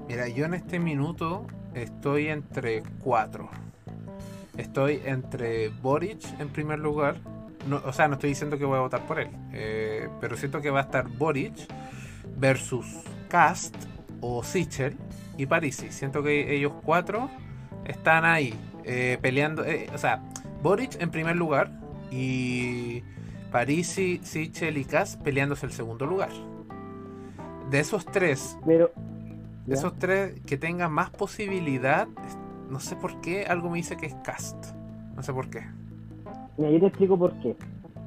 Mira, 0.07 0.27
yo 0.29 0.45
en 0.45 0.55
este 0.55 0.79
minuto 0.79 1.45
estoy 1.75 2.29
entre 2.29 2.81
cuatro. 3.03 3.49
Estoy 4.57 4.99
entre 5.05 5.69
Boric 5.69 6.23
en 6.39 6.49
primer 6.49 6.79
lugar. 6.79 7.17
No, 7.67 7.81
o 7.83 7.93
sea, 7.93 8.07
no 8.07 8.13
estoy 8.13 8.29
diciendo 8.29 8.57
que 8.57 8.65
voy 8.65 8.77
a 8.77 8.81
votar 8.81 9.05
por 9.07 9.19
él. 9.19 9.29
Eh, 9.53 10.07
pero 10.21 10.37
siento 10.37 10.61
que 10.61 10.69
va 10.69 10.79
a 10.79 10.83
estar 10.83 11.07
Boric 11.07 11.53
versus 12.37 12.85
Cast 13.27 13.75
o 14.21 14.43
Sichel 14.43 14.95
y 15.37 15.45
Parisi. 15.45 15.91
Siento 15.91 16.23
que 16.23 16.55
ellos 16.55 16.73
cuatro 16.83 17.29
están 17.85 18.25
ahí 18.25 18.53
eh, 18.83 19.17
peleando. 19.21 19.65
Eh, 19.65 19.89
o 19.93 19.97
sea, 19.97 20.23
Boric 20.61 21.01
en 21.01 21.09
primer 21.09 21.35
lugar 21.35 21.71
y 22.11 23.03
Parisi, 23.51 24.19
Sichel 24.23 24.77
y 24.77 24.85
Cast 24.85 25.21
peleándose 25.21 25.65
el 25.65 25.71
segundo 25.71 26.05
lugar. 26.05 26.31
De 27.69 27.79
esos 27.79 28.05
tres, 28.05 28.57
Pero, 28.65 28.91
de 29.65 29.73
esos 29.73 29.97
tres 29.97 30.39
que 30.45 30.57
tengan 30.57 30.91
más 30.91 31.09
posibilidad, 31.09 32.07
no 32.69 32.79
sé 32.79 32.95
por 32.95 33.21
qué, 33.21 33.45
algo 33.45 33.69
me 33.69 33.77
dice 33.77 33.97
que 33.97 34.05
es 34.05 34.15
Cast. 34.23 34.73
No 35.15 35.23
sé 35.23 35.33
por 35.33 35.49
qué. 35.49 35.63
Mira, 36.57 36.71
yo 36.71 36.79
te 36.79 36.87
explico 36.87 37.17
por 37.17 37.33
qué. 37.39 37.55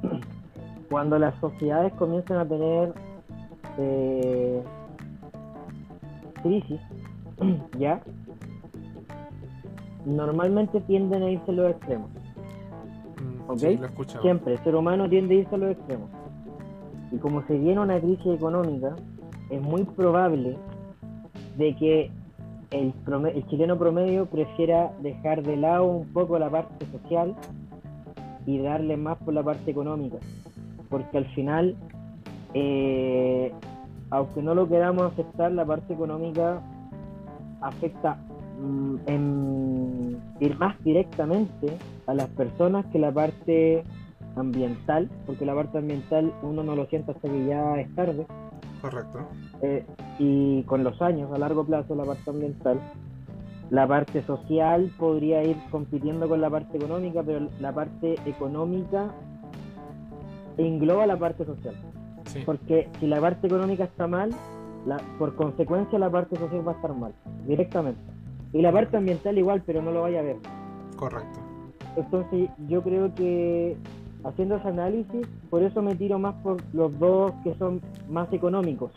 Cuando 0.90 1.18
las 1.18 1.38
sociedades 1.40 1.92
comienzan 1.94 2.38
a 2.38 2.46
tener 2.46 2.94
eh, 3.78 4.62
crisis, 6.42 6.80
¿ya? 7.78 8.00
Normalmente 10.06 10.80
tienden 10.82 11.22
a 11.22 11.30
irse 11.30 11.50
a 11.50 11.54
los 11.54 11.70
extremos. 11.72 12.10
Mm, 13.20 13.50
¿Ok? 13.50 13.58
sí, 13.58 13.76
lo. 13.76 14.22
Siempre, 14.22 14.54
el 14.54 14.64
ser 14.64 14.74
humano 14.74 15.08
tiende 15.08 15.34
a 15.34 15.38
irse 15.38 15.54
a 15.54 15.58
los 15.58 15.70
extremos. 15.72 16.08
Y 17.12 17.18
como 17.18 17.42
se 17.46 17.58
viene 17.58 17.80
una 17.80 18.00
crisis 18.00 18.26
económica, 18.26 18.96
es 19.50 19.60
muy 19.60 19.84
probable 19.84 20.56
de 21.56 21.76
que 21.76 22.10
el 22.70 23.46
chileno 23.48 23.78
promedio 23.78 24.26
prefiera 24.26 24.92
dejar 25.00 25.42
de 25.42 25.56
lado 25.56 25.84
un 25.86 26.12
poco 26.12 26.38
la 26.38 26.50
parte 26.50 26.86
social 26.86 27.34
y 28.46 28.58
darle 28.58 28.96
más 28.96 29.18
por 29.18 29.34
la 29.34 29.42
parte 29.42 29.70
económica. 29.70 30.16
Porque 30.88 31.18
al 31.18 31.26
final, 31.34 31.76
eh, 32.54 33.52
aunque 34.10 34.42
no 34.42 34.54
lo 34.54 34.68
queramos 34.68 35.12
aceptar, 35.12 35.52
la 35.52 35.64
parte 35.64 35.92
económica 35.92 36.60
afecta 37.60 38.16
mm, 38.60 38.96
en 39.06 39.98
más 40.58 40.82
directamente 40.82 41.76
a 42.06 42.14
las 42.14 42.28
personas 42.30 42.86
que 42.86 42.98
la 42.98 43.12
parte 43.12 43.84
ambiental, 44.36 45.08
porque 45.26 45.44
la 45.44 45.54
parte 45.54 45.78
ambiental 45.78 46.32
uno 46.42 46.62
no 46.62 46.74
lo 46.74 46.86
siente 46.86 47.12
hasta 47.12 47.28
que 47.28 47.46
ya 47.46 47.80
es 47.80 47.94
tarde. 47.94 48.26
Correcto. 48.80 49.26
Eh, 49.62 49.84
y 50.18 50.62
con 50.64 50.84
los 50.84 51.00
años, 51.02 51.32
a 51.32 51.38
largo 51.38 51.64
plazo, 51.64 51.94
la 51.94 52.04
parte 52.04 52.30
ambiental, 52.30 52.80
la 53.70 53.86
parte 53.86 54.22
social 54.22 54.90
podría 54.98 55.42
ir 55.44 55.56
compitiendo 55.70 56.28
con 56.28 56.40
la 56.40 56.48
parte 56.50 56.76
económica, 56.78 57.22
pero 57.22 57.48
la 57.60 57.72
parte 57.74 58.14
económica 58.26 59.10
engloba 60.56 61.06
la 61.06 61.18
parte 61.18 61.44
social. 61.44 61.74
Sí. 62.26 62.42
Porque 62.44 62.88
si 63.00 63.06
la 63.06 63.20
parte 63.20 63.46
económica 63.46 63.84
está 63.84 64.06
mal, 64.06 64.30
la- 64.86 65.00
por 65.18 65.34
consecuencia 65.34 65.98
la 65.98 66.10
parte 66.10 66.36
social 66.36 66.66
va 66.66 66.72
a 66.72 66.74
estar 66.76 66.94
mal, 66.94 67.12
directamente. 67.46 68.00
Y 68.52 68.62
la 68.62 68.72
parte 68.72 68.96
ambiental 68.96 69.36
igual, 69.38 69.62
pero 69.66 69.82
no 69.82 69.90
lo 69.92 70.02
vaya 70.02 70.20
a 70.20 70.22
ver. 70.22 70.36
Correcto. 70.96 71.40
Entonces 71.96 72.48
yo 72.68 72.82
creo 72.82 73.14
que 73.14 73.76
haciendo 74.24 74.56
ese 74.56 74.68
análisis, 74.68 75.26
por 75.50 75.62
eso 75.62 75.82
me 75.82 75.94
tiro 75.94 76.18
más 76.18 76.34
por 76.42 76.56
los 76.72 76.96
dos 76.98 77.32
que 77.44 77.54
son 77.56 77.80
más 78.08 78.32
económicos. 78.32 78.92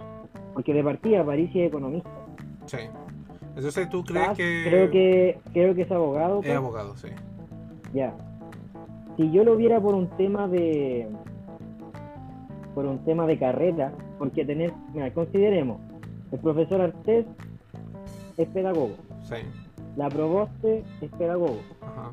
Porque 0.53 0.73
de 0.73 0.83
partida 0.83 1.25
París 1.25 1.49
es 1.53 1.67
economista. 1.67 2.09
Sí. 2.65 2.77
Entonces 3.55 3.89
tú 3.89 4.03
crees 4.03 4.27
Kass, 4.29 4.37
que. 4.37 4.63
Creo 4.67 4.91
que 4.91 5.39
creo 5.53 5.75
que 5.75 5.81
es 5.83 5.91
abogado. 5.91 6.39
Es 6.39 6.45
pues. 6.45 6.57
abogado, 6.57 6.95
sí. 6.95 7.07
Ya. 7.93 8.13
Si 9.17 9.29
yo 9.31 9.43
lo 9.43 9.55
viera 9.57 9.79
por 9.79 9.93
un 9.93 10.07
tema 10.17 10.47
de 10.47 11.07
por 12.73 12.85
un 12.85 12.99
tema 13.03 13.27
de 13.27 13.37
carrera, 13.37 13.91
porque 14.17 14.45
tener, 14.45 14.71
mira, 14.93 15.13
consideremos, 15.13 15.81
el 16.31 16.39
profesor 16.39 16.79
Artés 16.81 17.25
es 18.37 18.47
pedagogo, 18.47 18.95
Sí. 19.23 19.35
la 19.97 20.07
Proboste 20.07 20.83
es 21.01 21.11
pedagogo, 21.17 21.59
Ajá. 21.81 22.11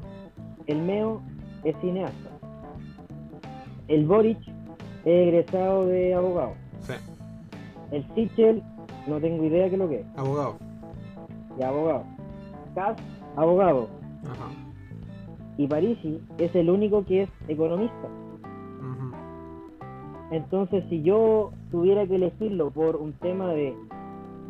el 0.67 0.83
Meo 0.83 1.23
es 1.63 1.77
cineasta, 1.81 2.31
el 3.87 4.05
Boric 4.05 4.39
es 5.05 5.29
egresado 5.29 5.87
de 5.87 6.13
abogado, 6.15 6.55
Sí. 6.81 6.95
el 7.93 8.05
Sichel 8.17 8.61
no 9.07 9.21
tengo 9.21 9.45
idea 9.45 9.69
qué 9.69 9.75
es 9.77 9.79
lo 9.79 9.89
que 9.89 10.01
es, 10.01 10.07
Abogado. 10.17 10.57
Y 11.59 11.63
abogado, 11.63 12.05
Kass, 12.75 12.97
abogado, 13.37 13.89
Ajá. 14.25 14.51
y 15.57 15.67
Parisi 15.67 16.21
es 16.39 16.55
el 16.55 16.71
único 16.71 17.05
que 17.05 17.23
es 17.23 17.31
economista. 17.49 18.09
Entonces, 20.31 20.85
si 20.91 21.03
yo 21.03 21.53
tuviera 21.71 22.07
que 22.07 22.17
elegirlo 22.17 22.71
por 22.71 22.97
un 22.97 23.13
tema 23.15 23.49
de 23.49 23.75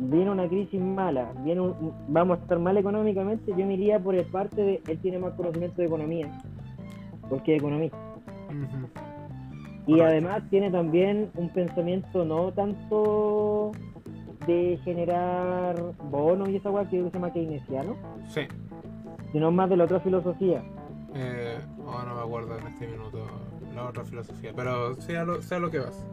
viene 0.01 0.29
una 0.31 0.47
crisis 0.47 0.79
mala, 0.79 1.31
viene 1.43 1.61
un- 1.61 1.93
vamos 2.09 2.37
a 2.37 2.41
estar 2.41 2.59
mal 2.59 2.77
económicamente, 2.77 3.51
yo 3.57 3.65
me 3.65 3.73
iría 3.75 3.99
por 3.99 4.15
el 4.15 4.25
parte 4.25 4.61
de 4.61 4.81
él 4.87 4.99
tiene 4.99 5.19
más 5.19 5.33
conocimiento 5.33 5.81
de 5.81 5.87
economía, 5.87 6.27
porque 7.29 7.55
es 7.55 7.59
economista. 7.61 7.97
Y 9.87 10.01
además 10.01 10.43
tiene 10.49 10.69
también 10.69 11.31
un 11.35 11.49
pensamiento 11.49 12.23
no 12.25 12.51
tanto 12.51 13.71
de 14.49 14.79
generar 14.83 15.75
bonos 16.09 16.49
y 16.49 16.55
esa 16.55 16.71
cosa 16.71 16.89
que 16.89 17.03
se 17.03 17.09
llama 17.11 17.31
keynesiano, 17.31 17.95
Sí. 18.29 18.41
sino 19.31 19.51
más 19.51 19.69
de 19.69 19.77
la 19.77 19.83
otra 19.83 19.99
filosofía. 19.99 20.63
Eh, 21.13 21.57
oh, 21.85 22.01
no 22.07 22.15
me 22.15 22.21
acuerdo 22.21 22.57
en 22.57 22.67
este 22.67 22.87
minuto 22.87 23.19
la 23.75 23.85
otra 23.87 24.03
filosofía, 24.03 24.51
pero 24.55 24.95
sea 25.01 25.23
lo, 25.23 25.41
sea 25.41 25.59
lo 25.59 25.69
que 25.69 25.79
vas. 25.79 26.05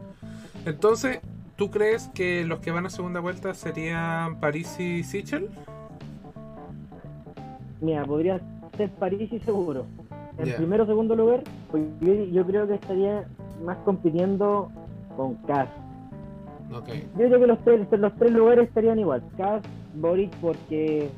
Entonces, 0.65 1.19
¿tú 1.55 1.71
crees 1.71 2.09
que 2.09 2.45
los 2.45 2.59
que 2.59 2.71
van 2.71 2.85
a 2.85 2.89
segunda 2.89 3.19
vuelta 3.19 3.53
serían 3.53 4.39
París 4.39 4.79
y 4.79 5.03
Sichel? 5.03 5.49
Mira, 7.81 8.05
podría 8.05 8.39
ser 8.75 8.89
París 8.91 9.31
y 9.31 9.39
seguro. 9.39 9.85
En 10.37 10.55
primero 10.55 10.83
o 10.83 10.87
segundo 10.87 11.15
lugar, 11.15 11.41
pues 11.71 11.83
yo, 12.01 12.13
yo 12.13 12.45
creo 12.45 12.67
que 12.67 12.75
estaría 12.75 13.27
más 13.65 13.77
compitiendo 13.79 14.69
con 15.15 15.33
Kass. 15.47 15.69
Yo 16.69 16.83
creo 17.15 17.39
que 17.39 17.47
los 17.47 17.59
tres, 17.63 17.87
los 17.91 18.15
tres 18.15 18.31
lugares 18.31 18.67
estarían 18.67 18.99
igual. 18.99 19.23
Kass, 19.37 19.61
Boric, 19.95 20.35
porque 20.37 21.09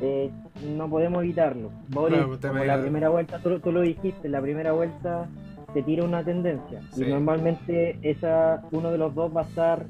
eh, 0.00 0.30
no 0.76 0.88
podemos 0.88 1.22
evitarlo. 1.22 1.70
Boric, 1.88 2.18
Claro, 2.18 2.38
como 2.40 2.64
la 2.64 2.80
primera 2.80 3.08
vuelta, 3.08 3.38
tú, 3.40 3.58
tú 3.60 3.72
lo 3.72 3.80
dijiste, 3.82 4.28
la 4.28 4.40
primera 4.40 4.72
vuelta 4.72 5.26
te 5.74 5.82
tira 5.82 6.04
una 6.04 6.22
tendencia. 6.24 6.80
Sí. 6.92 7.04
Y 7.04 7.10
normalmente 7.10 7.98
esa 8.02 8.62
uno 8.72 8.90
de 8.92 8.98
los 8.98 9.14
dos 9.14 9.36
va 9.36 9.40
a 9.42 9.44
estar 9.44 9.86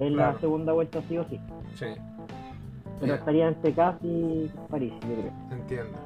en 0.00 0.14
Claro. 0.14 0.32
la 0.32 0.40
segunda 0.40 0.72
vuelta 0.72 1.00
sí 1.08 1.18
o 1.18 1.24
sí. 1.28 1.38
Sí. 1.74 1.86
Pero 3.00 3.12
Ya. 3.12 3.18
estaría 3.18 3.48
entre 3.48 3.72
Kass 3.72 3.96
y 4.02 4.50
París, 4.70 4.92
yo 5.02 5.14
creo. 5.14 5.32
Entiendo. 5.60 5.98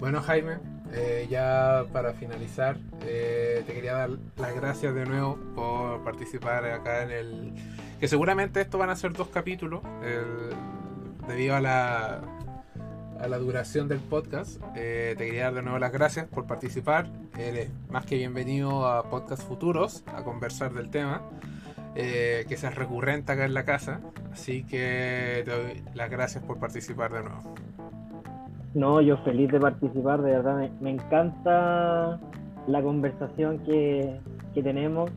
Bueno, 0.00 0.20
Jaime, 0.20 0.54
eh, 0.92 1.26
ya 1.30 1.84
para 1.92 2.12
finalizar, 2.14 2.76
eh, 3.02 3.62
te 3.66 3.72
quería 3.74 3.94
dar 3.94 4.10
las 4.36 4.54
gracias 4.54 4.94
de 4.94 5.04
nuevo 5.06 5.38
por 5.54 6.04
participar 6.04 6.64
acá 6.66 7.02
en 7.02 7.10
el. 7.10 7.52
Que 8.00 8.08
seguramente 8.08 8.60
esto 8.60 8.78
van 8.78 8.90
a 8.90 8.96
ser 8.96 9.12
dos 9.12 9.28
capítulos, 9.28 9.80
el- 10.02 10.54
debido 11.28 11.56
a 11.56 11.60
la 11.60 12.20
a 13.20 13.28
la 13.28 13.38
duración 13.38 13.88
del 13.88 14.00
podcast. 14.00 14.60
Eh, 14.76 15.14
te 15.16 15.24
quería 15.26 15.44
dar 15.44 15.54
de 15.54 15.62
nuevo 15.62 15.78
las 15.78 15.92
gracias 15.92 16.26
por 16.26 16.46
participar. 16.46 17.08
Eres 17.38 17.70
más 17.88 18.04
que 18.04 18.16
bienvenido 18.16 18.86
a 18.86 19.08
Podcast 19.08 19.42
Futuros 19.46 20.04
a 20.14 20.22
conversar 20.24 20.72
del 20.74 20.90
tema. 20.90 21.22
Eh, 21.96 22.44
que 22.48 22.56
seas 22.56 22.74
recurrente 22.74 23.30
acá 23.32 23.44
en 23.44 23.54
la 23.54 23.64
casa. 23.64 24.00
Así 24.32 24.64
que 24.64 25.42
te 25.44 25.50
doy 25.50 25.82
las 25.94 26.10
gracias 26.10 26.42
por 26.44 26.58
participar 26.58 27.12
de 27.12 27.22
nuevo. 27.22 27.54
No, 28.74 29.00
yo 29.00 29.16
feliz 29.18 29.50
de 29.52 29.60
participar, 29.60 30.20
de 30.22 30.32
verdad 30.32 30.56
me, 30.56 30.70
me 30.80 30.90
encanta 30.90 32.18
la 32.66 32.82
conversación 32.82 33.58
que, 33.60 34.18
que 34.52 34.62
tenemos, 34.62 35.10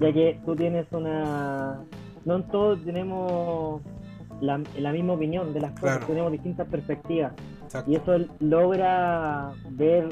ya 0.00 0.12
que 0.12 0.40
tú 0.44 0.56
tienes 0.56 0.86
una... 0.92 1.80
No 2.24 2.42
todos 2.44 2.82
tenemos 2.84 3.82
la, 4.40 4.60
la 4.78 4.92
misma 4.92 5.14
opinión 5.14 5.52
de 5.52 5.60
las 5.60 5.72
cosas, 5.72 5.98
Claro. 5.98 6.06
tenemos 6.06 6.32
distintas 6.32 6.66
perspectivas 6.68 7.32
Exacto. 7.64 7.90
y 7.90 7.96
eso 7.96 8.16
logra 8.40 9.52
ver 9.70 10.08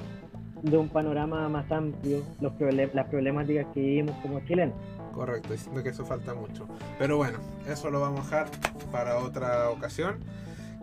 de 0.62 0.77
un 0.79 0.89
panorama 0.89 1.49
más 1.49 1.70
amplio 1.70 2.18
los 2.41 2.53
proble- 2.55 2.91
las 2.93 3.07
problemáticas 3.07 3.66
que 3.72 3.81
vivimos 3.81 4.14
como 4.22 4.41
chilenos. 4.41 4.74
Correcto, 5.12 5.53
diciendo 5.53 5.83
que 5.83 5.91
eso 5.91 6.05
falta 6.05 6.35
mucho. 6.35 6.66
Pero 6.99 7.16
bueno, 7.16 7.39
eso 7.66 7.91
lo 7.91 8.01
vamos 8.01 8.20
a 8.33 8.45
dejar 8.45 8.47
para 8.93 9.18
otra 9.18 9.70
ocasión. 9.70 10.16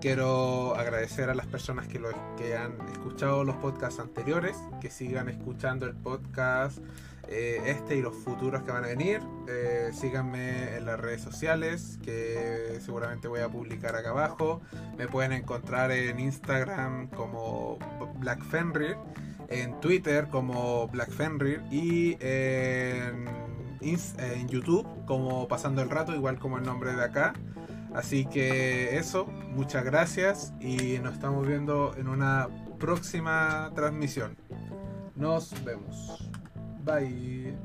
Quiero 0.04 0.76
agradecer 0.76 1.30
a 1.30 1.34
las 1.34 1.46
personas 1.48 1.88
que, 1.88 1.98
lo, 1.98 2.10
que 2.36 2.58
han 2.58 2.74
escuchado 2.92 3.46
los 3.46 3.56
podcasts 3.56 4.02
anteriores, 4.02 4.58
que 4.82 4.90
sigan 4.90 5.30
escuchando 5.30 5.86
el 5.86 5.96
podcast 5.96 6.80
eh, 7.30 7.62
este 7.68 7.96
y 7.96 8.02
los 8.02 8.14
futuros 8.14 8.64
que 8.64 8.72
van 8.72 8.84
a 8.84 8.88
venir. 8.88 9.22
Eh, 9.48 9.92
síganme 9.94 10.76
en 10.76 10.88
las 10.88 11.00
redes 11.00 11.22
sociales, 11.22 12.00
que 12.04 12.80
seguramente 12.82 13.30
voy 13.30 13.40
a 13.40 13.48
publicar 13.48 13.96
acá 13.96 14.10
abajo. 14.10 14.60
Me 14.98 15.08
pueden 15.08 15.32
encontrar 15.32 15.90
en 15.94 16.20
Instagram 16.20 17.08
como 17.08 17.80
Black 18.18 18.44
Fenrir, 18.44 18.98
en 19.48 19.80
Twitter 19.80 20.28
como 20.28 20.90
Black 20.90 21.12
Fenrir 21.12 21.62
y 21.72 22.18
en 22.20 23.30
YouTube 24.50 24.86
como 25.06 25.48
Pasando 25.48 25.82
el 25.82 25.90
Rato, 25.90 26.14
igual 26.14 26.40
como 26.40 26.58
el 26.58 26.66
nombre 26.66 26.94
de 26.94 27.06
acá. 27.06 27.32
Así 27.94 28.26
que 28.26 28.98
eso, 28.98 29.26
muchas 29.26 29.84
gracias 29.84 30.54
y 30.60 31.00
nos 31.00 31.14
estamos 31.14 31.48
viendo 31.48 31.96
en 31.96 32.08
una 32.08 32.48
próxima 32.80 33.72
transmisión. 33.76 34.36
Nos 35.16 35.54
vemos. 35.64 36.30
Bye. 36.84 37.56